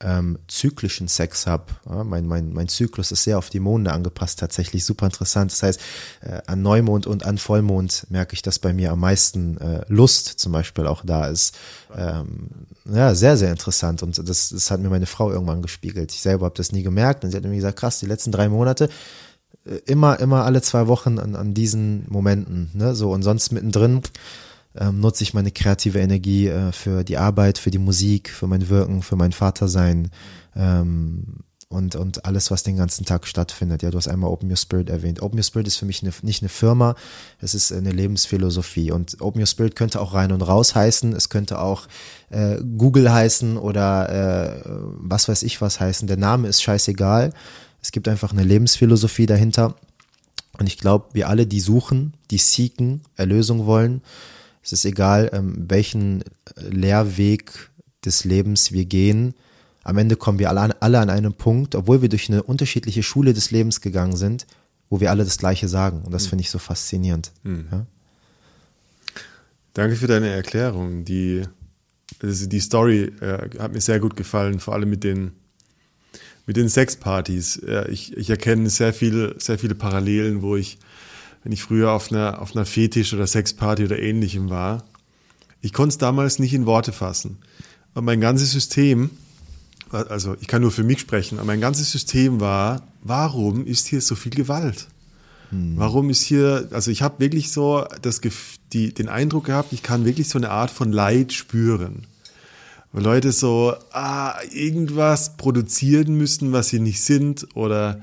ähm, 0.00 0.38
zyklischen 0.48 1.08
Sex 1.08 1.46
habe. 1.46 1.64
Ja, 1.88 2.04
mein, 2.04 2.26
mein, 2.26 2.52
mein 2.52 2.68
Zyklus 2.68 3.12
ist 3.12 3.24
sehr 3.24 3.38
auf 3.38 3.50
die 3.50 3.60
Monde 3.60 3.92
angepasst, 3.92 4.38
tatsächlich 4.38 4.84
super 4.84 5.06
interessant. 5.06 5.52
Das 5.52 5.62
heißt, 5.62 5.80
äh, 6.22 6.40
an 6.46 6.62
Neumond 6.62 7.06
und 7.06 7.24
an 7.24 7.38
Vollmond 7.38 8.06
merke 8.10 8.34
ich, 8.34 8.42
dass 8.42 8.58
bei 8.58 8.72
mir 8.72 8.92
am 8.92 9.00
meisten 9.00 9.58
äh, 9.58 9.84
Lust 9.88 10.26
zum 10.26 10.52
Beispiel 10.52 10.86
auch 10.86 11.02
da 11.04 11.28
ist. 11.28 11.56
Ähm, 11.94 12.48
ja, 12.84 13.14
sehr, 13.14 13.36
sehr 13.36 13.50
interessant. 13.50 14.02
Und 14.02 14.18
das, 14.28 14.50
das 14.50 14.70
hat 14.70 14.80
mir 14.80 14.90
meine 14.90 15.06
Frau 15.06 15.30
irgendwann 15.30 15.62
gespiegelt. 15.62 16.12
Ich 16.12 16.20
selber 16.20 16.46
habe 16.46 16.56
das 16.56 16.72
nie 16.72 16.82
gemerkt. 16.82 17.24
Und 17.24 17.30
sie 17.30 17.36
hat 17.36 17.44
mir 17.44 17.54
gesagt, 17.54 17.78
krass, 17.78 17.98
die 17.98 18.06
letzten 18.06 18.32
drei 18.32 18.48
Monate, 18.48 18.88
äh, 19.64 19.76
immer, 19.86 20.20
immer 20.20 20.44
alle 20.44 20.62
zwei 20.62 20.86
Wochen 20.86 21.18
an, 21.18 21.34
an 21.36 21.54
diesen 21.54 22.04
Momenten. 22.08 22.70
Ne? 22.74 22.94
So, 22.94 23.12
und 23.12 23.22
sonst 23.22 23.52
mittendrin 23.52 24.02
ähm, 24.78 25.00
nutze 25.00 25.22
ich 25.22 25.34
meine 25.34 25.50
kreative 25.50 26.00
Energie 26.00 26.48
äh, 26.48 26.72
für 26.72 27.04
die 27.04 27.16
Arbeit, 27.16 27.58
für 27.58 27.70
die 27.70 27.78
Musik, 27.78 28.30
für 28.30 28.46
mein 28.46 28.68
Wirken, 28.68 29.02
für 29.02 29.16
mein 29.16 29.32
Vatersein 29.32 30.10
ähm, 30.54 31.44
und, 31.68 31.96
und 31.96 32.24
alles, 32.24 32.50
was 32.50 32.62
den 32.62 32.76
ganzen 32.76 33.04
Tag 33.04 33.26
stattfindet. 33.26 33.82
Ja, 33.82 33.90
du 33.90 33.98
hast 33.98 34.06
einmal 34.06 34.30
Open 34.30 34.48
Your 34.48 34.56
Spirit 34.56 34.88
erwähnt. 34.88 35.20
Open 35.20 35.38
Your 35.38 35.42
Spirit 35.42 35.66
ist 35.66 35.76
für 35.76 35.84
mich 35.84 36.02
eine, 36.02 36.12
nicht 36.22 36.42
eine 36.42 36.48
Firma, 36.48 36.94
es 37.40 37.54
ist 37.54 37.72
eine 37.72 37.90
Lebensphilosophie. 37.90 38.92
Und 38.92 39.20
Open 39.20 39.40
Your 39.40 39.46
Spirit 39.46 39.74
könnte 39.74 40.00
auch 40.00 40.14
rein 40.14 40.30
und 40.30 40.42
raus 40.42 40.74
heißen, 40.74 41.12
es 41.12 41.28
könnte 41.28 41.60
auch 41.60 41.88
äh, 42.30 42.58
Google 42.76 43.12
heißen 43.12 43.56
oder 43.56 44.08
äh, 44.08 44.62
was 44.64 45.28
weiß 45.28 45.42
ich 45.42 45.60
was 45.60 45.80
heißen. 45.80 46.06
Der 46.06 46.16
Name 46.16 46.48
ist 46.48 46.62
scheißegal. 46.62 47.32
Es 47.82 47.92
gibt 47.92 48.08
einfach 48.08 48.32
eine 48.32 48.44
Lebensphilosophie 48.44 49.26
dahinter. 49.26 49.74
Und 50.58 50.66
ich 50.68 50.78
glaube, 50.78 51.06
wir 51.12 51.28
alle, 51.28 51.46
die 51.46 51.60
suchen, 51.60 52.14
die 52.30 52.38
seeken, 52.38 53.02
Erlösung 53.16 53.66
wollen, 53.66 54.02
es 54.66 54.72
ist 54.72 54.84
egal, 54.84 55.30
ähm, 55.32 55.64
welchen 55.68 56.24
Lehrweg 56.56 57.70
des 58.04 58.24
Lebens 58.24 58.72
wir 58.72 58.84
gehen. 58.84 59.34
Am 59.84 59.96
Ende 59.96 60.16
kommen 60.16 60.40
wir 60.40 60.50
alle 60.50 60.60
an, 60.60 60.74
alle 60.80 60.98
an 60.98 61.08
einen 61.08 61.34
Punkt, 61.34 61.76
obwohl 61.76 62.02
wir 62.02 62.08
durch 62.08 62.28
eine 62.28 62.42
unterschiedliche 62.42 63.04
Schule 63.04 63.32
des 63.32 63.52
Lebens 63.52 63.80
gegangen 63.80 64.16
sind, 64.16 64.44
wo 64.90 64.98
wir 64.98 65.12
alle 65.12 65.22
das 65.22 65.38
Gleiche 65.38 65.68
sagen. 65.68 66.02
Und 66.02 66.12
das 66.12 66.26
finde 66.26 66.42
ich 66.42 66.50
so 66.50 66.58
faszinierend. 66.58 67.30
Ja? 67.70 67.86
Danke 69.72 69.94
für 69.94 70.08
deine 70.08 70.30
Erklärung. 70.30 71.04
Die, 71.04 71.42
also 72.20 72.48
die 72.48 72.60
Story 72.60 73.12
äh, 73.20 73.48
hat 73.60 73.72
mir 73.72 73.80
sehr 73.80 74.00
gut 74.00 74.16
gefallen, 74.16 74.58
vor 74.58 74.74
allem 74.74 74.90
mit 74.90 75.04
den, 75.04 75.30
mit 76.44 76.56
den 76.56 76.68
Sexpartys. 76.68 77.62
Ja, 77.64 77.88
ich, 77.88 78.16
ich 78.16 78.30
erkenne 78.30 78.68
sehr 78.68 78.92
viele, 78.92 79.36
sehr 79.38 79.60
viele 79.60 79.76
Parallelen, 79.76 80.42
wo 80.42 80.56
ich, 80.56 80.78
wenn 81.46 81.52
ich 81.52 81.62
früher 81.62 81.92
auf 81.92 82.10
einer, 82.10 82.42
auf 82.42 82.56
einer 82.56 82.66
Fetisch- 82.66 83.14
oder 83.14 83.24
Sexparty 83.24 83.84
oder 83.84 84.00
ähnlichem 84.00 84.50
war, 84.50 84.82
ich 85.60 85.72
konnte 85.72 85.90
es 85.90 85.98
damals 85.98 86.40
nicht 86.40 86.52
in 86.52 86.66
Worte 86.66 86.90
fassen. 86.90 87.38
Und 87.94 88.04
mein 88.04 88.20
ganzes 88.20 88.50
System, 88.50 89.10
also 89.92 90.34
ich 90.40 90.48
kann 90.48 90.62
nur 90.62 90.72
für 90.72 90.82
mich 90.82 90.98
sprechen, 90.98 91.38
aber 91.38 91.46
mein 91.46 91.60
ganzes 91.60 91.92
System 91.92 92.40
war, 92.40 92.82
warum 93.04 93.64
ist 93.64 93.86
hier 93.86 94.00
so 94.00 94.16
viel 94.16 94.32
Gewalt? 94.32 94.88
Warum 95.76 96.10
ist 96.10 96.22
hier, 96.22 96.66
also 96.72 96.90
ich 96.90 97.02
habe 97.02 97.20
wirklich 97.20 97.52
so 97.52 97.86
das, 98.02 98.20
die, 98.72 98.92
den 98.92 99.08
Eindruck 99.08 99.44
gehabt, 99.44 99.72
ich 99.72 99.84
kann 99.84 100.04
wirklich 100.04 100.28
so 100.28 100.38
eine 100.38 100.50
Art 100.50 100.72
von 100.72 100.90
Leid 100.90 101.32
spüren. 101.32 102.08
Wo 102.92 102.98
Leute 102.98 103.30
so 103.30 103.72
ah, 103.92 104.34
irgendwas 104.52 105.36
produzieren 105.36 106.16
müssen, 106.16 106.50
was 106.50 106.70
sie 106.70 106.80
nicht 106.80 107.04
sind 107.04 107.46
oder, 107.54 108.00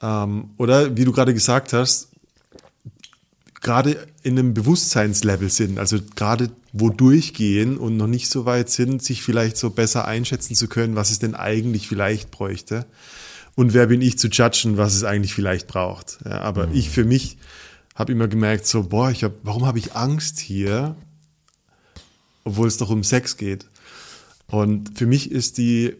ähm, 0.00 0.50
oder 0.56 0.96
wie 0.96 1.04
du 1.04 1.10
gerade 1.10 1.34
gesagt 1.34 1.72
hast, 1.72 2.10
gerade 3.66 4.06
in 4.22 4.38
einem 4.38 4.54
Bewusstseinslevel 4.54 5.50
sind, 5.50 5.80
also 5.80 5.98
gerade 6.14 6.52
wo 6.72 6.88
durchgehen 6.88 7.78
und 7.78 7.96
noch 7.96 8.06
nicht 8.06 8.30
so 8.30 8.44
weit 8.44 8.70
sind, 8.70 9.02
sich 9.02 9.22
vielleicht 9.22 9.56
so 9.56 9.70
besser 9.70 10.06
einschätzen 10.06 10.54
zu 10.54 10.68
können, 10.68 10.94
was 10.94 11.10
es 11.10 11.18
denn 11.18 11.34
eigentlich 11.34 11.88
vielleicht 11.88 12.30
bräuchte. 12.30 12.86
Und 13.56 13.74
wer 13.74 13.88
bin 13.88 14.02
ich 14.02 14.20
zu 14.20 14.28
judgen, 14.28 14.76
was 14.76 14.94
es 14.94 15.02
eigentlich 15.02 15.34
vielleicht 15.34 15.66
braucht. 15.66 16.18
Ja, 16.24 16.42
aber 16.42 16.68
ich 16.72 16.90
für 16.90 17.04
mich 17.04 17.38
habe 17.96 18.12
immer 18.12 18.28
gemerkt, 18.28 18.68
so, 18.68 18.84
boah, 18.84 19.10
ich 19.10 19.24
hab, 19.24 19.32
warum 19.42 19.66
habe 19.66 19.80
ich 19.80 19.96
Angst 19.96 20.38
hier, 20.38 20.94
obwohl 22.44 22.68
es 22.68 22.76
doch 22.76 22.90
um 22.90 23.02
Sex 23.02 23.36
geht. 23.36 23.66
Und 24.46 24.96
für 24.96 25.06
mich 25.06 25.32
ist 25.32 25.58
die, 25.58 25.96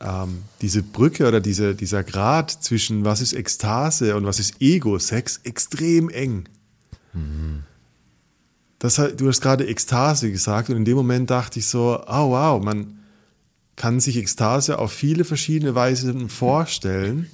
ähm, 0.00 0.42
diese 0.60 0.82
Brücke 0.82 1.26
oder 1.26 1.40
diese, 1.40 1.74
dieser 1.74 2.02
Grad 2.02 2.50
zwischen 2.50 3.04
was 3.04 3.20
ist 3.20 3.32
Ekstase 3.32 4.16
und 4.16 4.26
was 4.26 4.40
ist 4.40 4.60
Ego-Sex 4.60 5.40
extrem 5.44 6.08
eng. 6.10 6.48
Mhm. 7.12 7.62
Das, 8.78 9.00
du 9.16 9.28
hast 9.28 9.40
gerade 9.40 9.66
Ekstase 9.66 10.30
gesagt 10.30 10.68
und 10.68 10.76
in 10.76 10.84
dem 10.84 10.96
Moment 10.96 11.30
dachte 11.30 11.58
ich 11.58 11.66
so, 11.66 12.02
oh 12.06 12.30
wow, 12.30 12.62
man 12.62 12.98
kann 13.76 14.00
sich 14.00 14.16
Ekstase 14.16 14.78
auf 14.78 14.92
viele 14.92 15.24
verschiedene 15.24 15.74
Weisen 15.74 16.28
vorstellen. 16.28 17.30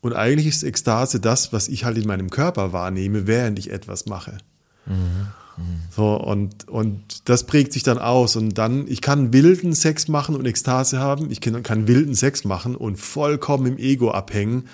Und 0.00 0.14
eigentlich 0.14 0.46
ist 0.46 0.62
Ekstase 0.62 1.20
das, 1.20 1.52
was 1.52 1.68
ich 1.68 1.84
halt 1.84 1.98
in 1.98 2.06
meinem 2.06 2.30
Körper 2.30 2.72
wahrnehme, 2.72 3.26
während 3.26 3.58
ich 3.58 3.70
etwas 3.70 4.06
mache. 4.06 4.38
Mhm. 4.86 5.28
So, 5.90 6.14
und, 6.14 6.68
und 6.68 7.28
das 7.28 7.44
prägt 7.44 7.72
sich 7.72 7.82
dann 7.82 7.98
aus. 7.98 8.36
Und 8.36 8.56
dann, 8.58 8.86
ich 8.88 9.00
kann 9.00 9.32
wilden 9.32 9.74
Sex 9.74 10.08
machen 10.08 10.34
und 10.36 10.46
Ekstase 10.46 10.98
haben. 10.98 11.30
Ich 11.30 11.40
kann, 11.40 11.62
kann 11.62 11.88
wilden 11.88 12.14
Sex 12.14 12.44
machen 12.44 12.76
und 12.76 12.96
vollkommen 12.96 13.66
im 13.66 13.78
Ego 13.78 14.10
abhängen 14.10 14.64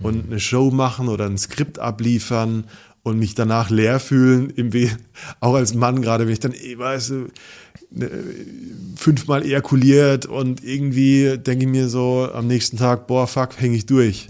und 0.00 0.26
eine 0.26 0.40
Show 0.40 0.70
machen 0.70 1.08
oder 1.08 1.26
ein 1.26 1.38
Skript 1.38 1.78
abliefern 1.78 2.64
und 3.02 3.18
mich 3.18 3.34
danach 3.34 3.70
leer 3.70 4.00
fühlen, 4.00 4.50
im 4.50 4.72
We 4.72 4.90
auch 5.40 5.54
als 5.54 5.74
Mann, 5.74 6.02
gerade 6.02 6.26
wenn 6.26 6.32
ich 6.32 6.40
dann, 6.40 6.52
weißt 6.52 7.10
du, 7.10 7.28
ne, 7.90 8.10
fünfmal 8.96 9.44
ejakuliert 9.44 10.26
und 10.26 10.62
irgendwie 10.62 11.38
denke 11.38 11.64
ich 11.64 11.70
mir 11.70 11.88
so 11.88 12.28
am 12.32 12.46
nächsten 12.46 12.76
Tag, 12.76 13.06
boah, 13.06 13.26
fuck, 13.26 13.60
hänge 13.60 13.76
ich 13.76 13.86
durch. 13.86 14.28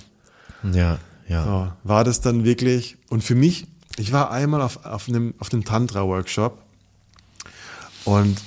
Ja, 0.73 0.99
ja. 1.29 1.45
So, 1.45 1.89
war 1.89 2.05
das 2.05 2.21
dann 2.21 2.45
wirklich, 2.45 2.97
und 3.09 3.23
für 3.23 3.35
mich 3.35 3.67
ich 3.97 4.13
war 4.13 4.31
einmal 4.31 4.63
auf, 4.63 4.85
auf 4.85 5.09
einem, 5.09 5.35
auf 5.39 5.53
einem 5.53 5.65
Tantra-Workshop 5.65 6.59
und 8.05 8.41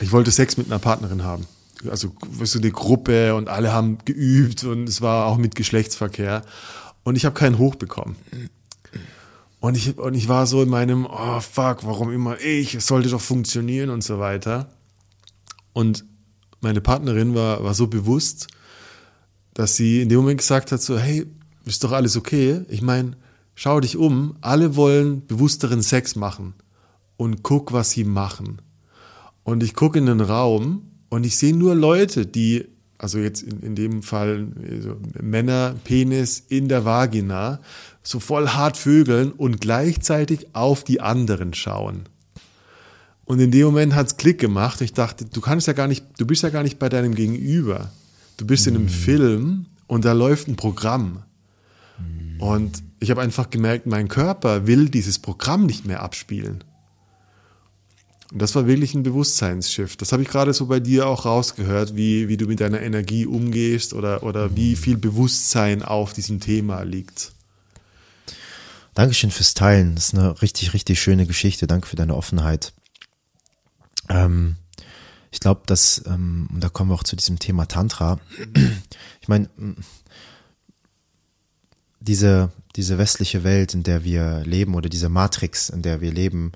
ich 0.00 0.12
wollte 0.12 0.30
Sex 0.30 0.56
mit 0.56 0.66
einer 0.66 0.78
Partnerin 0.78 1.24
haben. 1.24 1.46
Also 1.88 2.12
weißt 2.20 2.56
du, 2.56 2.58
die 2.60 2.72
Gruppe 2.72 3.34
und 3.34 3.48
alle 3.48 3.72
haben 3.72 3.98
geübt 4.04 4.64
und 4.64 4.88
es 4.88 5.00
war 5.00 5.26
auch 5.26 5.36
mit 5.36 5.54
Geschlechtsverkehr. 5.54 6.42
Und 7.04 7.16
ich 7.16 7.24
habe 7.24 7.34
keinen 7.34 7.58
Hoch 7.58 7.74
bekommen. 7.74 8.16
Und 9.58 9.76
ich, 9.76 9.98
und 9.98 10.14
ich 10.14 10.28
war 10.28 10.46
so 10.46 10.62
in 10.62 10.68
meinem, 10.68 11.06
oh 11.06 11.40
fuck, 11.40 11.84
warum 11.84 12.12
immer 12.12 12.40
ich, 12.40 12.74
es 12.74 12.86
sollte 12.86 13.08
doch 13.08 13.20
funktionieren 13.20 13.90
und 13.90 14.02
so 14.02 14.18
weiter. 14.18 14.68
Und 15.72 16.04
meine 16.60 16.80
Partnerin 16.80 17.34
war, 17.34 17.62
war 17.64 17.74
so 17.74 17.86
bewusst, 17.86 18.48
dass 19.54 19.76
sie 19.76 20.02
in 20.02 20.08
dem 20.08 20.18
Moment 20.18 20.38
gesagt 20.38 20.72
hat, 20.72 20.82
so, 20.82 20.98
hey, 20.98 21.26
ist 21.64 21.84
doch 21.84 21.92
alles 21.92 22.16
okay. 22.16 22.62
Ich 22.68 22.82
meine, 22.82 23.16
Schau 23.54 23.80
dich 23.80 23.96
um, 23.96 24.36
alle 24.40 24.76
wollen 24.76 25.26
bewussteren 25.26 25.82
Sex 25.82 26.16
machen 26.16 26.54
und 27.16 27.42
guck, 27.42 27.72
was 27.72 27.90
sie 27.90 28.04
machen. 28.04 28.62
Und 29.44 29.62
ich 29.62 29.74
gucke 29.74 29.98
in 29.98 30.06
den 30.06 30.20
Raum 30.20 30.82
und 31.08 31.24
ich 31.24 31.36
sehe 31.36 31.54
nur 31.54 31.74
Leute, 31.74 32.26
die, 32.26 32.66
also 32.98 33.18
jetzt 33.18 33.42
in, 33.42 33.60
in 33.60 33.74
dem 33.74 34.02
Fall 34.02 34.48
also 34.70 34.96
Männer, 35.20 35.74
Penis 35.84 36.42
in 36.48 36.68
der 36.68 36.84
Vagina, 36.84 37.60
so 38.02 38.20
voll 38.20 38.48
hart 38.48 38.76
vögeln 38.76 39.32
und 39.32 39.60
gleichzeitig 39.60 40.54
auf 40.54 40.84
die 40.84 41.00
anderen 41.00 41.54
schauen. 41.54 42.08
Und 43.24 43.40
in 43.40 43.50
dem 43.50 43.66
Moment 43.66 43.94
hat's 43.94 44.16
Klick 44.16 44.38
gemacht. 44.38 44.80
Ich 44.80 44.92
dachte, 44.92 45.24
du 45.24 45.40
kannst 45.40 45.66
ja 45.66 45.72
gar 45.72 45.88
nicht, 45.88 46.04
du 46.18 46.26
bist 46.26 46.42
ja 46.42 46.50
gar 46.50 46.62
nicht 46.62 46.78
bei 46.78 46.88
deinem 46.88 47.14
Gegenüber. 47.14 47.90
Du 48.36 48.46
bist 48.46 48.66
in 48.66 48.74
einem 48.74 48.84
mhm. 48.84 48.88
Film 48.88 49.66
und 49.86 50.04
da 50.04 50.12
läuft 50.12 50.48
ein 50.48 50.56
Programm. 50.56 51.22
Mhm. 51.98 52.40
Und 52.40 52.82
ich 53.02 53.10
habe 53.10 53.20
einfach 53.20 53.50
gemerkt, 53.50 53.86
mein 53.86 54.08
Körper 54.08 54.66
will 54.66 54.88
dieses 54.88 55.18
Programm 55.18 55.66
nicht 55.66 55.84
mehr 55.84 56.02
abspielen. 56.02 56.62
Und 58.32 58.40
das 58.40 58.54
war 58.54 58.66
wirklich 58.66 58.94
ein 58.94 59.02
Bewusstseinsschiff. 59.02 59.96
Das 59.96 60.12
habe 60.12 60.22
ich 60.22 60.28
gerade 60.28 60.54
so 60.54 60.66
bei 60.66 60.80
dir 60.80 61.06
auch 61.08 61.26
rausgehört, 61.26 61.96
wie, 61.96 62.28
wie 62.28 62.36
du 62.36 62.46
mit 62.46 62.60
deiner 62.60 62.80
Energie 62.80 63.26
umgehst 63.26 63.92
oder, 63.92 64.22
oder 64.22 64.56
wie 64.56 64.76
viel 64.76 64.96
Bewusstsein 64.96 65.82
auf 65.82 66.12
diesem 66.12 66.38
Thema 66.40 66.82
liegt. 66.82 67.32
Dankeschön 68.94 69.30
fürs 69.30 69.54
Teilen. 69.54 69.96
Das 69.96 70.06
ist 70.06 70.14
eine 70.14 70.40
richtig, 70.40 70.72
richtig 70.72 71.02
schöne 71.02 71.26
Geschichte. 71.26 71.66
Danke 71.66 71.88
für 71.88 71.96
deine 71.96 72.16
Offenheit. 72.16 72.72
Ähm, 74.08 74.56
ich 75.32 75.40
glaube, 75.40 75.62
dass, 75.66 76.02
ähm, 76.06 76.48
und 76.52 76.60
da 76.62 76.68
kommen 76.68 76.90
wir 76.90 76.94
auch 76.94 77.04
zu 77.04 77.16
diesem 77.16 77.38
Thema 77.38 77.66
Tantra. 77.66 78.20
Ich 79.20 79.28
meine, 79.28 79.48
diese, 82.00 82.50
diese 82.76 82.98
westliche 82.98 83.44
Welt, 83.44 83.74
in 83.74 83.82
der 83.82 84.04
wir 84.04 84.42
leben, 84.44 84.74
oder 84.74 84.88
diese 84.88 85.08
Matrix, 85.08 85.68
in 85.68 85.82
der 85.82 86.00
wir 86.00 86.12
leben, 86.12 86.52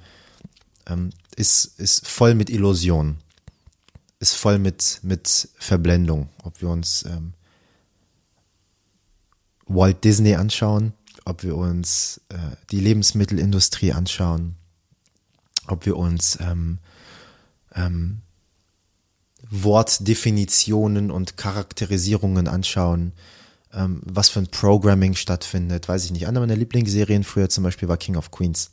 ähm, 0.86 1.10
ist, 1.36 1.78
ist 1.78 2.06
voll 2.08 2.34
mit 2.34 2.50
Illusion, 2.50 3.18
ist 4.18 4.34
voll 4.34 4.58
mit, 4.58 5.00
mit 5.02 5.48
Verblendung. 5.58 6.28
Ob 6.42 6.60
wir 6.62 6.70
uns 6.70 7.04
ähm, 7.04 7.34
Walt 9.66 10.04
Disney 10.04 10.34
anschauen, 10.34 10.92
ob 11.24 11.42
wir 11.42 11.56
uns 11.56 12.20
äh, 12.28 12.36
die 12.70 12.80
Lebensmittelindustrie 12.80 13.92
anschauen, 13.92 14.54
ob 15.66 15.84
wir 15.84 15.96
uns 15.96 16.38
ähm, 16.40 16.78
ähm, 17.74 18.20
Wortdefinitionen 19.50 21.10
und 21.10 21.36
Charakterisierungen 21.36 22.48
anschauen, 22.48 23.12
ähm, 23.76 24.00
was 24.04 24.28
für 24.28 24.40
ein 24.40 24.48
Programming 24.48 25.14
stattfindet, 25.14 25.88
weiß 25.88 26.04
ich 26.04 26.10
nicht. 26.10 26.26
Eine 26.26 26.40
meiner 26.40 26.56
Lieblingsserien 26.56 27.24
früher 27.24 27.48
zum 27.48 27.64
Beispiel 27.64 27.88
war 27.88 27.96
King 27.96 28.16
of 28.16 28.30
Queens. 28.30 28.72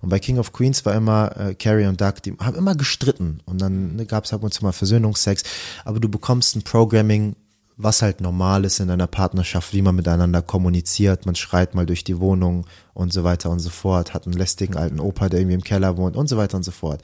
Und 0.00 0.10
bei 0.10 0.18
King 0.18 0.38
of 0.38 0.52
Queens 0.52 0.84
war 0.84 0.94
immer 0.94 1.34
äh, 1.38 1.54
Carrie 1.54 1.86
und 1.86 2.00
Doug, 2.00 2.14
die 2.24 2.34
haben 2.38 2.56
immer 2.56 2.74
gestritten 2.74 3.40
und 3.46 3.60
dann 3.62 3.96
ne, 3.96 4.04
gab 4.04 4.24
es 4.24 4.34
ab 4.34 4.42
und 4.42 4.52
zu 4.52 4.62
mal 4.62 4.72
Versöhnungsex. 4.72 5.44
Aber 5.84 5.98
du 5.98 6.10
bekommst 6.10 6.56
ein 6.56 6.62
Programming 6.62 7.36
was 7.76 8.02
halt 8.02 8.20
normal 8.20 8.64
ist 8.64 8.78
in 8.78 8.88
einer 8.88 9.08
Partnerschaft, 9.08 9.72
wie 9.72 9.82
man 9.82 9.96
miteinander 9.96 10.42
kommuniziert. 10.42 11.26
Man 11.26 11.34
schreit 11.34 11.74
mal 11.74 11.86
durch 11.86 12.04
die 12.04 12.20
Wohnung 12.20 12.66
und 12.92 13.12
so 13.12 13.24
weiter 13.24 13.50
und 13.50 13.58
so 13.58 13.70
fort, 13.70 14.14
hat 14.14 14.26
einen 14.26 14.36
lästigen 14.36 14.76
alten 14.76 15.00
Opa, 15.00 15.28
der 15.28 15.40
irgendwie 15.40 15.56
im 15.56 15.64
Keller 15.64 15.96
wohnt 15.96 16.16
und 16.16 16.28
so 16.28 16.36
weiter 16.36 16.56
und 16.56 16.62
so 16.62 16.70
fort. 16.70 17.02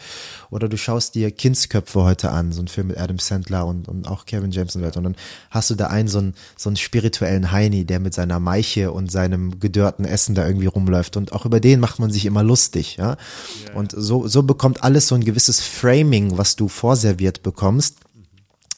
Oder 0.49 0.69
du 0.69 0.77
schaust 0.77 1.17
dir 1.17 1.33
Kindsköpfe 1.33 2.05
heute 2.05 2.31
an, 2.31 2.53
so 2.53 2.63
ein 2.63 2.69
Film 2.69 2.87
mit 2.87 2.99
Adam 2.99 3.19
Sandler 3.19 3.67
und, 3.67 3.89
und 3.89 4.07
auch 4.07 4.27
Kevin 4.27 4.53
James 4.53 4.77
und 4.77 4.83
so 4.83 4.87
weiter. 4.87 4.99
Und 4.99 5.05
dann 5.05 5.17
hast 5.51 5.71
du 5.71 5.75
da 5.75 5.89
einen 5.89 6.07
so 6.07 6.19
einen, 6.19 6.35
so 6.57 6.69
einen 6.69 6.77
spirituellen 6.77 7.51
Heini, 7.51 7.85
der 7.85 7.99
mit 7.99 8.15
seiner 8.15 8.39
Meiche 8.39 8.93
und 8.93 9.11
seinem 9.11 9.59
gedörrten 9.59 10.05
Essen 10.05 10.37
da 10.37 10.47
irgendwie 10.47 10.67
rumläuft. 10.67 11.17
Und 11.17 11.33
auch 11.33 11.47
über 11.47 11.59
den 11.59 11.81
macht 11.81 11.99
man 11.99 12.13
sich 12.13 12.27
immer 12.27 12.45
lustig, 12.45 12.97
ja. 12.97 13.17
Yeah. 13.65 13.75
Und 13.75 13.93
so, 13.97 14.29
so 14.29 14.45
bekommt 14.45 14.85
alles 14.85 15.09
so 15.09 15.17
ein 15.17 15.25
gewisses 15.25 15.61
Framing, 15.61 16.39
was 16.39 16.55
du 16.55 16.69
vorserviert 16.69 17.43
bekommst, 17.43 17.97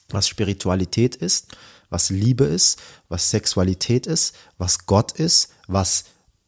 was 0.09 0.26
Spiritualität 0.26 1.16
ist 1.16 1.55
was 1.93 2.11
Liebe 2.11 2.45
ist, 2.45 2.80
was 3.09 3.30
Sexualität 3.30 4.07
ist, 4.07 4.34
was 4.59 4.86
Gott 4.86 5.12
ist, 5.12 5.51
was 5.68 6.05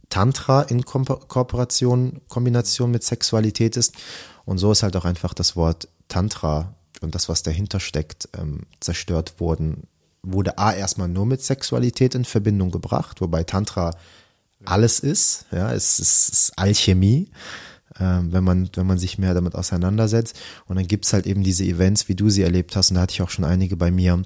Tantra 0.08 0.62
in 0.62 0.84
Ko 0.84 1.02
Kooperation, 1.02 2.20
Kombination 2.28 2.90
mit 2.90 3.04
Sexualität 3.04 3.76
ist. 3.76 3.94
Und 4.44 4.58
so 4.58 4.72
ist 4.72 4.82
halt 4.82 4.96
auch 4.96 5.04
einfach 5.04 5.34
das 5.34 5.54
Wort 5.54 5.88
Tantra 6.08 6.74
und 7.00 7.14
das, 7.14 7.28
was 7.28 7.42
dahinter 7.42 7.80
steckt, 7.80 8.28
ähm, 8.38 8.62
zerstört 8.80 9.38
worden. 9.38 9.86
Wurde 10.22 10.58
A 10.58 10.72
erstmal 10.72 11.08
nur 11.08 11.26
mit 11.26 11.42
Sexualität 11.42 12.14
in 12.14 12.24
Verbindung 12.24 12.70
gebracht, 12.70 13.20
wobei 13.20 13.44
Tantra 13.44 13.90
alles 14.64 15.00
ist, 15.00 15.44
ja, 15.52 15.72
es 15.72 15.98
ist, 15.98 16.28
es 16.28 16.28
ist 16.28 16.58
Alchemie, 16.58 17.28
ähm, 18.00 18.32
wenn 18.32 18.44
man, 18.44 18.70
wenn 18.74 18.86
man 18.86 18.98
sich 18.98 19.18
mehr 19.18 19.34
damit 19.34 19.54
auseinandersetzt. 19.54 20.36
Und 20.66 20.76
dann 20.76 20.86
gibt's 20.86 21.12
halt 21.12 21.26
eben 21.26 21.42
diese 21.42 21.64
Events, 21.64 22.08
wie 22.08 22.14
du 22.14 22.30
sie 22.30 22.42
erlebt 22.42 22.76
hast, 22.76 22.90
und 22.90 22.94
da 22.94 23.02
hatte 23.02 23.12
ich 23.12 23.20
auch 23.20 23.30
schon 23.30 23.44
einige 23.44 23.76
bei 23.76 23.90
mir, 23.90 24.22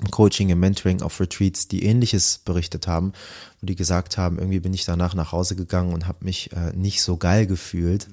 im 0.00 0.10
Coaching, 0.10 0.48
im 0.48 0.60
Mentoring, 0.60 1.02
auf 1.02 1.20
Retreats, 1.20 1.68
die 1.68 1.84
ähnliches 1.84 2.38
berichtet 2.38 2.86
haben, 2.86 3.12
wo 3.60 3.66
die 3.66 3.76
gesagt 3.76 4.18
haben, 4.18 4.38
irgendwie 4.38 4.60
bin 4.60 4.74
ich 4.74 4.84
danach 4.84 5.14
nach 5.14 5.32
Hause 5.32 5.56
gegangen 5.56 5.92
und 5.92 6.06
habe 6.06 6.24
mich 6.24 6.52
äh, 6.52 6.72
nicht 6.74 7.02
so 7.02 7.16
geil 7.16 7.46
gefühlt. 7.46 8.08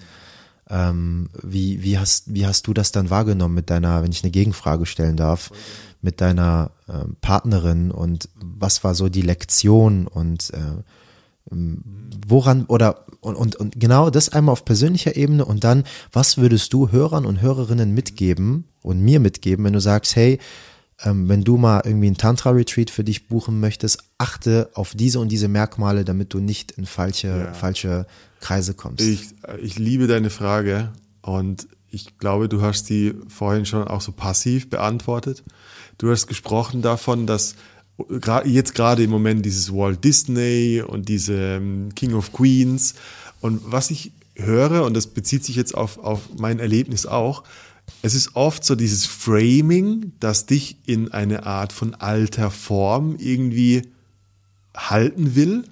Ähm, 0.69 1.29
wie, 1.41 1.81
wie, 1.81 1.97
hast, 1.97 2.33
wie 2.33 2.45
hast 2.45 2.67
du 2.67 2.73
das 2.73 2.91
dann 2.91 3.09
wahrgenommen 3.09 3.55
mit 3.55 3.69
deiner, 3.69 4.03
wenn 4.03 4.11
ich 4.11 4.23
eine 4.23 4.31
Gegenfrage 4.31 4.85
stellen 4.85 5.15
darf, 5.15 5.51
mit 6.01 6.19
deiner 6.19 6.71
äh, 6.87 7.05
Partnerin 7.21 7.91
und 7.91 8.29
was 8.35 8.83
war 8.83 8.93
so 8.93 9.07
die 9.07 9.21
Lektion 9.21 10.07
und 10.07 10.51
äh, 10.53 10.83
woran 12.27 12.65
oder 12.65 13.05
und, 13.21 13.35
und, 13.35 13.55
und 13.55 13.79
genau 13.79 14.09
das 14.09 14.29
einmal 14.29 14.53
auf 14.53 14.65
persönlicher 14.65 15.15
Ebene 15.15 15.45
und 15.45 15.63
dann, 15.63 15.85
was 16.11 16.37
würdest 16.37 16.73
du 16.73 16.91
Hörern 16.91 17.25
und 17.25 17.41
Hörerinnen 17.41 17.93
mitgeben 17.93 18.65
und 18.83 19.01
mir 19.01 19.19
mitgeben, 19.19 19.65
wenn 19.65 19.73
du 19.73 19.81
sagst, 19.81 20.15
hey, 20.15 20.39
ähm, 21.03 21.29
wenn 21.29 21.43
du 21.43 21.57
mal 21.57 21.81
irgendwie 21.85 22.07
ein 22.07 22.17
Tantra-Retreat 22.17 22.89
für 22.89 23.03
dich 23.03 23.27
buchen 23.27 23.59
möchtest, 23.59 24.03
achte 24.17 24.69
auf 24.73 24.93
diese 24.95 25.19
und 25.19 25.29
diese 25.29 25.47
Merkmale, 25.47 26.03
damit 26.03 26.33
du 26.33 26.39
nicht 26.39 26.71
in 26.71 26.85
falsche, 26.85 27.27
ja. 27.27 27.53
falsche 27.53 28.07
Kreise 28.39 28.73
kommst. 28.73 29.05
Ich, 29.05 29.29
ich 29.61 29.77
liebe 29.77 30.07
deine 30.07 30.29
Frage 30.29 30.91
und 31.21 31.67
ich 31.89 32.17
glaube, 32.17 32.49
du 32.49 32.61
hast 32.61 32.89
die 32.89 33.13
vorhin 33.27 33.65
schon 33.65 33.87
auch 33.87 34.01
so 34.01 34.11
passiv 34.11 34.69
beantwortet. 34.69 35.43
Du 35.97 36.11
hast 36.11 36.27
gesprochen 36.27 36.81
davon, 36.81 37.27
dass 37.27 37.55
jetzt 38.45 38.75
gerade 38.75 39.03
im 39.03 39.09
Moment 39.09 39.45
dieses 39.45 39.73
Walt 39.73 40.03
Disney 40.03 40.83
und 40.85 41.09
diese 41.09 41.33
ähm, 41.33 41.89
King 41.95 42.13
of 42.13 42.31
Queens 42.33 42.95
und 43.41 43.61
was 43.65 43.89
ich 43.91 44.11
höre, 44.35 44.83
und 44.83 44.95
das 44.95 45.07
bezieht 45.07 45.43
sich 45.43 45.55
jetzt 45.55 45.75
auf, 45.75 45.97
auf 45.97 46.29
mein 46.37 46.59
Erlebnis 46.59 47.05
auch, 47.05 47.43
es 48.01 48.13
ist 48.13 48.35
oft 48.35 48.63
so 48.63 48.75
dieses 48.75 49.05
Framing, 49.05 50.13
das 50.19 50.45
dich 50.45 50.77
in 50.85 51.11
eine 51.11 51.45
Art 51.45 51.73
von 51.73 51.93
alter 51.95 52.51
Form 52.51 53.15
irgendwie 53.17 53.83
halten 54.75 55.35
will. 55.35 55.63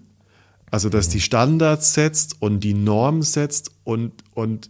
Also, 0.71 0.89
dass 0.89 1.07
die 1.09 1.21
Standards 1.21 1.93
setzt 1.93 2.41
und 2.41 2.61
die 2.61 2.73
Norm 2.73 3.21
setzt 3.21 3.71
und, 3.83 4.11
und 4.33 4.69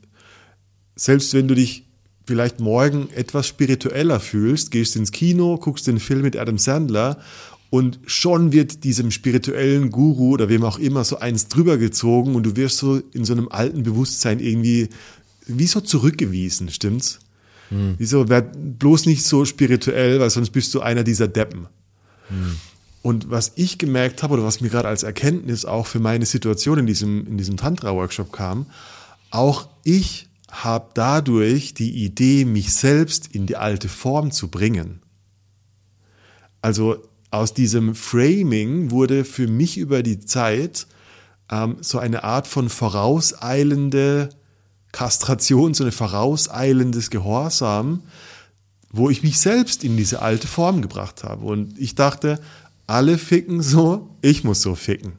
selbst 0.96 1.34
wenn 1.34 1.48
du 1.48 1.56
dich 1.56 1.86
vielleicht 2.28 2.60
morgen 2.60 3.10
etwas 3.12 3.48
spiritueller 3.48 4.20
fühlst, 4.20 4.72
gehst 4.72 4.96
ins 4.96 5.12
Kino, 5.12 5.58
guckst 5.58 5.88
den 5.88 6.00
Film 6.00 6.22
mit 6.22 6.38
Adam 6.38 6.58
Sandler 6.58 7.20
und 7.70 8.00
schon 8.06 8.52
wird 8.52 8.84
diesem 8.84 9.12
spirituellen 9.12 9.90
Guru 9.90 10.32
oder 10.32 10.50
wem 10.50 10.64
auch 10.64 10.78
immer 10.78 11.04
so 11.04 11.18
eins 11.18 11.48
drüber 11.48 11.78
gezogen 11.78 12.36
und 12.36 12.44
du 12.44 12.56
wirst 12.56 12.78
so 12.78 13.02
in 13.14 13.26
so 13.26 13.34
einem 13.34 13.50
alten 13.50 13.84
Bewusstsein 13.84 14.40
irgendwie 14.40 14.90
wie 15.48 15.68
so 15.68 15.82
zurückgewiesen, 15.82 16.70
stimmt's? 16.70 17.20
Hm. 17.70 17.96
Wieso, 17.98 18.30
werd 18.30 18.80
bloß 18.80 19.06
nicht 19.06 19.24
so 19.24 19.46
spirituell, 19.46 20.20
weil 20.20 20.30
sonst 20.30 20.52
bist 20.52 20.74
du 20.74 20.82
einer 20.82 21.04
dieser 21.04 21.28
Deppen. 21.28 21.68
Hm. 22.30 22.58
Und 23.02 23.30
was 23.30 23.52
ich 23.56 23.78
gemerkt 23.78 24.24
habe 24.24 24.34
oder 24.34 24.44
was 24.44 24.62
mir 24.62 24.70
gerade 24.70 24.88
als 24.88 25.04
Erkenntnis 25.04 25.66
auch 25.66 25.86
für 25.86 26.00
meine 26.00 26.26
Situation 26.26 26.80
in 26.80 26.88
diesem, 26.88 27.28
in 27.28 27.38
diesem 27.38 27.58
Tantra-Workshop 27.58 28.32
kam, 28.32 28.66
auch 29.30 29.70
ich 29.84 30.28
habe 30.50 30.90
dadurch 30.94 31.74
die 31.74 32.04
Idee, 32.04 32.46
mich 32.46 32.74
selbst 32.74 33.28
in 33.28 33.46
die 33.46 33.58
alte 33.58 33.90
Form 33.90 34.32
zu 34.32 34.48
bringen. 34.48 35.02
Also 36.62 36.98
aus 37.30 37.54
diesem 37.54 37.94
Framing 37.94 38.92
wurde 38.92 39.26
für 39.26 39.48
mich 39.48 39.78
über 39.78 40.02
die 40.02 40.22
Zeit 40.22 40.88
ähm, 41.52 41.78
so 41.82 42.00
eine 42.00 42.24
Art 42.24 42.48
von 42.48 42.70
vorauseilende 42.70 44.30
Kastration, 44.96 45.74
so 45.74 45.84
eine 45.84 45.92
vorauseilendes 45.92 47.10
Gehorsam, 47.10 48.04
wo 48.92 49.10
ich 49.10 49.24
mich 49.24 49.42
selbst 49.42 49.84
in 49.84 49.98
diese 49.98 50.22
alte 50.22 50.48
Form 50.48 50.82
gebracht 50.82 51.26
habe. 51.26 51.46
Und 51.46 51.78
ich 51.78 51.96
dachte, 51.96 52.40
alle 52.88 53.18
ficken 53.18 53.62
so, 53.62 54.16
ich 54.22 54.46
muss 54.46 54.62
so 54.62 54.74
ficken. 54.74 55.18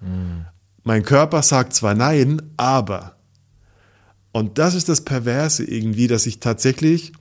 Mhm. 0.00 0.44
Mein 0.84 1.02
Körper 1.02 1.42
sagt 1.42 1.74
zwar 1.74 1.96
nein, 1.96 2.40
aber. 2.56 3.16
Und 4.30 4.58
das 4.58 4.76
ist 4.76 4.88
das 4.88 5.00
Perverse 5.00 5.64
irgendwie, 5.64 6.06
dass 6.06 6.24
ich 6.26 6.38
tatsächlich 6.38 7.12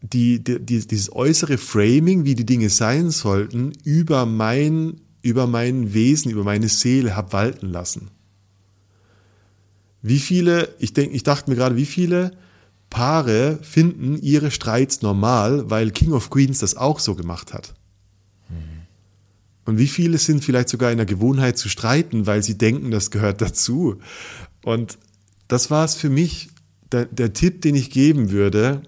die, 0.00 0.44
die, 0.44 0.60
dieses 0.86 1.12
äußere 1.12 1.58
Framing, 1.58 2.24
wie 2.24 2.36
die 2.36 2.46
Dinge 2.46 2.70
sein 2.70 3.10
sollten, 3.10 3.72
über 3.82 4.26
mein, 4.26 5.00
über 5.22 5.48
mein 5.48 5.92
Wesen, 5.92 6.30
über 6.30 6.44
meine 6.44 6.68
Seele 6.68 7.16
habe 7.16 7.32
walten 7.32 7.66
lassen. 7.66 8.12
Wie 10.06 10.18
viele, 10.18 10.68
ich 10.80 10.92
denke, 10.92 11.16
ich 11.16 11.22
dachte 11.22 11.48
mir 11.48 11.56
gerade, 11.56 11.76
wie 11.76 11.86
viele 11.86 12.32
Paare 12.90 13.58
finden 13.62 14.20
ihre 14.20 14.50
Streits 14.50 15.00
normal, 15.00 15.70
weil 15.70 15.92
King 15.92 16.12
of 16.12 16.28
Queens 16.28 16.58
das 16.58 16.76
auch 16.76 16.98
so 16.98 17.14
gemacht 17.14 17.54
hat. 17.54 17.74
Und 19.64 19.78
wie 19.78 19.88
viele 19.88 20.18
sind 20.18 20.44
vielleicht 20.44 20.68
sogar 20.68 20.90
in 20.90 20.98
der 20.98 21.06
Gewohnheit 21.06 21.56
zu 21.56 21.70
streiten, 21.70 22.26
weil 22.26 22.42
sie 22.42 22.58
denken, 22.58 22.90
das 22.90 23.10
gehört 23.10 23.40
dazu. 23.40 23.96
Und 24.62 24.98
das 25.48 25.70
war 25.70 25.86
es 25.86 25.94
für 25.94 26.10
mich, 26.10 26.50
der, 26.92 27.06
der 27.06 27.32
Tipp, 27.32 27.62
den 27.62 27.74
ich 27.74 27.90
geben 27.90 28.30
würde. 28.30 28.82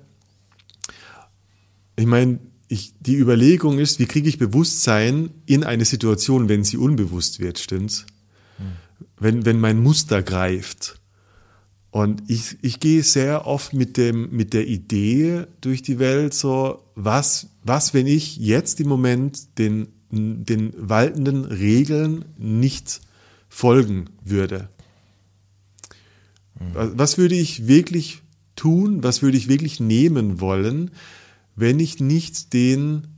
Ich 1.97 2.05
meine, 2.05 2.41
ich, 2.69 2.93
die 3.01 3.17
Überlegung 3.17 3.79
ist, 3.79 3.99
wie 4.01 4.07
kriege 4.07 4.29
ich 4.29 4.37
Bewusstsein 4.37 5.31
in 5.47 5.65
eine 5.65 5.87
Situation, 5.87 6.51
wenn 6.51 6.63
sie 6.63 6.77
unbewusst 6.77 7.41
wird, 7.41 7.59
stimmt's? 7.59 8.05
Hm. 8.59 8.67
Wenn, 9.19 9.47
wenn 9.47 9.61
mein 9.61 9.83
Muster 9.83 10.23
greift. 10.23 11.01
Und 11.97 12.25
ich, 12.29 12.59
ich 12.61 12.79
gehe 12.79 13.03
sehr 13.03 13.47
oft 13.47 13.73
mit, 13.73 13.97
dem, 13.97 14.29
mit 14.31 14.53
der 14.53 14.67
Idee 14.67 15.47
durch 15.63 15.81
die 15.81 15.99
Welt, 15.99 16.35
so, 16.35 16.83
was, 16.95 17.49
was, 17.65 17.95
wenn 17.95 18.07
ich 18.07 18.37
jetzt 18.37 18.81
im 18.81 18.89
Moment 18.89 19.59
den 19.59 19.89
den 20.11 20.73
waltenden 20.77 21.45
Regeln 21.45 22.27
nicht 22.39 23.01
folgen 23.49 24.11
würde. 24.25 24.69
Was 26.73 27.19
würde 27.19 27.35
ich 27.35 27.67
wirklich 27.67 28.23
tun, 28.55 29.03
was 29.03 29.23
würde 29.23 29.37
ich 29.37 29.49
wirklich 29.49 29.81
nehmen 29.81 30.41
wollen, 30.41 30.91
wenn 31.55 31.81
ich 31.81 32.01
nicht 32.01 32.53
den 32.53 33.09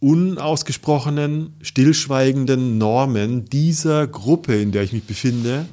unausgesprochenen, 0.00 1.54
stillschweigenden 1.60 2.78
Normen 2.78 3.44
dieser 3.44 4.06
Gruppe, 4.06 4.54
in 4.60 4.72
der 4.72 4.82
ich 4.82 4.92
mich 4.92 5.04
befinde, 5.04 5.66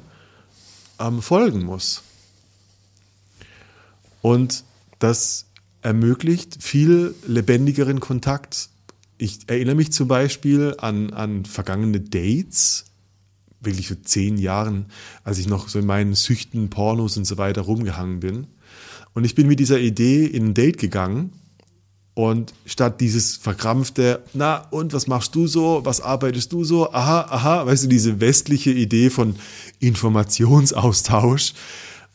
ähm, 0.98 1.22
folgen 1.22 1.64
muss. 1.64 2.02
Und 4.22 4.64
das 4.98 5.46
ermöglicht 5.82 6.62
viel 6.62 7.14
lebendigeren 7.26 8.00
Kontakt 8.00 8.70
ich 9.18 9.38
erinnere 9.46 9.76
mich 9.76 9.92
zum 9.92 10.08
Beispiel 10.08 10.74
an, 10.78 11.10
an 11.12 11.44
vergangene 11.44 12.00
Dates, 12.00 12.86
wirklich 13.60 13.88
vor 13.88 14.02
zehn 14.02 14.36
Jahren, 14.36 14.86
als 15.22 15.38
ich 15.38 15.48
noch 15.48 15.68
so 15.68 15.78
in 15.78 15.86
meinen 15.86 16.14
Süchten, 16.14 16.68
Pornos 16.68 17.16
und 17.16 17.24
so 17.24 17.38
weiter 17.38 17.62
rumgehangen 17.62 18.20
bin. 18.20 18.46
Und 19.14 19.24
ich 19.24 19.34
bin 19.34 19.46
mit 19.46 19.60
dieser 19.60 19.78
Idee 19.78 20.26
in 20.26 20.48
ein 20.48 20.54
Date 20.54 20.78
gegangen 20.78 21.32
und 22.14 22.54
statt 22.64 23.00
dieses 23.00 23.36
verkrampfte, 23.36 24.22
na 24.32 24.66
und 24.70 24.92
was 24.92 25.06
machst 25.06 25.34
du 25.34 25.46
so, 25.46 25.80
was 25.84 26.00
arbeitest 26.00 26.52
du 26.52 26.64
so, 26.64 26.92
aha, 26.92 27.26
aha, 27.28 27.66
weißt 27.66 27.84
du, 27.84 27.88
diese 27.88 28.20
westliche 28.20 28.70
Idee 28.70 29.10
von 29.10 29.36
Informationsaustausch, 29.80 31.54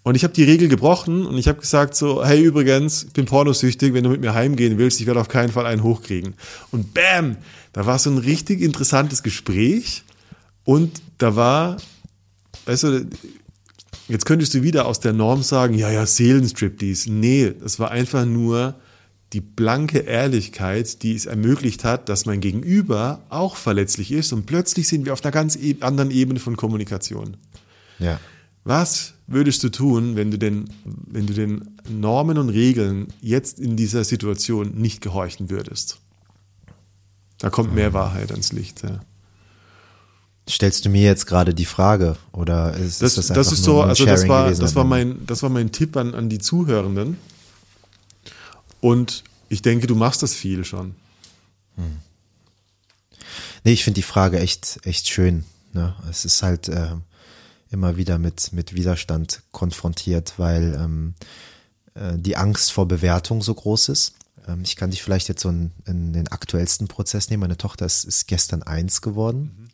und 0.04 0.16
ich 0.16 0.24
habe 0.24 0.34
die 0.34 0.44
Regel 0.44 0.70
gebrochen 0.70 1.26
und 1.26 1.38
ich 1.38 1.48
habe 1.48 1.60
gesagt 1.60 1.94
so, 1.94 2.26
hey 2.26 2.42
übrigens, 2.42 3.04
ich 3.04 3.14
bin 3.14 3.26
pornosüchtig, 3.26 3.94
wenn 3.94 4.04
du 4.04 4.10
mit 4.10 4.22
mir 4.22 4.34
heimgehen 4.34 4.78
willst, 4.78 5.00
ich 5.02 5.08
werde 5.08 5.20
auf 5.20 5.28
keinen 5.28 5.52
Fall 5.52 5.66
einen 5.66 5.84
hochkriegen. 5.84 6.36
Und 6.72 6.94
bam, 6.94 7.36
da 7.74 7.86
war 7.86 8.00
so 8.00 8.10
ein 8.10 8.18
richtig 8.18 8.62
interessantes 8.62 9.24
Gespräch 9.24 10.04
und 10.64 11.02
da 11.18 11.36
war, 11.36 11.78
weißt 12.66 12.84
du, 12.84 13.08
jetzt 14.08 14.26
könntest 14.26 14.54
du 14.54 14.64
wieder 14.64 14.86
aus 14.86 15.02
der 15.02 15.14
Norm 15.14 15.44
sagen, 15.44 15.74
ja, 15.74 15.92
ja, 15.92 16.06
Seelenstriptease. 16.06 17.12
Nee, 17.12 17.54
das 17.62 17.78
war 17.78 17.92
einfach 17.92 18.26
nur 18.26 18.76
die 19.34 19.42
blanke 19.42 20.00
Ehrlichkeit, 20.00 21.04
die 21.04 21.16
es 21.16 21.26
ermöglicht 21.26 21.84
hat, 21.84 22.10
dass 22.10 22.26
mein 22.26 22.42
Gegenüber 22.42 23.22
auch 23.30 23.56
verletzlich 23.56 24.12
ist 24.12 24.34
und 24.34 24.46
plötzlich 24.46 24.88
sind 24.88 25.06
wir 25.06 25.14
auf 25.14 25.24
einer 25.24 25.32
ganz 25.32 25.56
e-, 25.56 25.78
anderen 25.82 26.10
Ebene 26.10 26.40
von 26.40 26.58
Kommunikation. 26.58 27.38
Ja. 28.00 28.20
Was 28.64 29.14
würdest 29.28 29.64
du 29.64 29.70
tun, 29.70 30.16
wenn 30.16 30.32
du, 30.32 30.38
den, 30.38 30.70
wenn 30.84 31.28
du 31.28 31.34
den 31.34 31.78
Normen 31.90 32.38
und 32.38 32.50
Regeln 32.50 33.08
jetzt 33.22 33.60
in 33.60 33.78
dieser 33.78 34.04
Situation 34.04 34.72
nicht 34.76 35.02
gehorchen 35.02 35.50
würdest? 35.50 36.00
Da 37.38 37.50
kommt 37.50 37.74
mehr 37.74 37.94
Wahrheit 37.94 38.32
ans 38.32 38.52
Licht. 38.52 38.84
Ja. 38.84 39.00
Stellst 40.50 40.86
du 40.86 40.90
mir 40.90 41.04
jetzt 41.04 41.28
gerade 41.28 41.54
die 41.54 41.66
Frage 41.66 42.18
oder 42.32 42.74
ist 42.74 43.02
das, 43.02 43.16
das, 43.16 43.28
das, 43.28 43.36
das 43.36 43.52
ist 43.52 43.64
so, 43.64 43.82
also 43.84 44.06
das 44.06 44.28
war, 44.28 44.52
das 44.52 44.76
war 44.76 44.84
mein, 44.84 45.26
das 45.28 45.44
war 45.44 45.50
mein 45.50 45.72
Tipp 45.72 45.96
an, 45.96 46.16
an 46.16 46.28
die 46.28 46.40
Zuhörenden. 46.40 47.18
Und 48.82 49.24
ich 49.50 49.62
denke, 49.62 49.88
du 49.88 49.96
machst 49.96 50.24
das 50.24 50.34
viel 50.34 50.64
schon. 50.64 50.96
Hm. 51.76 51.98
Nee, 53.64 53.74
ich 53.74 53.84
finde 53.84 53.96
die 53.96 54.04
Frage 54.04 54.40
echt, 54.40 54.80
echt 54.84 55.08
schön. 55.08 55.44
Ne? 55.74 55.96
Es 56.10 56.26
ist 56.26 56.44
halt, 56.44 56.70
äh, 56.70 56.96
immer 57.72 57.98
wieder 57.98 58.18
mit, 58.18 58.52
mit 58.54 58.74
Widerstand 58.74 59.42
konfrontiert, 59.52 60.34
weil 60.38 60.76
ähm, 60.76 61.14
äh, 61.94 62.18
die 62.18 62.36
Angst 62.36 62.72
vor 62.72 62.88
Bewertung 62.88 63.42
so 63.42 63.54
groß 63.54 63.90
ist. 63.90 64.16
Ähm, 64.48 64.62
ich 64.64 64.76
kann 64.76 64.92
dich 64.92 65.04
vielleicht 65.04 65.28
jetzt 65.28 65.42
so 65.42 65.50
in, 65.50 65.72
in, 65.86 66.14
den 66.14 66.28
aktuellsten 66.30 66.88
Prozess 66.88 67.30
nehmen. 67.30 67.42
Meine 67.42 67.58
Tochter 67.58 67.86
ist, 67.86 68.06
ist 68.06 68.28
gestern 68.28 68.64
eins 68.64 69.02
geworden. 69.02 69.70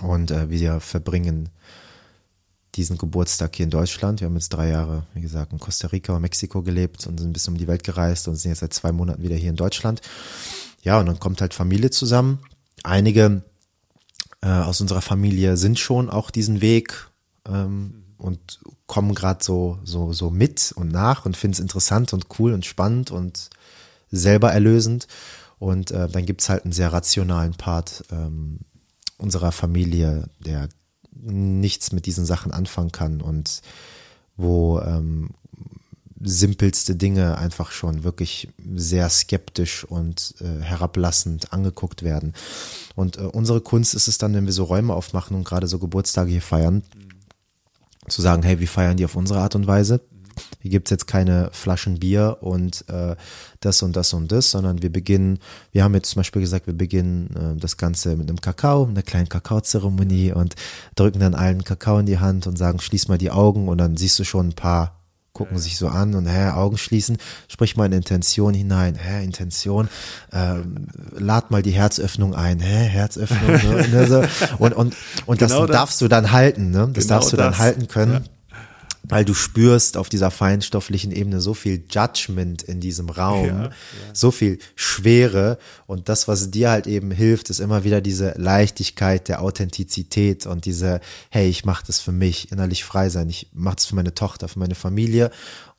Mhm. 0.00 0.06
Und 0.06 0.30
äh, 0.30 0.50
wir 0.50 0.80
verbringen 0.80 1.50
diesen 2.74 2.98
Geburtstag 2.98 3.56
hier 3.56 3.64
in 3.64 3.70
Deutschland. 3.70 4.20
Wir 4.20 4.26
haben 4.26 4.34
jetzt 4.34 4.50
drei 4.50 4.68
Jahre, 4.68 5.04
wie 5.14 5.20
gesagt, 5.20 5.52
in 5.52 5.58
Costa 5.58 5.88
Rica 5.88 6.14
und 6.14 6.22
Mexiko 6.22 6.62
gelebt 6.62 7.06
und 7.06 7.18
sind 7.18 7.30
ein 7.30 7.32
bisschen 7.32 7.54
um 7.54 7.58
die 7.58 7.66
Welt 7.66 7.84
gereist 7.84 8.28
und 8.28 8.36
sind 8.36 8.50
jetzt 8.50 8.60
seit 8.60 8.72
zwei 8.72 8.92
Monaten 8.92 9.22
wieder 9.22 9.36
hier 9.36 9.50
in 9.50 9.56
Deutschland. 9.56 10.00
Ja, 10.82 10.98
und 11.00 11.06
dann 11.06 11.18
kommt 11.18 11.40
halt 11.40 11.52
Familie 11.52 11.90
zusammen. 11.90 12.38
Einige 12.82 13.42
äh, 14.40 14.48
aus 14.48 14.80
unserer 14.80 15.02
Familie 15.02 15.56
sind 15.56 15.78
schon 15.78 16.08
auch 16.08 16.30
diesen 16.30 16.60
Weg 16.60 17.08
ähm, 17.46 18.04
und 18.18 18.60
kommen 18.86 19.14
gerade 19.14 19.42
so, 19.42 19.78
so, 19.84 20.12
so 20.12 20.30
mit 20.30 20.72
und 20.76 20.90
nach 20.90 21.26
und 21.26 21.36
finden 21.36 21.54
es 21.54 21.60
interessant 21.60 22.12
und 22.12 22.26
cool 22.38 22.52
und 22.52 22.64
spannend 22.64 23.10
und 23.10 23.50
selber 24.10 24.52
erlösend. 24.52 25.06
Und 25.58 25.90
äh, 25.90 26.08
dann 26.08 26.24
gibt's 26.24 26.48
halt 26.48 26.64
einen 26.64 26.72
sehr 26.72 26.92
rationalen 26.92 27.52
Part 27.52 28.04
ähm, 28.10 28.60
unserer 29.18 29.52
Familie, 29.52 30.30
der 30.38 30.68
nichts 31.22 31.92
mit 31.92 32.06
diesen 32.06 32.26
Sachen 32.26 32.52
anfangen 32.52 32.92
kann 32.92 33.20
und 33.20 33.62
wo 34.36 34.80
ähm, 34.80 35.30
simpelste 36.22 36.96
Dinge 36.96 37.38
einfach 37.38 37.70
schon 37.70 38.04
wirklich 38.04 38.48
sehr 38.74 39.08
skeptisch 39.08 39.84
und 39.84 40.34
äh, 40.40 40.62
herablassend 40.62 41.52
angeguckt 41.52 42.02
werden. 42.02 42.34
Und 42.94 43.16
äh, 43.16 43.22
unsere 43.22 43.60
Kunst 43.60 43.94
ist 43.94 44.06
es 44.06 44.18
dann, 44.18 44.34
wenn 44.34 44.46
wir 44.46 44.52
so 44.52 44.64
Räume 44.64 44.94
aufmachen 44.94 45.36
und 45.36 45.44
gerade 45.44 45.66
so 45.66 45.78
Geburtstage 45.78 46.30
hier 46.30 46.42
feiern, 46.42 46.82
zu 48.08 48.22
sagen, 48.22 48.42
hey, 48.42 48.60
wir 48.60 48.68
feiern 48.68 48.96
die 48.96 49.04
auf 49.04 49.16
unsere 49.16 49.40
Art 49.40 49.54
und 49.54 49.66
Weise. 49.66 50.00
Hier 50.60 50.70
gibt's 50.70 50.90
jetzt 50.90 51.06
keine 51.06 51.50
Flaschen 51.52 51.98
Bier 51.98 52.38
und 52.40 52.84
äh, 52.88 53.16
das 53.60 53.82
und 53.82 53.96
das 53.96 54.12
und 54.12 54.30
das, 54.32 54.50
sondern 54.50 54.82
wir 54.82 54.92
beginnen, 54.92 55.38
wir 55.72 55.84
haben 55.84 55.94
jetzt 55.94 56.10
zum 56.10 56.20
Beispiel 56.20 56.42
gesagt, 56.42 56.66
wir 56.66 56.74
beginnen 56.74 57.30
äh, 57.36 57.60
das 57.60 57.76
Ganze 57.76 58.16
mit 58.16 58.28
einem 58.28 58.40
Kakao, 58.40 58.86
einer 58.86 59.02
kleinen 59.02 59.28
Kakaozeremonie 59.28 60.32
und 60.32 60.54
drücken 60.94 61.20
dann 61.20 61.34
allen 61.34 61.64
Kakao 61.64 61.98
in 61.98 62.06
die 62.06 62.18
Hand 62.18 62.46
und 62.46 62.56
sagen, 62.56 62.80
schließ 62.80 63.08
mal 63.08 63.18
die 63.18 63.30
Augen 63.30 63.68
und 63.68 63.78
dann 63.78 63.96
siehst 63.96 64.18
du 64.18 64.24
schon 64.24 64.48
ein 64.48 64.54
paar 64.54 65.00
gucken 65.32 65.58
sich 65.58 65.78
so 65.78 65.88
an 65.88 66.14
und 66.14 66.26
hä, 66.26 66.50
Augen 66.50 66.76
schließen, 66.76 67.16
sprich 67.48 67.76
mal 67.76 67.86
in 67.86 67.92
Intention 67.92 68.52
hinein, 68.52 68.96
hä, 68.96 69.24
Intention, 69.24 69.88
ähm, 70.32 70.88
lad 71.12 71.50
mal 71.50 71.62
die 71.62 71.70
Herzöffnung 71.70 72.34
ein, 72.34 72.60
hä, 72.60 72.84
Herzöffnung, 72.84 73.50
ne, 73.50 73.88
ne, 73.88 74.06
so. 74.06 74.24
und, 74.58 74.74
und, 74.74 74.94
und 75.26 75.38
genau 75.38 75.60
das, 75.60 75.68
das, 75.68 75.76
darfst 75.76 76.00
du 76.00 76.08
dann 76.08 76.32
halten, 76.32 76.70
ne? 76.70 76.90
Das 76.92 77.04
genau 77.04 77.16
darfst 77.16 77.32
du 77.32 77.36
das. 77.36 77.46
dann 77.46 77.58
halten 77.58 77.88
können. 77.88 78.12
Ja 78.12 78.20
weil 79.02 79.24
du 79.24 79.34
spürst 79.34 79.96
auf 79.96 80.08
dieser 80.08 80.30
feinstofflichen 80.30 81.10
Ebene 81.12 81.40
so 81.40 81.54
viel 81.54 81.82
Judgment 81.90 82.62
in 82.62 82.80
diesem 82.80 83.08
Raum, 83.08 83.46
ja, 83.46 83.62
ja. 83.64 83.70
so 84.12 84.30
viel 84.30 84.58
Schwere 84.74 85.58
und 85.86 86.08
das, 86.08 86.28
was 86.28 86.50
dir 86.50 86.70
halt 86.70 86.86
eben 86.86 87.10
hilft, 87.10 87.50
ist 87.50 87.60
immer 87.60 87.84
wieder 87.84 88.00
diese 88.00 88.34
Leichtigkeit 88.36 89.28
der 89.28 89.42
Authentizität 89.42 90.46
und 90.46 90.64
diese, 90.64 91.00
hey, 91.30 91.48
ich 91.48 91.64
mache 91.64 91.84
das 91.86 92.00
für 92.00 92.12
mich, 92.12 92.52
innerlich 92.52 92.84
frei 92.84 93.08
sein, 93.08 93.28
ich 93.28 93.48
mache 93.52 93.76
das 93.76 93.86
für 93.86 93.96
meine 93.96 94.14
Tochter, 94.14 94.48
für 94.48 94.58
meine 94.58 94.74
Familie. 94.74 95.30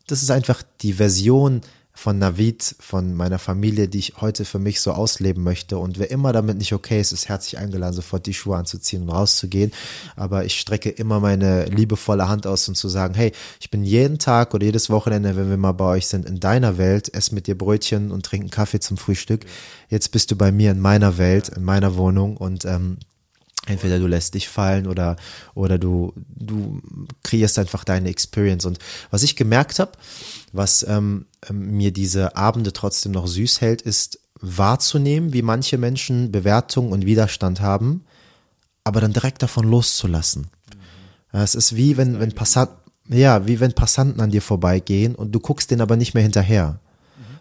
Das 0.08 0.24
ist 0.24 0.32
einfach 0.32 0.64
die 0.82 0.94
Version 0.94 1.62
von 2.02 2.18
Navid, 2.18 2.76
von 2.80 3.14
meiner 3.14 3.38
Familie, 3.38 3.88
die 3.88 4.00
ich 4.00 4.14
heute 4.22 4.44
für 4.44 4.58
mich 4.58 4.82
so 4.82 4.92
ausleben 4.92 5.44
möchte. 5.44 5.78
Und 5.78 6.00
wer 6.00 6.10
immer 6.10 6.34
damit 6.34 6.58
nicht 6.58 6.74
okay 6.74 7.00
ist, 7.00 7.12
ist 7.12 7.30
herzlich 7.30 7.60
eingeladen, 7.60 7.94
sofort 7.94 8.26
die 8.26 8.34
Schuhe 8.34 8.58
anzuziehen 8.58 9.04
und 9.04 9.10
rauszugehen. 9.10 9.72
Aber 10.16 10.44
ich 10.44 10.60
strecke 10.60 10.90
immer 10.90 11.20
meine 11.20 11.66
liebevolle 11.66 12.28
Hand 12.28 12.48
aus 12.48 12.68
und 12.68 12.74
zu 12.74 12.90
sagen, 12.90 13.14
hey, 13.14 13.34
ich 13.60 13.70
bin 13.70 13.84
jeden 13.84 14.18
Tag 14.18 14.56
oder 14.56 14.66
jedes 14.66 14.90
Wochenende, 14.90 15.36
wenn 15.36 15.52
wir 15.52 15.58
mal 15.58 15.74
bei 15.74 15.86
euch 15.86 16.08
sind, 16.08 16.26
in 16.26 16.40
deiner 16.40 16.80
Welt, 16.80 17.14
ess 17.14 17.32
mit 17.32 17.46
dir 17.46 17.56
Brötchen 17.56 18.10
und 18.10 18.26
trinken 18.26 18.50
Kaffee 18.50 18.80
zum 18.80 18.98
Frühstück. 18.98 19.46
Jetzt 19.88 20.12
bist 20.12 20.32
du 20.32 20.36
bei 20.36 20.52
mir 20.52 20.72
in 20.72 20.80
meiner 20.80 21.20
Welt, 21.20 21.50
in 21.50 21.64
meiner 21.64 21.98
Wohnung 21.98 22.36
und 22.36 22.66
ähm, 22.66 22.98
Entweder 23.68 24.00
du 24.00 24.08
lässt 24.08 24.34
dich 24.34 24.50
fallen 24.50 24.88
oder, 24.88 25.18
oder 25.54 25.78
du, 25.78 26.14
du 26.36 26.82
kreierst 27.22 27.60
einfach 27.60 27.84
deine 27.84 28.10
Experience. 28.10 28.66
Und 28.66 28.80
was 29.12 29.22
ich 29.22 29.36
gemerkt 29.36 29.78
habe, 29.78 29.92
was 30.52 30.82
ähm, 30.90 31.28
mir 31.50 31.92
diese 31.92 32.36
Abende 32.36 32.74
trotzdem 32.74 33.12
noch 33.12 33.28
süß 33.28 33.62
hält, 33.62 33.82
ist 33.82 34.20
wahrzunehmen, 34.40 35.34
wie 35.34 35.42
manche 35.42 35.78
Menschen 35.78 36.32
Bewertung 36.32 36.92
und 36.92 37.06
Widerstand 37.06 37.62
haben, 37.62 38.04
aber 38.84 39.02
dann 39.02 39.14
direkt 39.14 39.44
davon 39.44 39.66
loszulassen. 39.66 40.48
Mhm. 41.34 41.40
Es 41.40 41.56
ist 41.56 41.76
wie 41.76 41.98
wenn, 41.98 42.20
wenn 42.20 42.34
Passanten, 42.34 42.76
ja, 43.08 43.48
wie 43.48 43.60
wenn 43.60 43.74
Passanten 43.74 44.22
an 44.22 44.32
dir 44.32 44.42
vorbeigehen 44.42 45.16
und 45.16 45.34
du 45.34 45.40
guckst 45.40 45.72
denen 45.72 45.82
aber 45.82 45.96
nicht 45.96 46.14
mehr 46.14 46.24
hinterher 46.24 46.80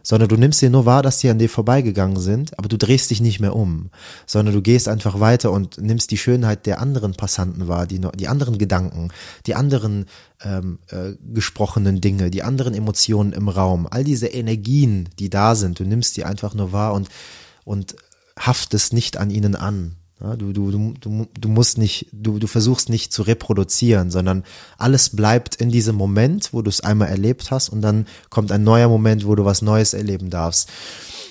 sondern 0.02 0.28
du 0.28 0.36
nimmst 0.36 0.60
dir 0.62 0.70
nur 0.70 0.86
wahr, 0.86 1.02
dass 1.02 1.18
die 1.18 1.28
an 1.28 1.38
dir 1.38 1.48
vorbeigegangen 1.48 2.18
sind, 2.18 2.58
aber 2.58 2.68
du 2.68 2.76
drehst 2.76 3.10
dich 3.10 3.20
nicht 3.20 3.40
mehr 3.40 3.54
um, 3.54 3.90
sondern 4.26 4.54
du 4.54 4.62
gehst 4.62 4.88
einfach 4.88 5.20
weiter 5.20 5.52
und 5.52 5.78
nimmst 5.78 6.10
die 6.10 6.18
Schönheit 6.18 6.66
der 6.66 6.80
anderen 6.80 7.14
Passanten 7.14 7.68
wahr, 7.68 7.86
die, 7.86 8.00
die 8.16 8.28
anderen 8.28 8.58
Gedanken, 8.58 9.08
die 9.46 9.54
anderen 9.54 10.06
ähm, 10.42 10.78
äh, 10.88 11.12
gesprochenen 11.32 12.00
Dinge, 12.00 12.30
die 12.30 12.42
anderen 12.42 12.74
Emotionen 12.74 13.32
im 13.32 13.48
Raum, 13.48 13.86
all 13.90 14.04
diese 14.04 14.28
Energien, 14.28 15.08
die 15.18 15.30
da 15.30 15.54
sind, 15.54 15.78
du 15.78 15.84
nimmst 15.84 16.16
die 16.16 16.24
einfach 16.24 16.54
nur 16.54 16.72
wahr 16.72 16.94
und, 16.94 17.08
und 17.64 17.96
haftest 18.38 18.92
nicht 18.92 19.16
an 19.16 19.30
ihnen 19.30 19.54
an. 19.54 19.96
Ja, 20.20 20.36
du, 20.36 20.52
du, 20.52 20.70
du, 21.00 21.26
du 21.32 21.48
musst 21.48 21.78
nicht, 21.78 22.08
du, 22.12 22.38
du 22.38 22.46
versuchst 22.46 22.90
nicht 22.90 23.10
zu 23.10 23.22
reproduzieren, 23.22 24.10
sondern 24.10 24.44
alles 24.76 25.16
bleibt 25.16 25.54
in 25.54 25.70
diesem 25.70 25.96
Moment, 25.96 26.52
wo 26.52 26.60
du 26.60 26.68
es 26.68 26.82
einmal 26.82 27.08
erlebt 27.08 27.50
hast 27.50 27.70
und 27.70 27.80
dann 27.80 28.06
kommt 28.28 28.52
ein 28.52 28.62
neuer 28.62 28.88
Moment, 28.88 29.26
wo 29.26 29.34
du 29.34 29.46
was 29.46 29.62
Neues 29.62 29.94
erleben 29.94 30.28
darfst. 30.28 30.68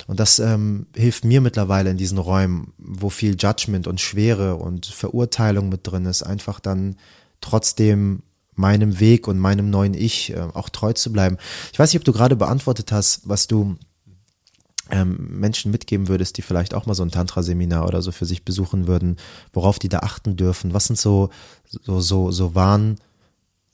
Und 0.07 0.19
das 0.19 0.39
ähm, 0.39 0.87
hilft 0.95 1.23
mir 1.23 1.39
mittlerweile 1.39 1.91
in 1.91 1.97
diesen 1.97 2.17
Räumen, 2.17 2.73
wo 2.79 3.09
viel 3.09 3.35
Judgment 3.39 3.85
und 3.85 4.01
Schwere 4.01 4.55
und 4.55 4.87
Verurteilung 4.87 5.69
mit 5.69 5.81
drin 5.83 6.07
ist, 6.07 6.23
einfach 6.23 6.59
dann 6.59 6.95
trotzdem 7.41 8.23
meinem 8.55 8.99
Weg 8.99 9.27
und 9.27 9.37
meinem 9.37 9.69
neuen 9.69 9.93
Ich 9.93 10.31
äh, 10.31 10.39
auch 10.39 10.69
treu 10.69 10.93
zu 10.93 11.13
bleiben. 11.13 11.37
Ich 11.71 11.77
weiß 11.77 11.93
nicht, 11.93 12.01
ob 12.01 12.05
du 12.05 12.11
gerade 12.11 12.35
beantwortet 12.35 12.91
hast, 12.91 13.29
was 13.29 13.45
du 13.45 13.77
Menschen 15.05 15.71
mitgeben 15.71 16.07
würdest, 16.07 16.37
die 16.37 16.41
vielleicht 16.41 16.73
auch 16.73 16.85
mal 16.85 16.93
so 16.95 17.03
ein 17.03 17.11
Tantra-Seminar 17.11 17.87
oder 17.87 18.01
so 18.01 18.11
für 18.11 18.25
sich 18.25 18.43
besuchen 18.43 18.87
würden, 18.87 19.17
worauf 19.53 19.79
die 19.79 19.89
da 19.89 19.99
achten 19.99 20.35
dürfen? 20.35 20.73
Was 20.73 20.85
sind 20.85 20.97
so, 20.97 21.29
so, 21.65 22.01
so, 22.01 22.31
so 22.31 22.55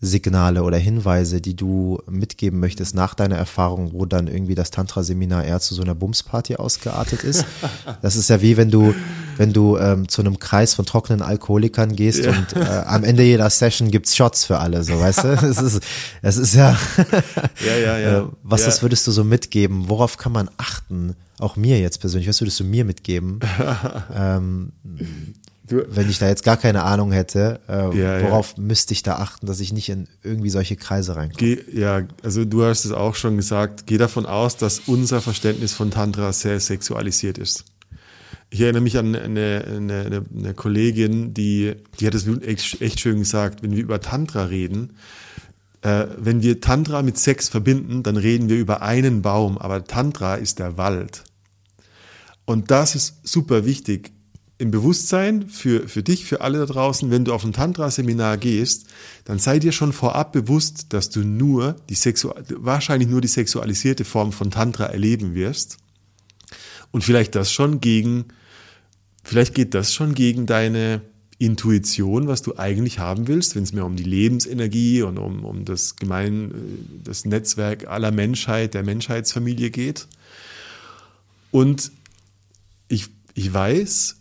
Warnsignale 0.05 0.61
oder 0.63 0.77
Hinweise, 0.77 1.41
die 1.41 1.55
du 1.55 1.99
mitgeben 2.07 2.59
möchtest 2.59 2.93
nach 2.93 3.15
deiner 3.15 3.37
Erfahrung, 3.37 3.91
wo 3.91 4.05
dann 4.05 4.27
irgendwie 4.27 4.53
das 4.53 4.69
Tantra-Seminar 4.69 5.43
eher 5.43 5.59
zu 5.59 5.73
so 5.73 5.81
einer 5.81 5.95
Bumsparty 5.95 6.57
ausgeartet 6.57 7.23
ist? 7.23 7.45
Das 8.01 8.15
ist 8.15 8.29
ja 8.29 8.41
wie 8.41 8.57
wenn 8.57 8.69
du, 8.69 8.93
wenn 9.37 9.53
du 9.53 9.77
ähm, 9.77 10.07
zu 10.07 10.21
einem 10.21 10.37
Kreis 10.37 10.73
von 10.73 10.85
trockenen 10.85 11.21
Alkoholikern 11.21 11.95
gehst 11.95 12.25
ja. 12.25 12.31
und 12.31 12.55
äh, 12.55 12.83
am 12.85 13.03
Ende 13.03 13.23
jeder 13.23 13.49
Session 13.49 13.89
gibt's 13.89 14.15
Shots 14.15 14.45
für 14.45 14.59
alle, 14.59 14.83
so 14.83 14.99
weißt 14.99 15.23
du? 15.23 15.27
Es 15.29 15.61
ist, 15.61 15.81
es 16.21 16.37
ist 16.37 16.53
ja, 16.53 16.77
ja, 17.65 17.77
ja, 17.77 17.97
ja. 17.97 18.19
Äh, 18.25 18.27
was 18.43 18.61
ja. 18.61 18.67
das 18.67 18.81
würdest 18.81 19.07
du 19.07 19.11
so 19.11 19.23
mitgeben? 19.23 19.89
Worauf 19.89 20.17
kann 20.17 20.31
man 20.31 20.49
achten? 20.57 21.15
Auch 21.39 21.55
mir 21.55 21.79
jetzt 21.79 21.99
persönlich, 21.99 22.27
was 22.29 22.41
würdest 22.41 22.59
du 22.59 22.63
mir 22.63 22.85
mitgeben? 22.85 23.39
ähm, 24.15 24.71
Du, 25.67 25.83
wenn 25.89 26.09
ich 26.09 26.19
da 26.19 26.27
jetzt 26.27 26.43
gar 26.43 26.57
keine 26.57 26.83
Ahnung 26.83 27.11
hätte, 27.11 27.59
äh, 27.67 27.97
ja, 27.97 28.21
worauf 28.21 28.53
ja. 28.55 28.63
müsste 28.63 28.93
ich 28.93 29.01
da 29.01 29.15
achten, 29.15 29.47
dass 29.47 29.59
ich 29.59 29.73
nicht 29.73 29.89
in 29.89 30.07
irgendwie 30.21 30.51
solche 30.51 30.75
Kreise 30.75 31.15
reinkomme? 31.15 31.57
ja, 31.73 32.03
also 32.23 32.45
du 32.45 32.63
hast 32.63 32.85
es 32.85 32.91
auch 32.91 33.15
schon 33.15 33.35
gesagt, 33.35 33.87
geh 33.87 33.97
davon 33.97 34.27
aus, 34.27 34.57
dass 34.57 34.81
unser 34.85 35.21
Verständnis 35.21 35.73
von 35.73 35.89
Tantra 35.89 36.33
sehr 36.33 36.59
sexualisiert 36.59 37.39
ist. 37.39 37.65
Ich 38.51 38.61
erinnere 38.61 38.83
mich 38.83 38.97
an 38.97 39.15
eine, 39.15 39.65
eine, 39.67 40.25
eine 40.37 40.53
Kollegin, 40.53 41.33
die, 41.33 41.73
die 41.99 42.05
hat 42.05 42.13
es 42.13 42.27
echt, 42.43 42.81
echt 42.81 42.99
schön 42.99 43.19
gesagt, 43.19 43.63
wenn 43.63 43.71
wir 43.71 43.81
über 43.81 43.99
Tantra 43.99 44.45
reden, 44.45 44.93
äh, 45.81 46.05
wenn 46.17 46.43
wir 46.43 46.61
Tantra 46.61 47.01
mit 47.01 47.17
Sex 47.17 47.49
verbinden, 47.49 48.03
dann 48.03 48.17
reden 48.17 48.49
wir 48.49 48.57
über 48.57 48.83
einen 48.83 49.23
Baum, 49.23 49.57
aber 49.57 49.83
Tantra 49.85 50.35
ist 50.35 50.59
der 50.59 50.77
Wald. 50.77 51.23
Und 52.45 52.69
das 52.69 52.93
ist 52.93 53.27
super 53.27 53.65
wichtig 53.65 54.14
im 54.57 54.71
Bewusstsein 54.71 55.49
für, 55.49 55.87
für 55.87 56.01
dich, 56.01 56.25
für 56.25 56.41
alle 56.41 56.59
da 56.59 56.65
draußen, 56.65 57.11
wenn 57.11 57.25
du 57.25 57.33
auf 57.33 57.43
ein 57.43 57.51
Tantra-Seminar 57.51 58.37
gehst, 58.37 58.87
dann 59.25 59.37
sei 59.37 59.59
dir 59.59 59.73
schon 59.73 59.91
vorab 59.91 60.31
bewusst, 60.31 60.93
dass 60.93 61.09
du 61.09 61.21
nur 61.21 61.75
die 61.89 61.95
Sexu 61.95 62.31
wahrscheinlich 62.49 63.09
nur 63.09 63.21
die 63.21 63.27
sexualisierte 63.27 64.05
Form 64.05 64.31
von 64.31 64.51
Tantra 64.51 64.85
erleben 64.85 65.35
wirst. 65.35 65.77
Und 66.91 67.03
vielleicht 67.03 67.35
das 67.35 67.51
schon 67.51 67.81
gegen, 67.81 68.25
vielleicht 69.23 69.53
geht 69.53 69.73
das 69.73 69.93
schon 69.93 70.13
gegen 70.13 70.45
deine 70.45 71.01
Intuition, 71.37 72.27
was 72.27 72.41
du 72.41 72.57
eigentlich 72.57 72.99
haben 72.99 73.27
willst, 73.27 73.57
wenn 73.57 73.63
es 73.63 73.73
mehr 73.73 73.85
um 73.85 73.97
die 73.97 74.03
Lebensenergie 74.03 75.01
und 75.01 75.17
um, 75.17 75.43
um 75.43 75.65
das 75.65 75.97
Gemein, 75.97 76.53
das 77.03 77.25
Netzwerk 77.25 77.87
aller 77.89 78.11
Menschheit, 78.11 78.73
der 78.73 78.83
Menschheitsfamilie 78.83 79.69
geht. 79.69 80.07
Und 81.51 81.91
ich, 82.87 83.07
ich 83.33 83.53
weiß, 83.53 84.15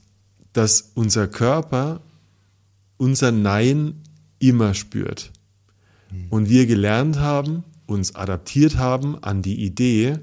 dass 0.55 0.92
unser 0.94 1.28
Körper 1.28 2.00
unser 2.96 3.32
Nein 3.32 4.00
immer 4.38 4.72
spürt. 4.72 5.30
Und 6.30 6.48
wir 6.48 6.66
gelernt 6.66 7.18
haben, 7.18 7.64
uns 7.86 8.14
adaptiert 8.14 8.78
haben 8.78 9.22
an 9.22 9.42
die 9.42 9.64
Idee, 9.64 10.18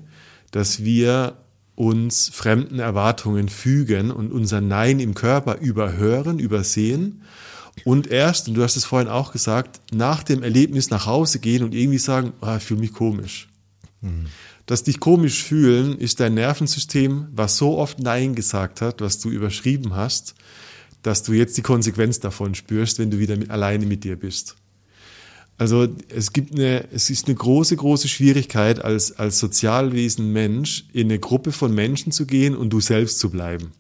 dass 0.52 0.84
wir 0.84 1.38
uns 1.76 2.30
fremden 2.30 2.80
Erwartungen 2.80 3.50
fügen 3.50 4.10
und 4.12 4.32
unser 4.32 4.62
Nein 4.62 5.00
im 5.00 5.14
Körper 5.14 5.58
überhören, 5.58 6.40
übersehen 6.40 7.22
und 7.84 8.08
erst, 8.08 8.48
und 8.48 8.56
du 8.56 8.64
hast 8.64 8.76
es 8.76 8.86
vorhin 8.86 9.10
auch 9.10 9.32
gesagt, 9.32 9.82
nach 9.92 10.24
dem 10.24 10.44
Erlebnis 10.44 10.90
nach 10.90 11.06
Hause 11.06 11.40
gehen 11.40 11.64
und 11.64 11.74
irgendwie 11.74 11.98
sagen, 11.98 12.34
ah, 12.42 12.58
ich 12.58 12.64
fühle 12.64 12.82
mich 12.82 12.94
komisch. 12.94 13.50
Mhm. 14.02 14.28
Das 14.66 14.84
dich 14.84 15.00
komisch 15.00 15.44
fühlen 15.44 15.98
ist 15.98 16.20
dein 16.20 16.36
Nervensystem, 16.36 17.28
was 17.32 17.58
so 17.58 17.78
oft 17.78 18.00
Nein 18.00 18.36
gesagt 18.36 18.82
hat, 18.82 19.02
was 19.02 19.20
du 19.20 19.30
überschrieben 19.30 19.96
hast, 19.96 20.36
dass 21.04 21.24
du 21.24 21.34
jetzt 21.34 21.58
die 21.58 21.62
Konsequenz 21.62 22.20
davon 22.20 22.56
spürst, 22.56 23.00
wenn 23.00 23.12
du 23.12 23.20
wieder 23.20 23.36
mit, 23.36 23.50
alleine 23.50 23.86
mit 23.86 24.04
dir 24.04 24.16
bist. 24.16 24.56
Also 25.58 25.88
es 26.10 26.34
gibt 26.34 26.54
eine, 26.54 26.88
es 26.92 27.12
ist 27.12 27.28
eine 27.28 27.36
große, 27.36 27.76
große 27.76 28.08
Schwierigkeit 28.08 28.84
als, 28.84 29.12
als 29.20 29.40
Sozialwesen 29.40 30.32
Mensch 30.34 30.86
in 30.92 31.08
eine 31.08 31.20
Gruppe 31.20 31.52
von 31.52 31.74
Menschen 31.74 32.12
zu 32.12 32.26
gehen 32.26 32.56
und 32.56 32.72
du 32.72 32.80
selbst 32.80 33.20
zu 33.20 33.30
bleiben. 33.30 33.72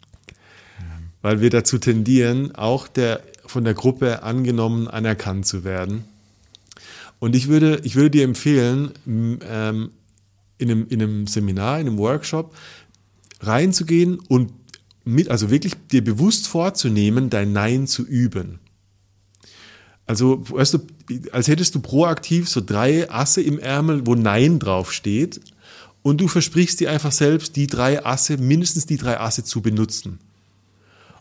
Weil 1.23 1.41
wir 1.41 1.49
dazu 1.49 1.77
tendieren, 1.77 2.53
auch 2.55 2.87
der, 2.87 3.21
von 3.45 3.63
der 3.63 3.73
Gruppe 3.73 4.23
angenommen, 4.23 4.87
anerkannt 4.87 5.45
zu 5.45 5.63
werden. 5.63 6.03
Und 7.19 7.35
ich 7.35 7.47
würde, 7.47 7.79
ich 7.83 7.95
würde 7.95 8.11
dir 8.11 8.23
empfehlen, 8.25 8.91
ähm, 9.07 9.91
in 10.61 10.71
einem, 10.71 10.87
in 10.87 11.01
einem 11.01 11.27
Seminar, 11.27 11.79
in 11.79 11.87
einem 11.87 11.97
Workshop 11.97 12.55
reinzugehen 13.41 14.19
und 14.19 14.53
mit, 15.03 15.29
also 15.29 15.49
wirklich 15.49 15.73
dir 15.91 16.03
bewusst 16.03 16.47
vorzunehmen, 16.47 17.29
dein 17.29 17.53
Nein 17.53 17.87
zu 17.87 18.05
üben. 18.05 18.59
Also, 20.05 20.43
weißt 20.49 20.75
du, 20.75 20.79
als 21.31 21.47
hättest 21.47 21.73
du 21.75 21.79
proaktiv 21.79 22.49
so 22.49 22.61
drei 22.61 23.09
Asse 23.09 23.41
im 23.41 23.59
Ärmel, 23.59 24.05
wo 24.05 24.15
Nein 24.15 24.59
draufsteht. 24.59 25.41
Und 26.03 26.19
du 26.19 26.27
versprichst 26.27 26.79
dir 26.79 26.91
einfach 26.91 27.11
selbst, 27.11 27.55
die 27.55 27.67
drei 27.67 28.03
Asse, 28.05 28.37
mindestens 28.37 28.87
die 28.87 28.97
drei 28.97 29.19
Asse 29.19 29.43
zu 29.43 29.61
benutzen. 29.61 30.19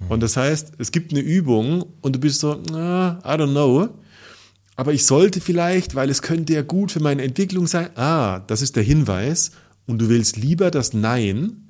Und 0.09 0.23
das 0.23 0.37
heißt, 0.37 0.73
es 0.79 0.93
gibt 0.93 1.13
eine 1.13 1.21
Übung 1.21 1.85
und 2.01 2.17
du 2.17 2.21
bist 2.21 2.41
so, 2.41 2.55
I 2.55 2.57
don't 2.57 3.51
know. 3.51 3.91
Aber 4.81 4.95
ich 4.95 5.05
sollte 5.05 5.43
vielleicht, 5.43 5.95
weil 5.95 6.09
es 6.09 6.23
könnte 6.23 6.55
ja 6.55 6.63
gut 6.63 6.91
für 6.91 7.01
meine 7.01 7.21
Entwicklung 7.21 7.67
sein. 7.67 7.91
Ah, 7.97 8.41
das 8.47 8.63
ist 8.63 8.77
der 8.77 8.83
Hinweis. 8.83 9.51
Und 9.85 9.99
du 9.99 10.09
willst 10.09 10.39
lieber 10.39 10.71
das 10.71 10.95
Nein 10.95 11.69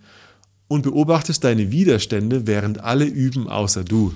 und 0.68 0.82
beobachtest 0.82 1.42
deine 1.42 1.72
Widerstände, 1.72 2.46
während 2.46 2.84
alle 2.84 3.06
üben 3.06 3.48
außer 3.48 3.82
du. 3.82 4.14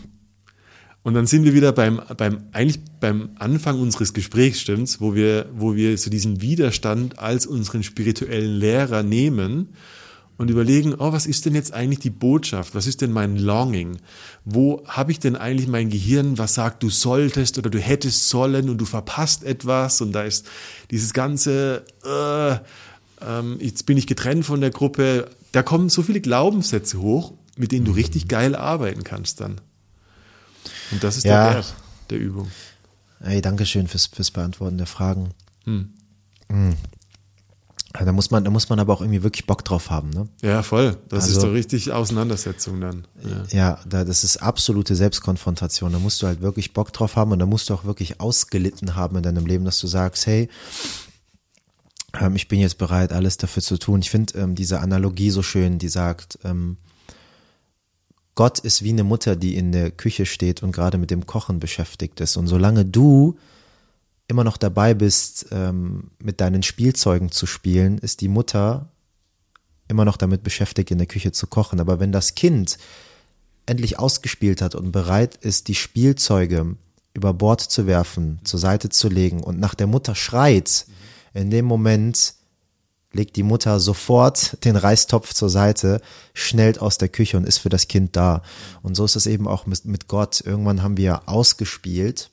Und 1.02 1.14
dann 1.14 1.26
sind 1.26 1.42
wir 1.42 1.54
wieder 1.54 1.72
beim, 1.72 2.02
beim, 2.16 2.44
eigentlich 2.52 2.78
beim 3.00 3.30
Anfang 3.40 3.80
unseres 3.80 4.14
Gesprächs, 4.14 4.60
stimmt's, 4.60 5.00
wo 5.00 5.16
wir, 5.16 5.50
wo 5.52 5.74
wir 5.74 5.98
so 5.98 6.08
diesen 6.08 6.40
Widerstand 6.40 7.18
als 7.18 7.48
unseren 7.48 7.82
spirituellen 7.82 8.60
Lehrer 8.60 9.02
nehmen 9.02 9.70
und 10.36 10.50
überlegen, 10.50 10.94
oh, 10.94 11.12
was 11.12 11.26
ist 11.26 11.46
denn 11.46 11.54
jetzt 11.54 11.72
eigentlich 11.72 12.00
die 12.00 12.10
Botschaft? 12.10 12.74
Was 12.74 12.86
ist 12.86 13.00
denn 13.02 13.12
mein 13.12 13.36
Longing? 13.36 13.98
Wo 14.44 14.82
habe 14.86 15.12
ich 15.12 15.20
denn 15.20 15.36
eigentlich 15.36 15.68
mein 15.68 15.90
Gehirn, 15.90 16.38
was 16.38 16.54
sagt, 16.54 16.82
du 16.82 16.90
solltest 16.90 17.56
oder 17.58 17.70
du 17.70 17.78
hättest 17.78 18.28
sollen 18.28 18.68
und 18.68 18.78
du 18.78 18.84
verpasst 18.84 19.44
etwas 19.44 20.00
und 20.00 20.12
da 20.12 20.24
ist 20.24 20.46
dieses 20.90 21.12
ganze, 21.12 21.84
äh, 22.04 22.56
ähm, 23.24 23.58
jetzt 23.60 23.86
bin 23.86 23.96
ich 23.96 24.06
getrennt 24.06 24.44
von 24.44 24.60
der 24.60 24.70
Gruppe. 24.70 25.30
Da 25.52 25.62
kommen 25.62 25.88
so 25.88 26.02
viele 26.02 26.20
Glaubenssätze 26.20 27.00
hoch, 27.00 27.34
mit 27.56 27.70
denen 27.70 27.84
du 27.84 27.92
richtig 27.92 28.26
geil 28.26 28.56
arbeiten 28.56 29.04
kannst 29.04 29.40
dann. 29.40 29.60
Und 30.90 31.04
das 31.04 31.16
ist 31.16 31.24
Ja. 31.24 31.44
der 31.46 31.54
Wert 31.56 31.74
der 32.10 32.18
Übung. 32.18 32.50
Hey, 33.20 33.40
danke 33.40 33.64
schön 33.66 33.86
fürs, 33.86 34.06
fürs 34.06 34.30
Beantworten 34.32 34.78
der 34.78 34.86
Fragen. 34.88 35.30
Hm. 35.64 35.90
Da 37.96 38.10
muss 38.10 38.32
man, 38.32 38.42
da 38.44 38.50
muss 38.50 38.68
man 38.68 38.80
aber 38.80 38.92
auch 38.92 39.00
irgendwie 39.00 39.22
wirklich 39.22 39.46
Bock 39.46 39.64
drauf 39.64 39.88
haben, 39.88 40.10
ne? 40.10 40.28
Ja, 40.42 40.64
voll. 40.64 40.96
Das 41.08 41.28
ist 41.28 41.36
Also- 41.36 41.46
doch 41.46 41.54
richtig 41.54 41.92
Auseinandersetzung 41.92 42.80
dann. 42.80 43.06
Ja. 43.22 43.44
Ja, 43.56 43.78
da, 43.88 44.04
das 44.04 44.24
ist 44.24 44.38
absolute 44.38 44.96
Selbstkonfrontation. 44.96 45.92
Da 45.92 46.00
musst 46.00 46.20
du 46.20 46.26
halt 46.26 46.40
wirklich 46.40 46.72
Bock 46.72 46.92
drauf 46.92 47.14
haben 47.14 47.30
und 47.30 47.38
da 47.38 47.46
musst 47.46 47.70
du 47.70 47.74
auch 47.74 47.84
wirklich 47.84 48.20
ausgelitten 48.20 48.96
haben 48.96 49.16
in 49.16 49.22
deinem 49.22 49.46
Leben, 49.46 49.64
dass 49.64 49.78
du 49.78 49.86
sagst, 49.86 50.26
hey, 50.26 50.48
ähm, 52.20 52.34
ich 52.34 52.48
bin 52.48 52.58
jetzt 52.58 52.78
bereit, 52.78 53.12
alles 53.12 53.36
dafür 53.36 53.62
zu 53.62 53.78
tun. 53.78 54.00
Ich 54.00 54.10
finde 54.10 54.38
ähm, 54.40 54.56
diese 54.56 54.80
Analogie 54.80 55.30
so 55.30 55.42
schön, 55.42 55.78
die 55.78 55.88
sagt, 55.88 56.38
ähm, 56.42 56.78
Gott 58.34 58.58
ist 58.58 58.82
wie 58.82 58.90
eine 58.90 59.04
Mutter, 59.04 59.36
die 59.36 59.54
in 59.54 59.70
der 59.70 59.92
Küche 59.92 60.26
steht 60.26 60.64
und 60.64 60.72
gerade 60.72 60.98
mit 60.98 61.12
dem 61.12 61.26
Kochen 61.26 61.60
beschäftigt 61.60 62.18
ist. 62.20 62.36
Und 62.36 62.48
solange 62.48 62.84
du 62.84 63.36
immer 64.28 64.44
noch 64.44 64.56
dabei 64.56 64.94
bist, 64.94 65.46
ähm, 65.50 66.10
mit 66.18 66.40
deinen 66.40 66.62
Spielzeugen 66.62 67.30
zu 67.30 67.46
spielen, 67.46 67.98
ist 67.98 68.20
die 68.20 68.28
Mutter 68.28 68.88
immer 69.88 70.04
noch 70.04 70.16
damit 70.16 70.42
beschäftigt, 70.42 70.90
in 70.90 70.98
der 70.98 71.06
Küche 71.06 71.32
zu 71.32 71.46
kochen. 71.46 71.80
Aber 71.80 72.00
wenn 72.00 72.12
das 72.12 72.34
Kind 72.34 72.78
endlich 73.66 73.98
ausgespielt 73.98 74.62
hat 74.62 74.74
und 74.74 74.92
bereit 74.92 75.36
ist, 75.36 75.68
die 75.68 75.74
Spielzeuge 75.74 76.76
über 77.12 77.32
Bord 77.32 77.60
zu 77.60 77.86
werfen, 77.86 78.40
zur 78.44 78.58
Seite 78.58 78.88
zu 78.88 79.08
legen 79.08 79.42
und 79.42 79.60
nach 79.60 79.74
der 79.74 79.86
Mutter 79.86 80.14
schreit, 80.14 80.86
in 81.32 81.50
dem 81.50 81.64
Moment 81.64 82.34
legt 83.12 83.36
die 83.36 83.42
Mutter 83.42 83.78
sofort 83.78 84.64
den 84.64 84.76
Reistopf 84.76 85.32
zur 85.34 85.48
Seite, 85.48 86.00
schnellt 86.32 86.80
aus 86.80 86.98
der 86.98 87.08
Küche 87.08 87.36
und 87.36 87.46
ist 87.46 87.58
für 87.58 87.68
das 87.68 87.88
Kind 87.88 88.16
da. 88.16 88.42
Und 88.82 88.96
so 88.96 89.04
ist 89.04 89.16
es 89.16 89.26
eben 89.26 89.46
auch 89.46 89.66
mit, 89.66 89.84
mit 89.84 90.08
Gott. 90.08 90.42
Irgendwann 90.44 90.82
haben 90.82 90.96
wir 90.96 91.28
ausgespielt. 91.28 92.30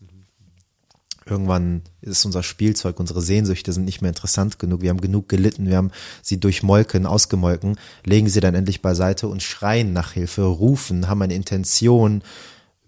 Irgendwann 1.32 1.84
ist 2.02 2.26
unser 2.26 2.44
Spielzeug, 2.44 3.00
unsere 3.00 3.22
Sehnsüchte 3.22 3.72
sind 3.72 3.86
nicht 3.86 4.02
mehr 4.02 4.10
interessant 4.10 4.60
genug. 4.60 4.82
Wir 4.82 4.90
haben 4.90 5.00
genug 5.00 5.30
gelitten, 5.30 5.66
wir 5.66 5.78
haben 5.78 5.92
sie 6.22 6.42
durchmolken, 6.42 7.06
ausgemolken, 7.06 7.78
legen 8.04 8.28
sie 8.28 8.42
dann 8.42 8.54
endlich 8.54 8.82
beiseite 8.82 9.30
und 9.30 9.42
schreien 9.42 9.94
nach 9.94 10.12
Hilfe, 10.12 10.42
rufen, 10.42 11.08
haben 11.08 11.22
eine 11.22 11.34
Intention, 11.34 12.22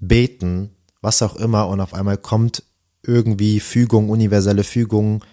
beten, 0.02 0.72
was 1.00 1.22
auch 1.22 1.38
immer. 1.38 1.70
Und 1.70 1.80
auf 1.80 1.94
einmal 1.94 2.18
kommt 2.18 2.64
irgendwie 3.02 3.62
Fügung, 3.62 4.10
universelle 4.10 4.66
Fügung, 4.66 5.24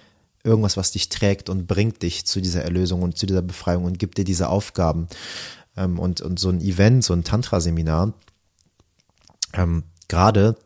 irgendwas, 0.44 0.76
was 0.76 0.92
dich 0.92 1.08
trägt 1.08 1.50
und 1.50 1.66
bringt 1.66 2.02
dich 2.02 2.26
zu 2.26 2.40
dieser 2.40 2.62
Erlösung 2.62 3.02
und 3.02 3.18
zu 3.18 3.26
dieser 3.26 3.42
Befreiung 3.42 3.86
und 3.86 3.98
gibt 3.98 4.18
dir 4.18 4.24
diese 4.24 4.48
Aufgaben. 4.48 5.08
Ähm, 5.76 5.98
und, 5.98 6.20
und 6.20 6.38
so 6.38 6.48
ein 6.48 6.60
Event, 6.60 7.02
so 7.02 7.12
ein 7.12 7.24
Tantra-Seminar, 7.24 8.12
ähm, 9.54 9.82
gerade 10.06 10.56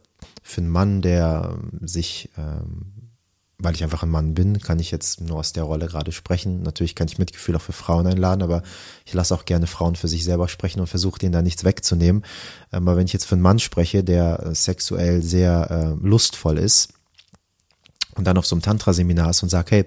für 0.47 0.61
einen 0.61 0.71
Mann, 0.71 1.01
der 1.01 1.57
ähm, 1.57 1.87
sich, 1.87 2.29
ähm, 2.37 3.11
weil 3.59 3.75
ich 3.75 3.83
einfach 3.83 4.03
ein 4.03 4.11
Mann 4.11 4.35
bin, 4.35 4.61
kann 4.61 4.79
ich 4.79 4.91
jetzt 4.91 5.23
nur 5.23 5.39
aus 5.39 5.55
der 5.55 5.63
Rolle 5.63 5.87
gerade 5.87 6.13
sprechen. 6.13 6.63
Natürlich 6.63 6.95
kann 6.95 7.09
ich 7.09 7.19
Mitgefühl 7.19 7.57
auch 7.57 7.63
für 7.63 7.73
Frauen 7.73 8.07
einladen, 8.07 8.43
aber 8.43 8.63
ich 9.07 9.15
lasse 9.15 9.35
auch 9.35 9.47
gerne 9.47 9.67
Frauen 9.67 9.97
für 9.97 10.07
sich 10.07 10.23
selber 10.23 10.49
sprechen 10.49 10.81
und 10.81 10.87
versuche 10.87 11.19
denen 11.19 11.33
da 11.33 11.41
nichts 11.41 11.65
wegzunehmen. 11.65 12.25
Ähm, 12.73 12.87
aber 12.87 12.99
wenn 12.99 13.07
ich 13.07 13.15
jetzt 13.15 13.25
für 13.25 13.37
einen 13.37 13.43
Mann 13.43 13.59
spreche, 13.59 14.05
der 14.05 14.41
äh, 14.41 14.55
sexuell 14.55 15.23
sehr 15.23 15.71
äh, 15.71 16.07
lustvoll 16.07 16.59
ist, 16.59 16.91
und 18.17 18.29
dann 18.29 18.39
auf 18.39 18.47
so 18.47 18.55
einem 18.55 18.63
Tantra-Seminar 18.63 19.31
ist 19.31 19.43
und 19.43 19.49
sagt, 19.49 19.73
hey, 19.73 19.87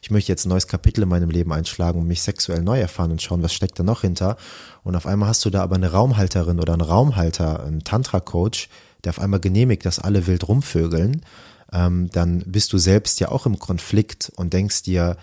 ich 0.00 0.12
möchte 0.12 0.30
jetzt 0.30 0.46
ein 0.46 0.50
neues 0.50 0.68
Kapitel 0.68 1.02
in 1.02 1.08
meinem 1.08 1.28
Leben 1.28 1.52
einschlagen 1.52 1.98
und 1.98 2.06
mich 2.06 2.22
sexuell 2.22 2.62
neu 2.62 2.78
erfahren 2.78 3.10
und 3.10 3.20
schauen, 3.20 3.42
was 3.42 3.52
steckt 3.52 3.80
da 3.80 3.82
noch 3.82 4.02
hinter. 4.02 4.36
Und 4.84 4.94
auf 4.94 5.06
einmal 5.06 5.28
hast 5.28 5.44
du 5.44 5.50
da 5.50 5.60
aber 5.60 5.74
eine 5.74 5.90
Raumhalterin 5.90 6.60
oder 6.60 6.74
einen 6.74 6.82
Raumhalter, 6.82 7.64
einen 7.64 7.82
Tantra-Coach, 7.82 8.68
der 9.04 9.10
auf 9.10 9.20
einmal 9.20 9.40
genehmigt, 9.40 9.84
dass 9.86 9.98
alle 9.98 10.26
wild 10.26 10.48
rumvögeln, 10.48 11.22
ähm, 11.72 12.08
dann 12.12 12.44
bist 12.46 12.72
du 12.72 12.78
selbst 12.78 13.20
ja 13.20 13.30
auch 13.30 13.46
im 13.46 13.58
Konflikt 13.58 14.32
und 14.36 14.52
denkst 14.52 14.82
dir, 14.82 15.16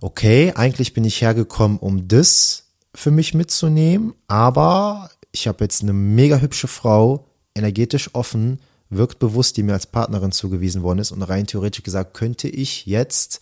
okay, 0.00 0.52
eigentlich 0.54 0.94
bin 0.94 1.04
ich 1.04 1.20
hergekommen, 1.20 1.78
um 1.78 2.08
das 2.08 2.64
für 2.94 3.10
mich 3.10 3.34
mitzunehmen, 3.34 4.14
aber 4.26 5.10
ich 5.30 5.48
habe 5.48 5.64
jetzt 5.64 5.82
eine 5.82 5.92
mega 5.92 6.38
hübsche 6.38 6.68
Frau, 6.68 7.26
energetisch 7.54 8.10
offen, 8.14 8.60
wirkt 8.90 9.18
bewusst, 9.18 9.56
die 9.56 9.62
mir 9.62 9.72
als 9.72 9.86
Partnerin 9.86 10.32
zugewiesen 10.32 10.82
worden 10.82 10.98
ist 10.98 11.12
und 11.12 11.22
rein 11.22 11.46
theoretisch 11.46 11.82
gesagt, 11.82 12.14
könnte 12.14 12.48
ich 12.48 12.86
jetzt, 12.86 13.40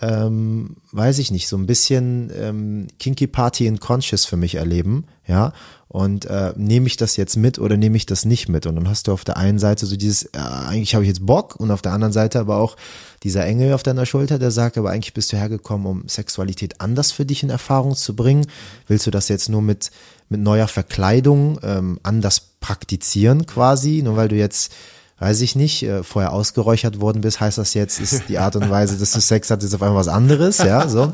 ähm, 0.00 0.76
weiß 0.92 1.18
ich 1.18 1.30
nicht, 1.30 1.48
so 1.48 1.56
ein 1.56 1.66
bisschen 1.66 2.30
ähm, 2.36 2.86
Kinky 2.98 3.26
Party 3.26 3.66
in 3.66 3.80
Conscious 3.80 4.24
für 4.24 4.36
mich 4.36 4.54
erleben, 4.54 5.04
ja, 5.26 5.52
und 5.92 6.26
äh, 6.26 6.52
nehme 6.56 6.86
ich 6.86 6.96
das 6.96 7.16
jetzt 7.16 7.36
mit 7.36 7.58
oder 7.58 7.76
nehme 7.76 7.96
ich 7.96 8.06
das 8.06 8.24
nicht 8.24 8.48
mit? 8.48 8.64
Und 8.66 8.76
dann 8.76 8.88
hast 8.88 9.08
du 9.08 9.12
auf 9.12 9.24
der 9.24 9.36
einen 9.36 9.58
Seite 9.58 9.86
so 9.86 9.96
dieses, 9.96 10.22
äh, 10.22 10.38
eigentlich 10.38 10.94
habe 10.94 11.02
ich 11.02 11.08
jetzt 11.08 11.26
Bock 11.26 11.56
und 11.56 11.72
auf 11.72 11.82
der 11.82 11.90
anderen 11.90 12.12
Seite 12.12 12.38
aber 12.38 12.58
auch 12.58 12.76
dieser 13.24 13.44
Engel 13.44 13.74
auf 13.74 13.82
deiner 13.82 14.06
Schulter, 14.06 14.38
der 14.38 14.52
sagt, 14.52 14.78
aber 14.78 14.90
eigentlich 14.90 15.14
bist 15.14 15.32
du 15.32 15.36
hergekommen, 15.36 15.88
um 15.88 16.08
Sexualität 16.08 16.80
anders 16.80 17.10
für 17.10 17.26
dich 17.26 17.42
in 17.42 17.50
Erfahrung 17.50 17.96
zu 17.96 18.14
bringen. 18.14 18.46
Willst 18.86 19.08
du 19.08 19.10
das 19.10 19.28
jetzt 19.28 19.48
nur 19.48 19.62
mit, 19.62 19.90
mit 20.28 20.40
neuer 20.40 20.68
Verkleidung 20.68 21.58
ähm, 21.64 21.98
anders 22.04 22.40
praktizieren 22.60 23.46
quasi, 23.46 24.02
nur 24.04 24.14
weil 24.14 24.28
du 24.28 24.36
jetzt 24.36 24.72
weiß 25.20 25.42
ich 25.42 25.54
nicht, 25.54 25.82
äh, 25.84 26.02
vorher 26.02 26.32
ausgeräuchert 26.32 27.00
worden 27.00 27.20
bist, 27.20 27.40
heißt 27.40 27.58
das 27.58 27.74
jetzt, 27.74 28.00
ist 28.00 28.28
die 28.28 28.38
Art 28.38 28.56
und 28.56 28.68
Weise, 28.68 28.98
dass 28.98 29.12
du 29.12 29.20
Sex 29.20 29.50
hattest, 29.50 29.74
auf 29.74 29.82
einmal 29.82 30.00
was 30.00 30.08
anderes, 30.08 30.58
ja, 30.58 30.88
so. 30.88 31.12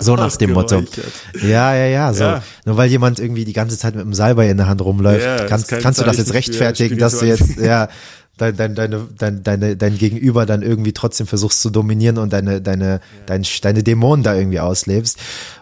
So 0.00 0.16
nach 0.16 0.34
dem 0.36 0.54
Motto. 0.54 0.82
Ja, 1.40 1.72
ja, 1.74 1.86
ja, 1.86 2.12
so. 2.12 2.24
Ja. 2.24 2.42
Nur 2.64 2.76
weil 2.76 2.90
jemand 2.90 3.20
irgendwie 3.20 3.44
die 3.44 3.52
ganze 3.52 3.78
Zeit 3.78 3.94
mit 3.94 4.02
einem 4.02 4.14
Salbei 4.14 4.50
in 4.50 4.56
der 4.56 4.66
Hand 4.66 4.80
rumläuft, 4.80 5.24
Ja, 5.24 5.44
kannst, 5.44 5.68
kannst 5.68 6.00
du 6.00 6.04
das 6.04 6.16
jetzt 6.16 6.34
rechtfertigen, 6.34 6.98
dass 6.98 7.20
du 7.20 7.26
jetzt, 7.26 7.56
ja, 7.58 7.88
dein, 8.38 8.56
dein, 8.56 8.74
deine, 8.74 9.06
dein, 9.16 9.42
deine, 9.44 9.76
dein 9.76 9.96
Gegenüber 9.96 10.46
dann 10.46 10.62
irgendwie 10.62 10.92
trotzdem 10.92 11.28
versuchst 11.28 11.60
zu 11.60 11.70
dominieren 11.70 12.18
und 12.18 12.32
deine, 12.32 12.60
deine, 12.60 13.00
dein, 13.26 13.44
deine 13.62 13.82
Dämonen 13.84 14.24
da 14.24 14.34
irgendwie 14.34 14.58
auslebst. 14.58 15.18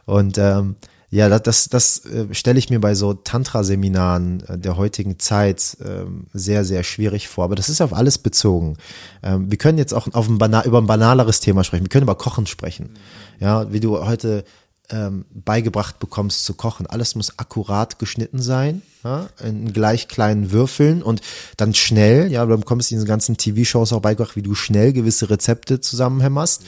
Und 0.07 0.39
ähm, 0.39 0.77
ja, 1.11 1.29
das, 1.29 1.43
das, 1.43 1.69
das 1.69 2.05
äh, 2.07 2.35
stelle 2.35 2.59
ich 2.59 2.71
mir 2.71 2.81
bei 2.81 2.95
so 2.95 3.15
Tantra-Seminaren 3.15 4.43
äh, 4.49 4.59
der 4.59 4.77
heutigen 4.77 5.19
Zeit 5.19 5.77
ähm, 5.85 6.27
sehr, 6.33 6.65
sehr 6.65 6.83
schwierig 6.83 7.29
vor. 7.29 7.45
Aber 7.45 7.55
das 7.55 7.69
ist 7.69 7.81
auf 7.81 7.93
alles 7.93 8.19
bezogen. 8.19 8.77
Ähm, 9.23 9.51
wir 9.51 9.59
können 9.59 9.79
jetzt 9.79 9.95
auch 9.95 10.09
auf 10.13 10.29
ein 10.29 10.39
bana 10.39 10.65
über 10.65 10.79
ein 10.79 10.87
banaleres 10.87 11.41
Thema 11.41 11.63
sprechen. 11.65 11.85
Wir 11.85 11.91
können 11.91 12.05
über 12.05 12.17
Kochen 12.17 12.47
sprechen. 12.47 12.91
Ja, 13.39 13.73
wie 13.73 13.81
du 13.81 14.05
heute 14.05 14.45
ähm, 14.91 15.25
beigebracht 15.33 15.99
bekommst 15.99 16.45
zu 16.45 16.55
kochen. 16.55 16.87
Alles 16.87 17.15
muss 17.15 17.39
akkurat 17.39 17.99
geschnitten 17.99 18.41
sein, 18.41 18.83
ja, 19.05 19.29
in 19.43 19.73
gleich 19.73 20.09
kleinen 20.09 20.53
Würfeln 20.53 21.03
und 21.03 21.21
dann 21.57 21.75
schnell, 21.75 22.31
ja, 22.31 22.45
du 22.45 22.57
bekommst 22.57 22.91
in 22.91 22.97
diesen 22.97 23.09
ganzen 23.09 23.37
TV-Shows 23.37 23.93
auch 23.93 24.01
beigebracht, 24.01 24.37
wie 24.37 24.43
du 24.43 24.55
schnell 24.55 24.93
gewisse 24.93 25.31
Rezepte 25.31 25.81
zusammenhämmerst. 25.81 26.63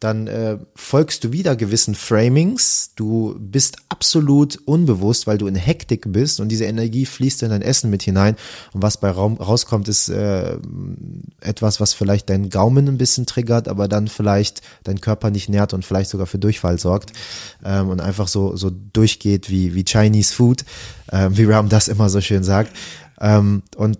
Dann 0.00 0.26
äh, 0.28 0.56
folgst 0.74 1.24
du 1.24 1.32
wieder 1.32 1.56
gewissen 1.56 1.94
Framings. 1.94 2.92
Du 2.96 3.36
bist 3.38 3.76
absolut 3.90 4.58
unbewusst, 4.64 5.26
weil 5.26 5.36
du 5.36 5.46
in 5.46 5.54
Hektik 5.54 6.10
bist 6.10 6.40
und 6.40 6.48
diese 6.48 6.64
Energie 6.64 7.04
fließt 7.04 7.42
in 7.42 7.50
dein 7.50 7.60
Essen 7.60 7.90
mit 7.90 8.02
hinein. 8.02 8.36
Und 8.72 8.80
was 8.80 8.96
bei 8.96 9.10
Raum 9.10 9.36
rauskommt, 9.36 9.88
ist 9.88 10.08
äh, 10.08 10.56
etwas, 11.40 11.80
was 11.80 11.92
vielleicht 11.92 12.30
deinen 12.30 12.48
Gaumen 12.48 12.88
ein 12.88 12.96
bisschen 12.96 13.26
triggert, 13.26 13.68
aber 13.68 13.88
dann 13.88 14.08
vielleicht 14.08 14.62
deinen 14.84 15.02
Körper 15.02 15.30
nicht 15.30 15.50
nährt 15.50 15.74
und 15.74 15.84
vielleicht 15.84 16.08
sogar 16.08 16.26
für 16.26 16.38
Durchfall 16.38 16.78
sorgt 16.78 17.12
ähm, 17.62 17.90
und 17.90 18.00
einfach 18.00 18.26
so 18.26 18.56
so 18.56 18.70
durchgeht 18.70 19.50
wie 19.50 19.74
wie 19.74 19.84
Chinese 19.84 20.32
Food, 20.34 20.64
ähm, 21.12 21.36
wie 21.36 21.44
Ram 21.44 21.68
das 21.68 21.88
immer 21.88 22.08
so 22.08 22.22
schön 22.22 22.42
sagt. 22.42 22.74
Ähm, 23.20 23.62
und 23.76 23.98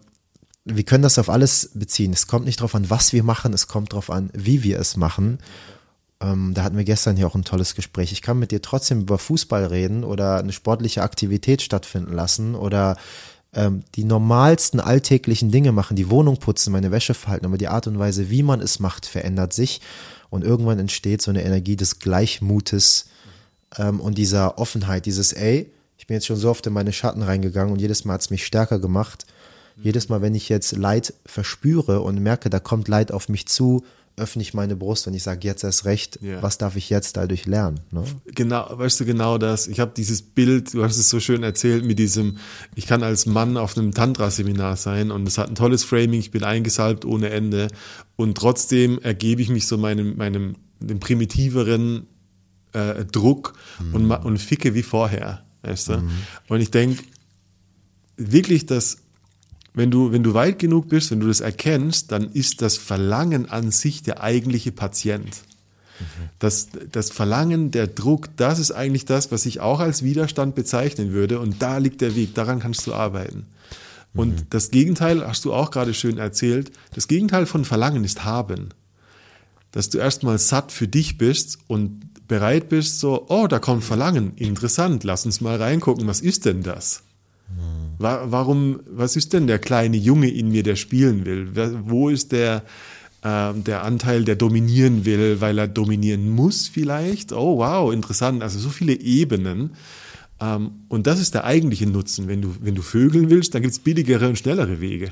wir 0.65 0.85
können 0.85 1.03
das 1.03 1.19
auf 1.19 1.29
alles 1.29 1.73
beziehen. 1.75 2.15
Es 2.15 2.27
kommt 2.27 2.47
nicht 2.47 2.61
darauf 2.61 2.75
an, 2.75 2.89
was 2.89 3.13
wir 3.13 3.23
machen, 3.23 3.53
es 3.53 3.67
kommt 3.67 3.93
darauf 3.93 4.11
an, 4.11 4.31
wie 4.33 4.63
wir 4.63 4.79
es 4.79 4.97
machen. 4.97 5.39
Ähm, 6.23 6.53
da 6.55 6.63
hatten 6.63 6.77
wir 6.77 6.85
gestern 6.85 7.17
hier 7.17 7.27
auch 7.27 7.35
ein 7.35 7.45
tolles 7.45 7.75
Gespräch. 7.75 8.13
Ich 8.13 8.23
kann 8.23 8.39
mit 8.39 8.51
dir 8.51 8.61
trotzdem 8.61 9.03
über 9.03 9.19
Fußball 9.19 9.65
reden 9.67 10.05
oder 10.05 10.39
eine 10.39 10.53
sportliche 10.53 11.03
Aktivität 11.03 11.63
stattfinden 11.63 12.13
lassen 12.13 12.55
oder 12.55 12.97
ähm, 13.53 13.83
die 13.95 14.05
normalsten 14.05 14.81
alltäglichen 14.81 15.51
Dinge 15.51 15.73
machen, 15.73 15.97
die 15.97 16.11
Wohnung 16.11 16.37
putzen, 16.37 16.73
meine 16.73 16.91
Wäsche 16.91 17.15
falten, 17.15 17.47
aber 17.47 17.59
die 17.59 17.69
Art 17.69 17.87
und 17.87 17.99
Weise, 17.99 18.31
wie 18.31 18.43
man 18.43 18.61
es 18.61 18.79
macht, 18.79 19.07
verändert 19.07 19.53
sich 19.53 19.81
und 20.29 20.45
irgendwann 20.45 20.79
entsteht 20.79 21.23
so 21.23 21.31
eine 21.31 21.43
Energie 21.43 21.77
des 21.77 21.99
Gleichmutes 21.99 23.07
ähm, 23.79 24.01
und 24.01 24.19
dieser 24.19 24.59
Offenheit, 24.59 25.07
dieses 25.07 25.33
ey, 25.33 25.73
ich 25.97 26.07
bin 26.07 26.15
jetzt 26.15 26.27
schon 26.27 26.37
so 26.37 26.51
oft 26.51 26.67
in 26.67 26.73
meine 26.73 26.93
Schatten 26.93 27.23
reingegangen 27.23 27.73
und 27.73 27.81
jedes 27.81 28.05
Mal 28.05 28.15
hat 28.15 28.23
es 28.23 28.31
mich 28.31 28.47
stärker 28.47 28.79
gemacht. 28.79 29.27
Jedes 29.83 30.09
Mal, 30.09 30.23
wenn 30.23 30.35
ich 30.35 30.49
jetzt 30.49 30.77
Leid 30.77 31.15
verspüre 31.25 32.01
und 32.01 32.21
merke, 32.21 32.51
da 32.51 32.59
kommt 32.59 32.89
Leid 32.89 33.13
auf 33.13 33.29
mich 33.29 33.49
zu, 33.49 33.85
öffne 34.21 34.43
ich 34.43 34.55
meine 34.55 34.77
Brust 34.77 35.07
und 35.09 35.15
ich 35.15 35.23
sage 35.23 35.41
jetzt 35.49 35.65
erst 35.65 35.85
recht, 35.85 36.19
Ja. 36.23 36.43
was 36.43 36.59
darf 36.59 36.77
ich 36.77 36.91
jetzt 36.91 37.17
dadurch 37.17 37.47
lernen? 37.47 37.81
Ne? 37.91 38.05
Genau, 38.35 38.67
weißt 38.71 39.01
du 39.01 39.05
genau 39.05 39.39
das. 39.39 39.67
Ich 39.67 39.81
habe 39.81 39.93
dieses 39.97 40.23
Bild, 40.23 40.73
du 40.75 40.85
hast 40.85 40.97
es 40.99 41.09
so 41.11 41.19
schön 41.19 41.43
erzählt 41.43 41.85
mit 41.85 41.99
diesem, 41.99 42.37
ich 42.75 42.87
kann 42.87 43.03
als 43.03 43.27
Mann 43.27 43.57
auf 43.57 43.77
einem 43.77 43.93
Tantra-Seminar 43.93 44.77
sein 44.77 45.11
und 45.11 45.27
es 45.27 45.39
hat 45.39 45.49
ein 45.49 45.55
tolles 45.57 45.83
Framing, 45.85 46.21
ich 46.21 46.31
bin 46.31 46.45
eingesalbt 46.45 47.05
ohne 47.05 47.31
Ende 47.31 47.69
und 48.17 48.37
trotzdem 48.37 49.01
ergebe 49.01 49.43
ich 49.43 49.49
mich 49.49 49.67
so 49.67 49.77
meinem, 49.79 50.17
meinem 50.17 50.55
dem 50.79 51.01
primitiveren 51.01 52.07
äh, 52.73 53.05
Druck 53.05 53.55
und, 53.93 54.07
ma- 54.07 54.17
und 54.17 54.39
ficke 54.39 54.75
wie 54.75 54.83
vorher. 54.83 55.45
Weißt 55.63 55.89
du? 55.89 56.03
Und 56.49 56.61
ich 56.61 56.71
denke 56.71 57.03
wirklich, 58.17 58.67
dass 58.67 58.99
wenn 59.75 59.91
du, 59.91 60.13
wenn 60.13 60.23
du 60.23 60.35
weit 60.35 60.59
genug 60.59 60.89
bist, 60.89 61.11
wenn 61.11 61.21
du 61.21 61.29
das 61.29 61.41
erkennst, 61.41 62.11
dann 62.13 62.31
ist 62.33 62.63
das 62.63 62.77
Verlangen 62.77 63.49
an 63.49 63.71
sich 63.71 64.03
der 64.03 64.23
eigentliche 64.23 64.73
Patient. 64.73 65.43
Das, 66.39 66.69
das 66.91 67.11
Verlangen, 67.11 67.71
der 67.71 67.87
Druck, 67.87 68.29
das 68.37 68.59
ist 68.59 68.73
eigentlich 68.73 69.05
das, 69.05 69.31
was 69.31 69.45
ich 69.47 69.61
auch 69.61 69.81
als 69.81 70.03
Widerstand 70.03 70.55
bezeichnen 70.55 71.13
würde. 71.13 71.39
Und 71.41 71.61
da 71.61 71.79
liegt 71.79 72.01
der 72.01 72.17
Weg, 72.17 72.35
daran 72.35 72.61
kannst 72.61 72.87
du 72.87 72.95
arbeiten. 72.95 73.47
Und 74.15 74.47
das 74.51 74.71
Gegenteil 74.71 75.27
hast 75.27 75.45
du 75.45 75.53
auch 75.53 75.71
gerade 75.71 75.95
schön 75.95 76.19
erzählt. 76.19 76.73
Das 76.95 77.07
Gegenteil 77.07 77.47
von 77.47 77.65
Verlangen 77.65 78.03
ist 78.05 78.25
haben. 78.25 78.71
Dass 79.73 79.89
du 79.89 79.99
erstmal 79.99 80.39
satt 80.39 80.73
für 80.73 80.89
dich 80.89 81.17
bist 81.17 81.59
und 81.69 82.27
bereit 82.27 82.69
bist, 82.69 82.99
so, 82.99 83.27
oh, 83.29 83.47
da 83.47 83.61
kommt 83.61 83.85
Verlangen. 83.85 84.33
Interessant, 84.37 85.05
lass 85.05 85.27
uns 85.27 85.41
mal 85.41 85.57
reingucken, 85.57 86.07
was 86.07 86.21
ist 86.21 86.45
denn 86.45 86.63
das? 86.63 87.03
Wa- 87.99 88.23
Warum, 88.27 88.81
was 88.91 89.17
ist 89.17 89.33
denn 89.33 89.47
der 89.47 89.59
kleine 89.59 89.97
Junge 89.97 90.29
in 90.31 90.51
mir, 90.51 90.63
der 90.63 90.77
spielen 90.77 91.25
will? 91.27 91.49
Wo 91.87 92.09
ist 92.09 92.33
der, 92.33 92.63
ähm, 93.23 93.63
der 93.65 93.85
Anteil, 93.85 94.25
der 94.25 94.37
dominieren 94.37 95.05
will, 95.05 95.41
weil 95.41 95.59
er 95.59 95.69
dominieren 95.69 96.31
muss 96.31 96.69
vielleicht? 96.69 97.33
Oh, 97.33 97.59
wow, 97.59 97.93
interessant. 97.93 98.43
Also 98.43 98.59
so 98.59 98.71
viele 98.71 98.99
Ebenen. 98.99 99.71
Ähm, 100.41 100.71
und 100.89 101.07
das 101.07 101.21
ist 101.21 101.35
der 101.35 101.45
eigentliche 101.45 101.87
Nutzen. 101.87 102.27
Wenn 102.29 102.41
du, 102.41 102.55
wenn 102.63 102.75
du 102.75 102.81
vögeln 102.83 103.29
willst, 103.29 103.55
dann 103.55 103.61
gibt's 103.63 103.79
billigere 103.79 104.29
und 104.29 104.39
schnellere 104.39 104.81
Wege. 104.81 105.11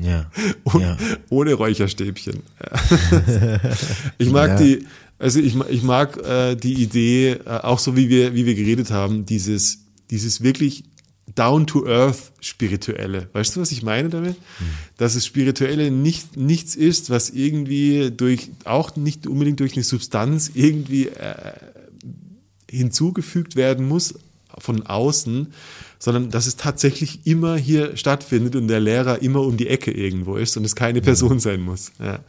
Ja. 0.00 0.30
Oh- 0.64 0.78
ja. 0.78 0.96
Ohne 1.30 1.54
Räucherstäbchen. 1.54 2.42
ich 4.18 4.30
mag 4.30 4.50
Ja. 4.50 4.56
die, 4.56 4.86
also 5.18 5.40
ich, 5.40 5.56
ich 5.70 5.82
mag 5.82 6.18
äh, 6.24 6.54
die 6.54 6.74
Idee, 6.82 7.30
äh, 7.32 7.48
auch 7.62 7.78
so 7.78 7.96
wie 7.96 8.08
wir, 8.08 8.34
wie 8.34 8.44
wir 8.46 8.54
geredet 8.54 8.90
haben, 8.90 9.24
dieses, 9.24 9.78
dieses 10.10 10.42
wirklich 10.42 10.84
down 11.34 11.66
to 11.66 11.86
earth 11.86 12.32
spirituelle. 12.40 13.28
Weißt 13.32 13.56
du, 13.56 13.60
was 13.60 13.72
ich 13.72 13.82
meine 13.82 14.08
damit? 14.08 14.36
Dass 14.96 15.14
es 15.14 15.26
spirituelle 15.26 15.90
nicht, 15.90 16.36
nichts 16.36 16.76
ist, 16.76 17.10
was 17.10 17.30
irgendwie 17.30 18.12
durch, 18.16 18.50
auch 18.64 18.96
nicht 18.96 19.26
unbedingt 19.26 19.60
durch 19.60 19.74
eine 19.74 19.82
Substanz 19.82 20.50
irgendwie 20.54 21.08
äh, 21.08 21.52
hinzugefügt 22.70 23.56
werden 23.56 23.88
muss 23.88 24.14
von 24.58 24.86
außen, 24.86 25.52
sondern 25.98 26.30
dass 26.30 26.46
es 26.46 26.56
tatsächlich 26.56 27.26
immer 27.26 27.56
hier 27.56 27.96
stattfindet 27.96 28.56
und 28.56 28.68
der 28.68 28.80
Lehrer 28.80 29.22
immer 29.22 29.40
um 29.42 29.56
die 29.56 29.68
Ecke 29.68 29.90
irgendwo 29.90 30.36
ist 30.36 30.56
und 30.56 30.64
es 30.64 30.76
keine 30.76 31.00
Person 31.00 31.40
sein 31.40 31.60
muss. 31.60 31.92
Ja. 31.98 32.20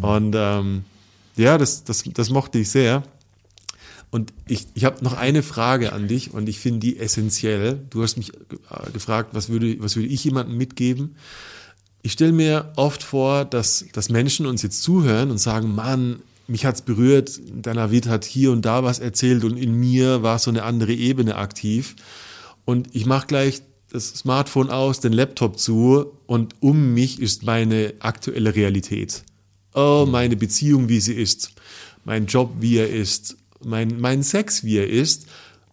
Und 0.00 0.34
ähm, 0.36 0.84
ja, 1.36 1.58
das, 1.58 1.84
das, 1.84 2.04
das 2.14 2.30
mochte 2.30 2.58
ich 2.58 2.70
sehr. 2.70 3.02
Und 4.10 4.32
ich, 4.46 4.66
ich 4.74 4.84
habe 4.84 5.02
noch 5.02 5.14
eine 5.14 5.42
Frage 5.42 5.92
an 5.92 6.08
dich 6.08 6.32
und 6.32 6.48
ich 6.48 6.58
finde 6.58 6.80
die 6.80 6.98
essentiell. 6.98 7.80
Du 7.90 8.02
hast 8.02 8.16
mich 8.16 8.32
äh, 8.34 8.90
gefragt, 8.92 9.30
was 9.32 9.48
würde, 9.48 9.76
was 9.80 9.96
würde 9.96 10.08
ich 10.08 10.22
jemandem 10.24 10.56
mitgeben? 10.56 11.16
Ich 12.02 12.12
stelle 12.12 12.32
mir 12.32 12.72
oft 12.76 13.02
vor, 13.02 13.44
dass, 13.44 13.86
dass 13.92 14.10
Menschen 14.10 14.46
uns 14.46 14.62
jetzt 14.62 14.82
zuhören 14.82 15.30
und 15.30 15.38
sagen, 15.38 15.74
Mann, 15.74 16.20
mich 16.46 16.66
hat's 16.66 16.82
berührt, 16.82 17.40
David 17.54 18.06
hat 18.06 18.24
hier 18.24 18.52
und 18.52 18.64
da 18.64 18.84
was 18.84 18.98
erzählt 18.98 19.44
und 19.44 19.56
in 19.56 19.74
mir 19.74 20.22
war 20.22 20.38
so 20.38 20.50
eine 20.50 20.62
andere 20.64 20.92
Ebene 20.92 21.36
aktiv. 21.36 21.96
Und 22.64 22.94
ich 22.94 23.06
mache 23.06 23.26
gleich 23.26 23.62
das 23.90 24.08
Smartphone 24.08 24.70
aus, 24.70 25.00
den 25.00 25.12
Laptop 25.12 25.58
zu 25.58 26.18
und 26.26 26.56
um 26.60 26.94
mich 26.94 27.20
ist 27.20 27.44
meine 27.44 27.94
aktuelle 28.00 28.54
Realität. 28.54 29.22
Oh, 29.72 30.06
meine 30.08 30.36
Beziehung, 30.36 30.88
wie 30.88 31.00
sie 31.00 31.14
ist, 31.14 31.52
mein 32.04 32.26
Job, 32.26 32.50
wie 32.60 32.76
er 32.78 32.90
ist, 32.90 33.36
mein, 33.64 34.00
mein 34.00 34.22
Sex, 34.22 34.64
wie 34.64 34.78
er 34.78 34.88
ist. 34.88 35.26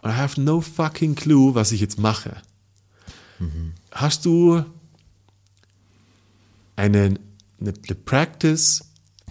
I 0.04 0.10
have 0.10 0.40
no 0.40 0.62
fucking 0.62 1.16
clue, 1.16 1.54
was 1.54 1.72
ich 1.72 1.82
jetzt 1.82 2.00
mache. 2.00 2.38
Hast 3.92 4.26
du 4.26 4.64
eine, 6.76 7.16
eine, 7.60 7.74
eine 7.88 7.96
Practice, 8.06 8.84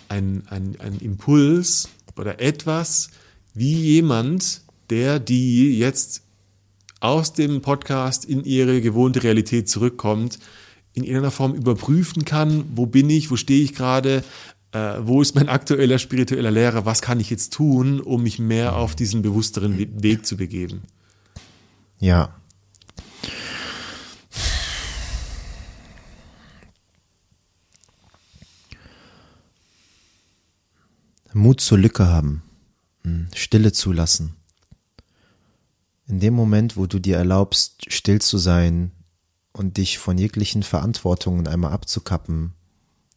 ein, 0.08 0.42
ein, 0.48 0.76
ein 0.80 0.98
Impuls 0.98 1.88
oder 2.16 2.40
etwas, 2.40 3.10
wie 3.54 3.74
jemand, 3.74 4.62
der 4.90 5.20
die 5.20 5.78
jetzt 5.78 6.22
aus 7.00 7.32
dem 7.32 7.62
Podcast 7.62 8.24
in 8.24 8.44
ihre 8.44 8.80
gewohnte 8.80 9.22
Realität 9.22 9.68
zurückkommt, 9.68 10.38
in 10.92 11.04
irgendeiner 11.04 11.30
Form 11.30 11.54
überprüfen 11.54 12.24
kann, 12.24 12.64
wo 12.74 12.86
bin 12.86 13.08
ich, 13.08 13.30
wo 13.30 13.36
stehe 13.36 13.62
ich 13.62 13.74
gerade, 13.74 14.22
äh, 14.72 14.98
wo 15.00 15.20
ist 15.22 15.34
mein 15.34 15.48
aktueller 15.48 15.98
spiritueller 15.98 16.50
Lehrer, 16.50 16.84
was 16.86 17.02
kann 17.02 17.20
ich 17.20 17.30
jetzt 17.30 17.52
tun, 17.52 18.00
um 18.00 18.22
mich 18.22 18.38
mehr 18.38 18.76
auf 18.76 18.94
diesen 18.94 19.22
bewussteren 19.22 19.78
We- 19.78 20.02
Weg 20.02 20.26
zu 20.26 20.36
begeben. 20.36 20.82
Ja. 21.98 22.34
Mut 31.32 31.60
zur 31.60 31.78
Lücke 31.78 32.06
haben, 32.06 32.42
Hm, 33.04 33.28
Stille 33.34 33.72
zulassen. 33.72 34.36
In 36.06 36.20
dem 36.20 36.34
Moment, 36.34 36.76
wo 36.76 36.86
du 36.86 36.98
dir 36.98 37.16
erlaubst, 37.16 37.90
still 37.92 38.20
zu 38.20 38.36
sein 38.36 38.90
und 39.52 39.76
dich 39.76 39.98
von 39.98 40.18
jeglichen 40.18 40.62
Verantwortungen 40.62 41.46
einmal 41.46 41.72
abzukappen, 41.72 42.52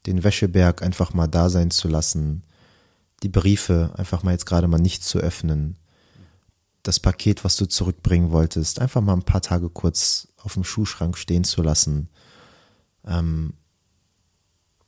den 0.05 0.23
Wäscheberg 0.23 0.81
einfach 0.81 1.13
mal 1.13 1.27
da 1.27 1.49
sein 1.49 1.71
zu 1.71 1.87
lassen, 1.87 2.43
die 3.23 3.29
Briefe 3.29 3.93
einfach 3.95 4.23
mal 4.23 4.31
jetzt 4.31 4.45
gerade 4.45 4.67
mal 4.67 4.79
nicht 4.79 5.03
zu 5.03 5.19
öffnen, 5.19 5.77
das 6.83 6.99
Paket, 6.99 7.43
was 7.45 7.55
du 7.55 7.65
zurückbringen 7.65 8.31
wolltest, 8.31 8.79
einfach 8.79 9.01
mal 9.01 9.13
ein 9.13 9.23
paar 9.23 9.41
Tage 9.41 9.69
kurz 9.69 10.27
auf 10.37 10.53
dem 10.53 10.65
Schuhschrank 10.65 11.17
stehen 11.17 11.45
zu 11.45 11.63
lassen. 11.63 12.09
Ähm, 13.07 13.53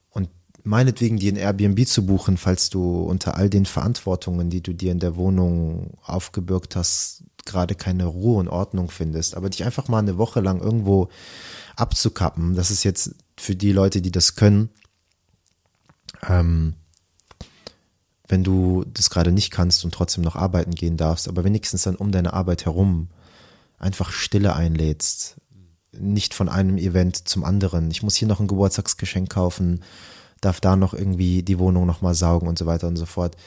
und 0.10 0.30
meinetwegen 0.64 1.18
dir 1.18 1.32
ein 1.32 1.38
Airbnb 1.38 1.88
zu 1.88 2.06
buchen, 2.06 2.36
falls 2.38 2.70
du 2.70 3.04
unter 3.04 3.38
all 3.38 3.50
den 3.50 3.66
Verantwortungen, 3.66 4.50
die 4.50 4.62
du 4.62 4.74
dir 4.74 4.92
in 4.92 5.00
der 5.00 5.16
Wohnung 5.16 5.98
aufgebürgt 6.04 6.76
hast, 6.76 7.24
gerade 7.46 7.76
keine 7.76 8.06
Ruhe 8.06 8.40
und 8.40 8.50
Ordnung 8.50 8.90
findest. 8.90 9.38
Aber 9.38 9.50
dich 9.50 9.64
einfach 9.64 9.88
mal 9.88 10.00
eine 10.00 10.18
Woche 10.18 10.42
lang 10.42 10.60
irgendwo 10.60 11.08
abzukappen, 11.78 12.56
das 12.56 12.72
ist 12.72 12.84
jetzt 12.84 13.16
für 13.38 13.56
die 13.56 13.72
Leute, 13.72 14.02
die 14.02 14.12
das 14.12 14.36
können, 14.36 14.70
ähm, 16.28 16.76
wenn 18.28 18.44
du 18.44 18.84
das 18.88 19.10
gerade 19.10 19.32
nicht 19.32 19.52
kannst 19.52 19.86
und 19.86 19.94
trotzdem 19.94 20.24
noch 20.24 20.36
arbeiten 20.36 20.72
gehen 20.72 20.98
darfst, 20.98 21.28
aber 21.28 21.44
wenigstens 21.44 21.84
dann 21.84 21.96
um 21.96 22.12
deine 22.12 22.34
Arbeit 22.34 22.66
herum 22.66 23.10
einfach 23.78 24.12
Stille 24.12 24.56
einlädst. 24.56 25.36
Nicht 25.92 26.34
von 26.34 26.50
einem 26.50 26.78
Event 26.78 27.28
zum 27.28 27.44
anderen. 27.44 27.90
Ich 27.92 28.04
muss 28.04 28.16
hier 28.16 28.28
noch 28.28 28.40
ein 28.40 28.48
Geburtstagsgeschenk 28.48 29.30
kaufen, 29.30 29.84
darf 30.42 30.60
da 30.60 30.76
noch 30.76 30.94
irgendwie 30.94 31.44
die 31.44 31.60
Wohnung 31.60 31.86
nochmal 31.86 32.16
saugen 32.16 32.48
und 32.48 32.58
so 32.58 32.66
weiter 32.66 32.88
und 32.88 32.98
so 32.98 33.06
fort. 33.06 33.38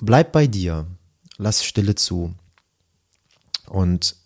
Bleib 0.00 0.32
bei 0.32 0.46
dir. 0.46 0.86
Lass 1.36 1.64
Stille 1.64 1.94
zu. 1.94 2.34
Und 3.66 4.16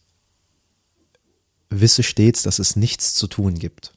wisse 1.69 2.03
stets, 2.03 2.43
dass 2.43 2.59
es 2.59 2.77
nichts 2.77 3.15
zu 3.15 3.27
tun 3.27 3.55
gibt. 3.55 3.93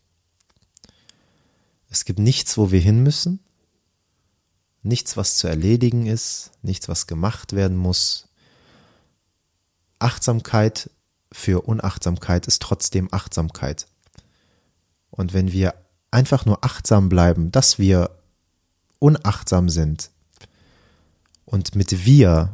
Es 1.90 2.06
gibt 2.06 2.20
nichts, 2.20 2.58
wo 2.58 2.72
wir 2.72 2.80
hin 2.80 3.04
müssen 3.04 3.40
nichts, 4.88 5.18
was 5.18 5.38
zu 5.38 5.48
erledigen 5.48 6.08
ist, 6.08 6.52
nichts, 6.62 6.88
was 6.90 7.08
gemacht 7.08 7.54
werden 7.54 7.78
muss. 7.78 8.30
Achtsamkeit 10.00 10.90
für 11.32 11.62
Unachtsamkeit 11.62 12.48
ist 12.48 12.62
trotzdem 12.62 13.10
Achtsamkeit. 13.12 13.88
Und 15.10 15.34
wenn 15.34 15.52
wir 15.52 15.74
einfach 16.12 16.46
nur 16.46 16.64
achtsam 16.64 17.10
bleiben, 17.10 17.52
dass 17.52 17.80
wir 17.80 18.12
unachtsam 19.00 19.70
sind 19.70 20.10
und 21.46 21.76
mit 21.76 22.06
wir, 22.06 22.54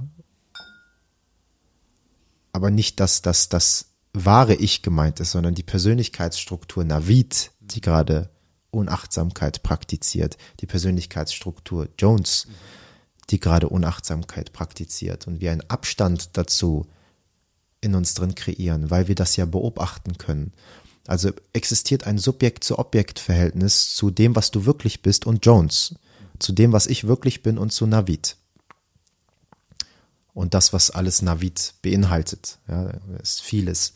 aber 2.52 2.72
nicht, 2.72 3.00
dass 3.00 3.22
das, 3.22 3.50
das 3.50 3.86
wahre 4.14 4.56
Ich 4.56 4.82
gemeint 4.82 5.20
ist, 5.20 5.32
sondern 5.32 5.56
die 5.56 5.64
Persönlichkeitsstruktur 5.64 6.84
Navid, 6.84 7.52
die 7.60 7.82
gerade 7.82 8.30
Unachtsamkeit 8.74 9.64
praktiziert, 9.64 10.38
die 10.60 10.66
Persönlichkeitsstruktur 10.66 11.88
Jones, 11.98 12.48
die 13.30 13.40
gerade 13.40 13.70
Unachtsamkeit 13.70 14.54
praktiziert 14.54 15.28
und 15.28 15.40
wir 15.42 15.52
einen 15.52 15.70
Abstand 15.70 16.38
dazu 16.38 16.88
in 17.82 17.96
uns 17.96 18.14
drin 18.14 18.36
kreieren, 18.36 18.90
weil 18.90 19.08
wir 19.08 19.16
das 19.16 19.36
ja 19.36 19.46
beobachten 19.46 20.18
können. 20.18 20.54
Also 21.06 21.32
existiert 21.52 22.06
ein 22.06 22.18
Subjekt-zu-Objekt-Verhältnis 22.18 23.94
zu 23.96 24.10
dem, 24.10 24.36
was 24.36 24.52
du 24.52 24.66
wirklich 24.66 25.02
bist 25.02 25.26
und 25.26 25.46
Jones, 25.46 25.96
zu 26.40 26.54
dem, 26.54 26.72
was 26.72 26.88
ich 26.88 27.08
wirklich 27.08 27.44
bin 27.44 27.58
und 27.58 27.74
zu 27.74 27.86
Navid. 27.86 28.38
Und 30.34 30.54
das, 30.54 30.74
was 30.74 30.92
alles 30.92 31.22
Navid 31.22 31.76
beinhaltet, 31.82 32.58
ja, 32.68 32.92
ist 33.22 33.42
vieles. 33.42 33.94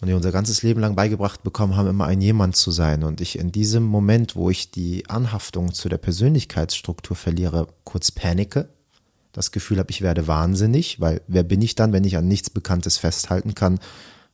Und 0.00 0.08
wir 0.08 0.16
unser 0.16 0.32
ganzes 0.32 0.62
Leben 0.62 0.80
lang 0.80 0.94
beigebracht 0.94 1.42
bekommen 1.42 1.74
haben, 1.76 1.88
immer 1.88 2.04
ein 2.04 2.20
Jemand 2.20 2.54
zu 2.54 2.70
sein. 2.70 3.02
Und 3.02 3.20
ich 3.20 3.38
in 3.38 3.50
diesem 3.50 3.82
Moment, 3.82 4.36
wo 4.36 4.50
ich 4.50 4.70
die 4.70 5.08
Anhaftung 5.08 5.72
zu 5.72 5.88
der 5.88 5.96
Persönlichkeitsstruktur 5.96 7.16
verliere, 7.16 7.68
kurz 7.84 8.10
panike, 8.10 8.68
das 9.32 9.52
Gefühl 9.52 9.78
habe, 9.78 9.90
ich 9.90 10.02
werde 10.02 10.26
wahnsinnig, 10.26 11.00
weil 11.00 11.22
wer 11.28 11.42
bin 11.42 11.62
ich 11.62 11.74
dann, 11.74 11.92
wenn 11.92 12.04
ich 12.04 12.16
an 12.16 12.28
nichts 12.28 12.50
Bekanntes 12.50 12.98
festhalten 12.98 13.54
kann, 13.54 13.78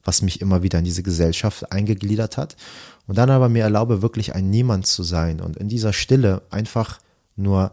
was 0.04 0.22
mich 0.22 0.40
immer 0.40 0.62
wieder 0.62 0.78
in 0.78 0.84
diese 0.84 1.02
Gesellschaft 1.02 1.70
eingegliedert 1.70 2.36
hat. 2.36 2.56
Und 3.06 3.18
dann 3.18 3.30
aber 3.30 3.48
mir 3.48 3.62
erlaube, 3.62 4.02
wirklich 4.02 4.34
ein 4.34 4.50
Niemand 4.50 4.86
zu 4.86 5.02
sein 5.02 5.40
und 5.40 5.56
in 5.56 5.68
dieser 5.68 5.92
Stille 5.92 6.42
einfach 6.50 6.98
nur 7.36 7.72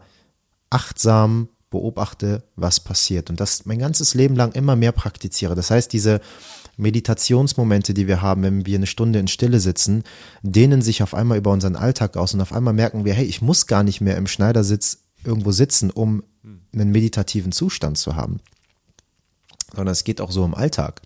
achtsam 0.70 1.48
beobachte, 1.70 2.42
was 2.56 2.80
passiert. 2.80 3.30
Und 3.30 3.40
das 3.40 3.64
mein 3.64 3.78
ganzes 3.78 4.14
Leben 4.14 4.34
lang 4.34 4.52
immer 4.52 4.76
mehr 4.76 4.92
praktiziere. 4.92 5.54
Das 5.54 5.70
heißt, 5.70 5.92
diese 5.92 6.20
Meditationsmomente, 6.80 7.94
die 7.94 8.08
wir 8.08 8.22
haben, 8.22 8.42
wenn 8.42 8.66
wir 8.66 8.76
eine 8.76 8.86
Stunde 8.86 9.18
in 9.18 9.28
Stille 9.28 9.60
sitzen, 9.60 10.02
dehnen 10.42 10.82
sich 10.82 11.02
auf 11.02 11.14
einmal 11.14 11.38
über 11.38 11.52
unseren 11.52 11.76
Alltag 11.76 12.16
aus 12.16 12.34
und 12.34 12.40
auf 12.40 12.52
einmal 12.52 12.74
merken 12.74 13.04
wir, 13.04 13.14
hey, 13.14 13.24
ich 13.24 13.42
muss 13.42 13.66
gar 13.66 13.82
nicht 13.82 14.00
mehr 14.00 14.16
im 14.16 14.26
Schneidersitz 14.26 15.04
irgendwo 15.24 15.52
sitzen, 15.52 15.90
um 15.90 16.22
einen 16.72 16.90
meditativen 16.90 17.52
Zustand 17.52 17.98
zu 17.98 18.16
haben. 18.16 18.40
Sondern 19.74 19.92
es 19.92 20.04
geht 20.04 20.20
auch 20.20 20.30
so 20.30 20.44
im 20.44 20.54
Alltag. 20.54 21.00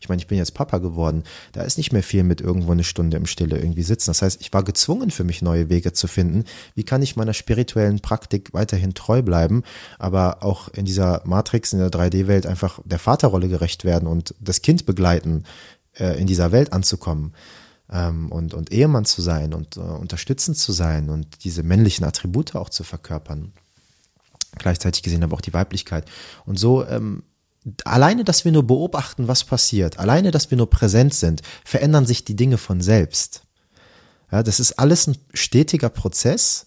Ich 0.00 0.08
meine, 0.08 0.20
ich 0.20 0.26
bin 0.26 0.38
jetzt 0.38 0.54
Papa 0.54 0.78
geworden. 0.78 1.24
Da 1.52 1.62
ist 1.62 1.78
nicht 1.78 1.92
mehr 1.92 2.02
viel 2.02 2.24
mit 2.24 2.40
irgendwo 2.40 2.72
eine 2.72 2.84
Stunde 2.84 3.16
im 3.16 3.26
Stille 3.26 3.58
irgendwie 3.58 3.82
sitzen. 3.82 4.10
Das 4.10 4.22
heißt, 4.22 4.40
ich 4.40 4.52
war 4.52 4.64
gezwungen 4.64 5.10
für 5.10 5.24
mich 5.24 5.42
neue 5.42 5.68
Wege 5.68 5.92
zu 5.92 6.06
finden. 6.08 6.44
Wie 6.74 6.84
kann 6.84 7.02
ich 7.02 7.16
meiner 7.16 7.34
spirituellen 7.34 8.00
Praktik 8.00 8.52
weiterhin 8.52 8.94
treu 8.94 9.22
bleiben, 9.22 9.62
aber 9.98 10.42
auch 10.42 10.68
in 10.68 10.84
dieser 10.84 11.22
Matrix, 11.24 11.72
in 11.72 11.78
der 11.78 11.90
3D-Welt 11.90 12.46
einfach 12.46 12.80
der 12.84 12.98
Vaterrolle 12.98 13.48
gerecht 13.48 13.84
werden 13.84 14.08
und 14.08 14.34
das 14.40 14.62
Kind 14.62 14.86
begleiten, 14.86 15.44
äh, 15.94 16.20
in 16.20 16.26
dieser 16.26 16.52
Welt 16.52 16.72
anzukommen 16.72 17.34
ähm, 17.90 18.30
und, 18.32 18.54
und 18.54 18.72
Ehemann 18.72 19.04
zu 19.04 19.22
sein 19.22 19.54
und 19.54 19.76
äh, 19.76 19.80
unterstützend 19.80 20.58
zu 20.58 20.72
sein 20.72 21.08
und 21.08 21.44
diese 21.44 21.62
männlichen 21.62 22.04
Attribute 22.04 22.54
auch 22.56 22.70
zu 22.70 22.84
verkörpern 22.84 23.52
gleichzeitig 24.56 25.02
gesehen 25.02 25.22
aber 25.22 25.34
auch 25.34 25.40
die 25.40 25.54
Weiblichkeit. 25.54 26.04
Und 26.44 26.58
so, 26.58 26.86
ähm, 26.86 27.22
alleine, 27.84 28.24
dass 28.24 28.44
wir 28.44 28.52
nur 28.52 28.66
beobachten, 28.66 29.28
was 29.28 29.44
passiert, 29.44 29.98
alleine, 29.98 30.30
dass 30.30 30.50
wir 30.50 30.58
nur 30.58 30.70
präsent 30.70 31.14
sind, 31.14 31.42
verändern 31.64 32.06
sich 32.06 32.24
die 32.24 32.36
Dinge 32.36 32.58
von 32.58 32.80
selbst. 32.80 33.42
Ja, 34.30 34.42
das 34.42 34.60
ist 34.60 34.78
alles 34.78 35.06
ein 35.06 35.16
stetiger 35.32 35.88
Prozess. 35.88 36.66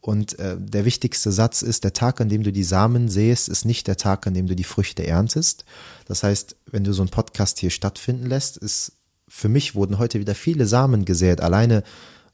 Und 0.00 0.38
äh, 0.38 0.56
der 0.58 0.84
wichtigste 0.84 1.32
Satz 1.32 1.62
ist, 1.62 1.82
der 1.82 1.92
Tag, 1.92 2.20
an 2.20 2.28
dem 2.28 2.42
du 2.42 2.52
die 2.52 2.64
Samen 2.64 3.08
sähst, 3.08 3.48
ist 3.48 3.64
nicht 3.64 3.88
der 3.88 3.96
Tag, 3.96 4.26
an 4.26 4.34
dem 4.34 4.46
du 4.46 4.54
die 4.54 4.64
Früchte 4.64 5.04
erntest. 5.04 5.64
Das 6.06 6.22
heißt, 6.22 6.56
wenn 6.70 6.84
du 6.84 6.92
so 6.92 7.02
einen 7.02 7.10
Podcast 7.10 7.58
hier 7.58 7.70
stattfinden 7.70 8.26
lässt, 8.26 8.56
ist 8.56 8.92
für 9.26 9.48
mich 9.48 9.74
wurden 9.74 9.98
heute 9.98 10.20
wieder 10.20 10.34
viele 10.34 10.66
Samen 10.66 11.04
gesät. 11.04 11.40
Alleine 11.40 11.82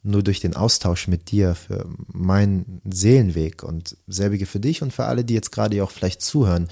nur 0.05 0.23
durch 0.23 0.41
den 0.41 0.55
Austausch 0.55 1.09
mit 1.09 1.31
dir 1.31 1.55
für 1.55 1.87
meinen 2.13 2.83
Seelenweg 2.85 3.63
und 3.63 3.97
selbige 4.07 4.47
für 4.47 4.61
dich 4.61 4.83
und 4.83 4.93
für 4.93 5.07
alle, 5.07 5.25
die 5.25 5.35
jetzt 5.35 5.51
gerade 5.51 5.83
auch 5.83 5.91
vielleicht 5.91 6.21
zuhören. 6.21 6.69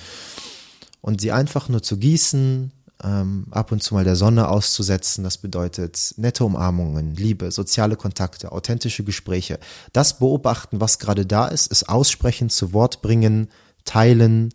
Und 1.03 1.21
sie 1.21 1.33
einfach 1.33 1.69
nur 1.69 1.83
zu 1.83 1.99
gießen, 1.99 2.73
ähm, 3.03 3.47
ab 3.51 3.73
und 3.73 3.83
zu 3.83 3.95
mal 3.95 4.05
der 4.05 4.17
Sonne 4.17 4.49
auszusetzen, 4.49 5.25
das 5.25 5.37
bedeutet 5.37 6.15
nette 6.17 6.45
Umarmungen, 6.45 7.15
Liebe, 7.15 7.51
soziale 7.51 7.97
Kontakte, 7.97 8.53
authentische 8.53 9.05
Gespräche. 9.05 9.59
Das 9.93 10.19
beobachten, 10.19 10.81
was 10.81 10.99
gerade 10.99 11.27
da 11.27 11.49
ist, 11.49 11.71
es 11.71 11.89
aussprechen, 11.89 12.49
zu 12.49 12.73
Wort 12.73 13.03
bringen, 13.03 13.49
teilen, 13.85 14.55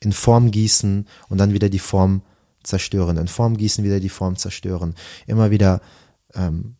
in 0.00 0.12
Form 0.12 0.50
gießen 0.50 1.08
und 1.28 1.38
dann 1.38 1.54
wieder 1.54 1.70
die 1.70 1.78
Form 1.78 2.22
zerstören, 2.62 3.16
in 3.16 3.28
Form 3.28 3.56
gießen, 3.56 3.82
wieder 3.82 4.00
die 4.00 4.10
Form 4.10 4.36
zerstören. 4.36 4.94
Immer 5.26 5.50
wieder 5.50 5.80
ähm, 6.34 6.76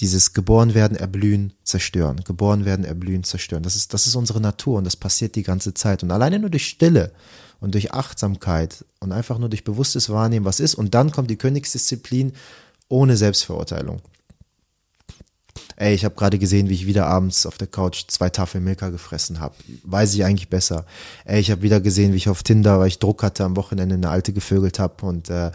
dieses 0.00 0.32
geboren 0.32 0.74
werden, 0.74 0.96
erblühen, 0.96 1.52
zerstören, 1.64 2.22
geboren 2.24 2.64
werden, 2.64 2.84
erblühen, 2.84 3.24
zerstören. 3.24 3.62
Das 3.62 3.74
ist, 3.74 3.94
das 3.94 4.06
ist 4.06 4.14
unsere 4.14 4.40
Natur 4.40 4.78
und 4.78 4.84
das 4.84 4.96
passiert 4.96 5.34
die 5.34 5.42
ganze 5.42 5.74
Zeit. 5.74 6.02
Und 6.02 6.10
alleine 6.10 6.38
nur 6.38 6.50
durch 6.50 6.66
Stille 6.66 7.12
und 7.60 7.74
durch 7.74 7.92
Achtsamkeit 7.92 8.84
und 9.00 9.12
einfach 9.12 9.38
nur 9.38 9.48
durch 9.48 9.64
bewusstes 9.64 10.08
Wahrnehmen, 10.08 10.46
was 10.46 10.60
ist. 10.60 10.74
Und 10.74 10.94
dann 10.94 11.10
kommt 11.10 11.30
die 11.30 11.36
Königsdisziplin 11.36 12.32
ohne 12.88 13.16
Selbstverurteilung. 13.16 14.00
Ey, 15.76 15.94
ich 15.94 16.04
habe 16.04 16.14
gerade 16.14 16.38
gesehen, 16.38 16.68
wie 16.68 16.74
ich 16.74 16.86
wieder 16.86 17.06
abends 17.06 17.46
auf 17.46 17.56
der 17.56 17.68
Couch 17.68 18.04
zwei 18.08 18.30
Tafeln 18.30 18.64
Milka 18.64 18.90
gefressen 18.90 19.38
habe. 19.38 19.54
Weiß 19.84 20.14
ich 20.14 20.24
eigentlich 20.24 20.48
besser. 20.48 20.86
Ey, 21.24 21.40
ich 21.40 21.50
habe 21.50 21.62
wieder 21.62 21.80
gesehen, 21.80 22.12
wie 22.12 22.16
ich 22.16 22.28
auf 22.28 22.42
Tinder, 22.42 22.80
weil 22.80 22.88
ich 22.88 22.98
Druck 22.98 23.22
hatte, 23.22 23.44
am 23.44 23.56
Wochenende 23.56 23.94
eine 23.94 24.10
alte 24.10 24.32
gevögelt 24.32 24.78
habe 24.78 25.06
und 25.06 25.30
äh, 25.30 25.52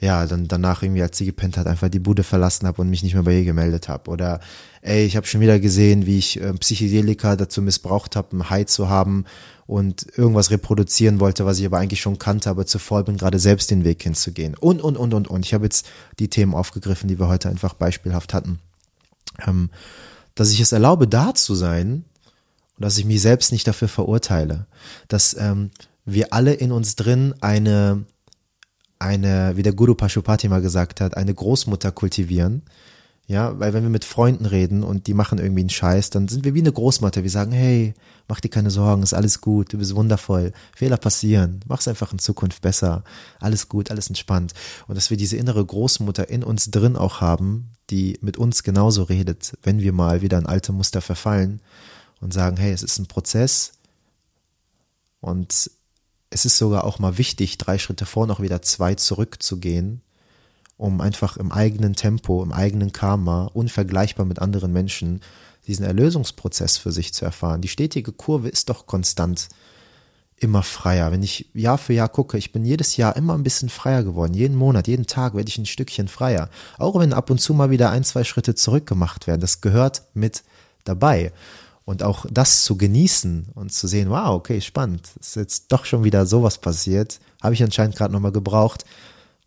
ja, 0.00 0.26
dann 0.26 0.48
danach 0.48 0.82
irgendwie, 0.82 1.02
als 1.02 1.18
sie 1.18 1.26
gepennt 1.26 1.58
hat, 1.58 1.66
einfach 1.66 1.90
die 1.90 1.98
Bude 1.98 2.22
verlassen 2.22 2.66
habe 2.66 2.80
und 2.80 2.88
mich 2.88 3.02
nicht 3.02 3.12
mehr 3.12 3.22
bei 3.22 3.38
ihr 3.38 3.44
gemeldet 3.44 3.88
habe. 3.88 4.10
Oder 4.10 4.40
ey, 4.80 5.04
ich 5.04 5.14
habe 5.14 5.26
schon 5.26 5.42
wieder 5.42 5.60
gesehen, 5.60 6.06
wie 6.06 6.16
ich 6.16 6.40
äh, 6.40 6.54
Psychedelika 6.54 7.36
dazu 7.36 7.60
missbraucht 7.60 8.16
habe, 8.16 8.34
ein 8.34 8.48
High 8.48 8.66
zu 8.66 8.88
haben 8.88 9.26
und 9.66 10.06
irgendwas 10.16 10.50
reproduzieren 10.50 11.20
wollte, 11.20 11.44
was 11.44 11.58
ich 11.58 11.66
aber 11.66 11.78
eigentlich 11.78 12.00
schon 12.00 12.18
kannte, 12.18 12.48
aber 12.48 12.64
zu 12.64 12.78
voll 12.78 13.04
bin, 13.04 13.18
gerade 13.18 13.38
selbst 13.38 13.70
den 13.70 13.84
Weg 13.84 14.02
hinzugehen. 14.02 14.56
Und, 14.56 14.80
und, 14.80 14.96
und, 14.96 15.12
und, 15.12 15.28
und. 15.28 15.44
Ich 15.44 15.52
habe 15.52 15.64
jetzt 15.64 15.86
die 16.18 16.28
Themen 16.28 16.54
aufgegriffen, 16.54 17.06
die 17.06 17.18
wir 17.20 17.28
heute 17.28 17.50
einfach 17.50 17.74
beispielhaft 17.74 18.32
hatten. 18.32 18.58
Ähm, 19.46 19.68
dass 20.34 20.50
ich 20.50 20.60
es 20.60 20.72
erlaube, 20.72 21.08
da 21.08 21.34
zu 21.34 21.54
sein 21.54 22.04
und 22.76 22.84
dass 22.84 22.96
ich 22.96 23.04
mich 23.04 23.20
selbst 23.20 23.52
nicht 23.52 23.66
dafür 23.66 23.88
verurteile. 23.88 24.66
Dass 25.08 25.36
ähm, 25.38 25.70
wir 26.06 26.32
alle 26.32 26.54
in 26.54 26.72
uns 26.72 26.96
drin 26.96 27.34
eine 27.42 28.06
eine, 29.00 29.56
wie 29.56 29.62
der 29.62 29.72
Guru 29.72 29.94
Pashupati 29.94 30.48
mal 30.48 30.62
gesagt 30.62 31.00
hat, 31.00 31.16
eine 31.16 31.34
Großmutter 31.34 31.90
kultivieren. 31.90 32.62
Ja, 33.26 33.56
weil 33.60 33.72
wenn 33.72 33.84
wir 33.84 33.90
mit 33.90 34.04
Freunden 34.04 34.44
reden 34.44 34.82
und 34.82 35.06
die 35.06 35.14
machen 35.14 35.38
irgendwie 35.38 35.60
einen 35.60 35.70
Scheiß, 35.70 36.10
dann 36.10 36.26
sind 36.26 36.44
wir 36.44 36.52
wie 36.54 36.60
eine 36.60 36.72
Großmutter. 36.72 37.22
Wir 37.22 37.30
sagen, 37.30 37.52
hey, 37.52 37.94
mach 38.26 38.40
dir 38.40 38.48
keine 38.48 38.72
Sorgen, 38.72 39.04
ist 39.04 39.14
alles 39.14 39.40
gut, 39.40 39.72
du 39.72 39.78
bist 39.78 39.94
wundervoll. 39.94 40.52
Fehler 40.74 40.96
passieren, 40.96 41.60
mach's 41.68 41.86
einfach 41.86 42.12
in 42.12 42.18
Zukunft 42.18 42.60
besser. 42.60 43.04
Alles 43.38 43.68
gut, 43.68 43.92
alles 43.92 44.08
entspannt. 44.08 44.52
Und 44.88 44.96
dass 44.96 45.10
wir 45.10 45.16
diese 45.16 45.36
innere 45.36 45.64
Großmutter 45.64 46.28
in 46.28 46.42
uns 46.42 46.72
drin 46.72 46.96
auch 46.96 47.20
haben, 47.20 47.70
die 47.90 48.18
mit 48.20 48.36
uns 48.36 48.64
genauso 48.64 49.04
redet, 49.04 49.56
wenn 49.62 49.78
wir 49.78 49.92
mal 49.92 50.22
wieder 50.22 50.38
in 50.38 50.46
alte 50.46 50.72
Muster 50.72 51.00
verfallen 51.00 51.60
und 52.20 52.34
sagen, 52.34 52.56
hey, 52.56 52.72
es 52.72 52.82
ist 52.82 52.98
ein 52.98 53.06
Prozess 53.06 53.74
und 55.20 55.70
es 56.30 56.44
ist 56.44 56.58
sogar 56.58 56.84
auch 56.84 56.98
mal 56.98 57.18
wichtig, 57.18 57.58
drei 57.58 57.78
Schritte 57.78 58.06
vor 58.06 58.26
noch 58.26 58.40
wieder 58.40 58.62
zwei 58.62 58.94
zurückzugehen, 58.94 60.00
um 60.76 61.00
einfach 61.00 61.36
im 61.36 61.52
eigenen 61.52 61.94
Tempo, 61.94 62.42
im 62.42 62.52
eigenen 62.52 62.92
Karma, 62.92 63.50
unvergleichbar 63.52 64.24
mit 64.24 64.38
anderen 64.38 64.72
Menschen, 64.72 65.20
diesen 65.66 65.84
Erlösungsprozess 65.84 66.78
für 66.78 66.92
sich 66.92 67.12
zu 67.12 67.24
erfahren. 67.24 67.60
Die 67.60 67.68
stetige 67.68 68.12
Kurve 68.12 68.48
ist 68.48 68.70
doch 68.70 68.86
konstant 68.86 69.48
immer 70.40 70.62
freier. 70.62 71.12
Wenn 71.12 71.22
ich 71.22 71.50
Jahr 71.52 71.76
für 71.76 71.92
Jahr 71.92 72.08
gucke, 72.08 72.38
ich 72.38 72.50
bin 72.50 72.64
jedes 72.64 72.96
Jahr 72.96 73.14
immer 73.16 73.34
ein 73.34 73.42
bisschen 73.42 73.68
freier 73.68 74.02
geworden. 74.02 74.32
Jeden 74.32 74.56
Monat, 74.56 74.88
jeden 74.88 75.06
Tag 75.06 75.34
werde 75.34 75.48
ich 75.48 75.58
ein 75.58 75.66
Stückchen 75.66 76.08
freier. 76.08 76.48
Auch 76.78 76.98
wenn 76.98 77.12
ab 77.12 77.28
und 77.28 77.40
zu 77.40 77.52
mal 77.52 77.70
wieder 77.70 77.90
ein, 77.90 78.04
zwei 78.04 78.24
Schritte 78.24 78.54
zurückgemacht 78.54 79.26
werden. 79.26 79.42
Das 79.42 79.60
gehört 79.60 80.02
mit 80.14 80.42
dabei. 80.84 81.32
Und 81.84 82.02
auch 82.02 82.26
das 82.30 82.64
zu 82.64 82.76
genießen 82.76 83.48
und 83.54 83.72
zu 83.72 83.88
sehen, 83.88 84.10
wow, 84.10 84.28
okay, 84.28 84.60
spannend, 84.60 85.08
ist 85.18 85.36
jetzt 85.36 85.72
doch 85.72 85.84
schon 85.84 86.04
wieder 86.04 86.26
sowas 86.26 86.58
passiert, 86.58 87.20
habe 87.42 87.54
ich 87.54 87.62
anscheinend 87.62 87.96
gerade 87.96 88.12
nochmal 88.12 88.32
gebraucht. 88.32 88.84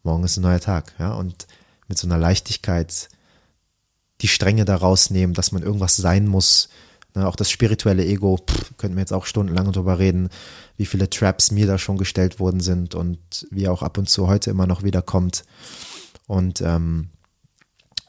Morgen 0.03 0.23
ist 0.23 0.38
ein 0.38 0.43
neuer 0.43 0.60
Tag, 0.60 0.93
ja, 0.99 1.14
und 1.14 1.47
mit 1.88 1.97
so 1.97 2.07
einer 2.07 2.18
Leichtigkeit 2.18 3.10
die 4.22 4.27
Stränge 4.27 4.65
da 4.65 4.76
rausnehmen, 4.76 5.34
dass 5.34 5.51
man 5.51 5.64
irgendwas 5.64 5.95
sein 5.95 6.27
muss. 6.27 6.69
Ne, 7.15 7.27
auch 7.27 7.35
das 7.35 7.51
spirituelle 7.51 8.05
Ego, 8.05 8.39
könnten 8.77 8.95
wir 8.97 9.01
jetzt 9.01 9.14
auch 9.14 9.26
stundenlang 9.26 9.72
drüber 9.72 9.99
reden, 9.99 10.30
wie 10.77 10.85
viele 10.85 11.10
Traps 11.10 11.51
mir 11.51 11.68
da 11.68 11.77
schon 11.77 11.97
gestellt 11.97 12.39
worden 12.39 12.60
sind 12.60 12.95
und 12.95 13.47
wie 13.51 13.68
auch 13.68 13.84
ab 13.84 13.97
und 13.97 14.10
zu 14.10 14.27
heute 14.27 14.49
immer 14.49 14.65
noch 14.65 14.84
wieder 14.84 15.01
kommt. 15.01 15.45
Und 16.26 16.61
ähm, 16.61 17.10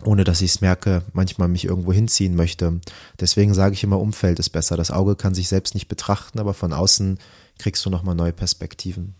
ohne 0.03 0.25
dass 0.25 0.41
ich 0.41 0.53
es 0.53 0.61
merke, 0.61 1.03
manchmal 1.13 1.49
mich 1.49 1.65
irgendwo 1.65 1.93
hinziehen 1.93 2.35
möchte. 2.35 2.81
Deswegen 3.21 3.55
sage 3.55 3.75
ich 3.75 3.85
immer, 3.85 4.01
Umfeld 4.01 4.39
ist 4.39 4.51
besser. 4.51 4.77
Das 4.77 4.91
Auge 4.91 5.17
kann 5.17 5.35
sich 5.35 5.49
selbst 5.49 5.75
nicht 5.75 5.89
betrachten, 5.89 6.39
aber 6.39 6.55
von 6.55 6.73
außen 6.73 7.19
kriegst 7.59 7.85
du 7.87 7.91
nochmal 7.91 8.15
neue 8.15 8.33
Perspektiven. 8.33 9.15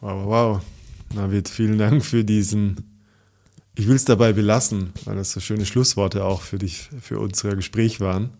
Wow, 0.00 0.26
wow. 0.26 0.62
Navid, 1.14 1.48
vielen 1.48 1.78
Dank 1.78 2.04
für 2.04 2.24
diesen, 2.24 3.00
ich 3.74 3.86
will 3.86 3.96
es 3.96 4.04
dabei 4.04 4.32
belassen, 4.32 4.92
weil 5.04 5.16
das 5.16 5.32
so 5.32 5.40
schöne 5.40 5.64
Schlussworte 5.64 6.24
auch 6.24 6.42
für 6.42 6.58
dich, 6.58 6.90
für 7.00 7.20
unser 7.20 7.54
Gespräch 7.54 8.00
waren. 8.00 8.30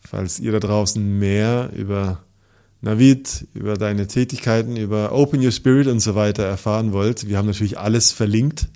Falls 0.00 0.40
ihr 0.40 0.52
da 0.52 0.58
draußen 0.58 1.18
mehr 1.18 1.70
über 1.74 2.24
Navid, 2.80 3.48
über 3.54 3.76
deine 3.76 4.06
Tätigkeiten, 4.06 4.76
über 4.76 5.12
Open 5.12 5.44
Your 5.44 5.50
Spirit 5.50 5.88
und 5.88 6.00
so 6.00 6.14
weiter 6.14 6.44
erfahren 6.44 6.92
wollt, 6.92 7.28
wir 7.28 7.36
haben 7.36 7.46
natürlich 7.46 7.78
alles 7.78 8.12
verlinkt, 8.12 8.68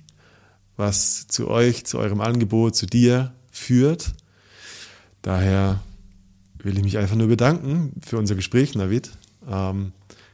was 0.75 1.27
zu 1.27 1.47
euch, 1.47 1.85
zu 1.85 1.99
eurem 1.99 2.19
Angebot, 2.19 2.75
zu 2.75 2.85
dir 2.85 3.33
führt. 3.51 4.13
Daher 5.21 5.79
will 6.57 6.77
ich 6.77 6.83
mich 6.83 6.97
einfach 6.97 7.15
nur 7.15 7.27
bedanken 7.27 7.93
für 8.05 8.17
unser 8.17 8.35
Gespräch, 8.35 8.75
Navid. 8.75 9.11
Ähm, 9.49 9.93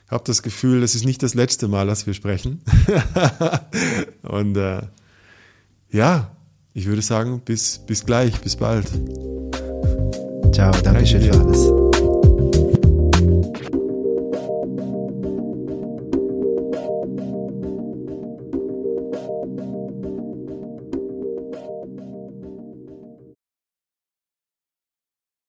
habe 0.10 0.24
das 0.26 0.42
Gefühl, 0.42 0.82
es 0.84 0.96
ist 0.96 1.06
nicht 1.06 1.22
das 1.22 1.36
letzte 1.36 1.68
Mal, 1.68 1.88
dass 1.88 2.08
wir 2.08 2.14
sprechen. 2.14 2.62
und 4.24 4.58
äh, 4.58 4.82
ja, 5.92 6.32
ich 6.74 6.88
würde 6.88 7.02
sagen, 7.02 7.42
bis, 7.42 7.80
bis 7.80 8.06
gleich, 8.06 8.40
bis 8.42 8.56
bald. 8.56 8.88
Ciao, 10.54 10.72
danke 10.84 11.06
schön 11.06 11.22
für 11.22 11.40
alles. 11.40 11.79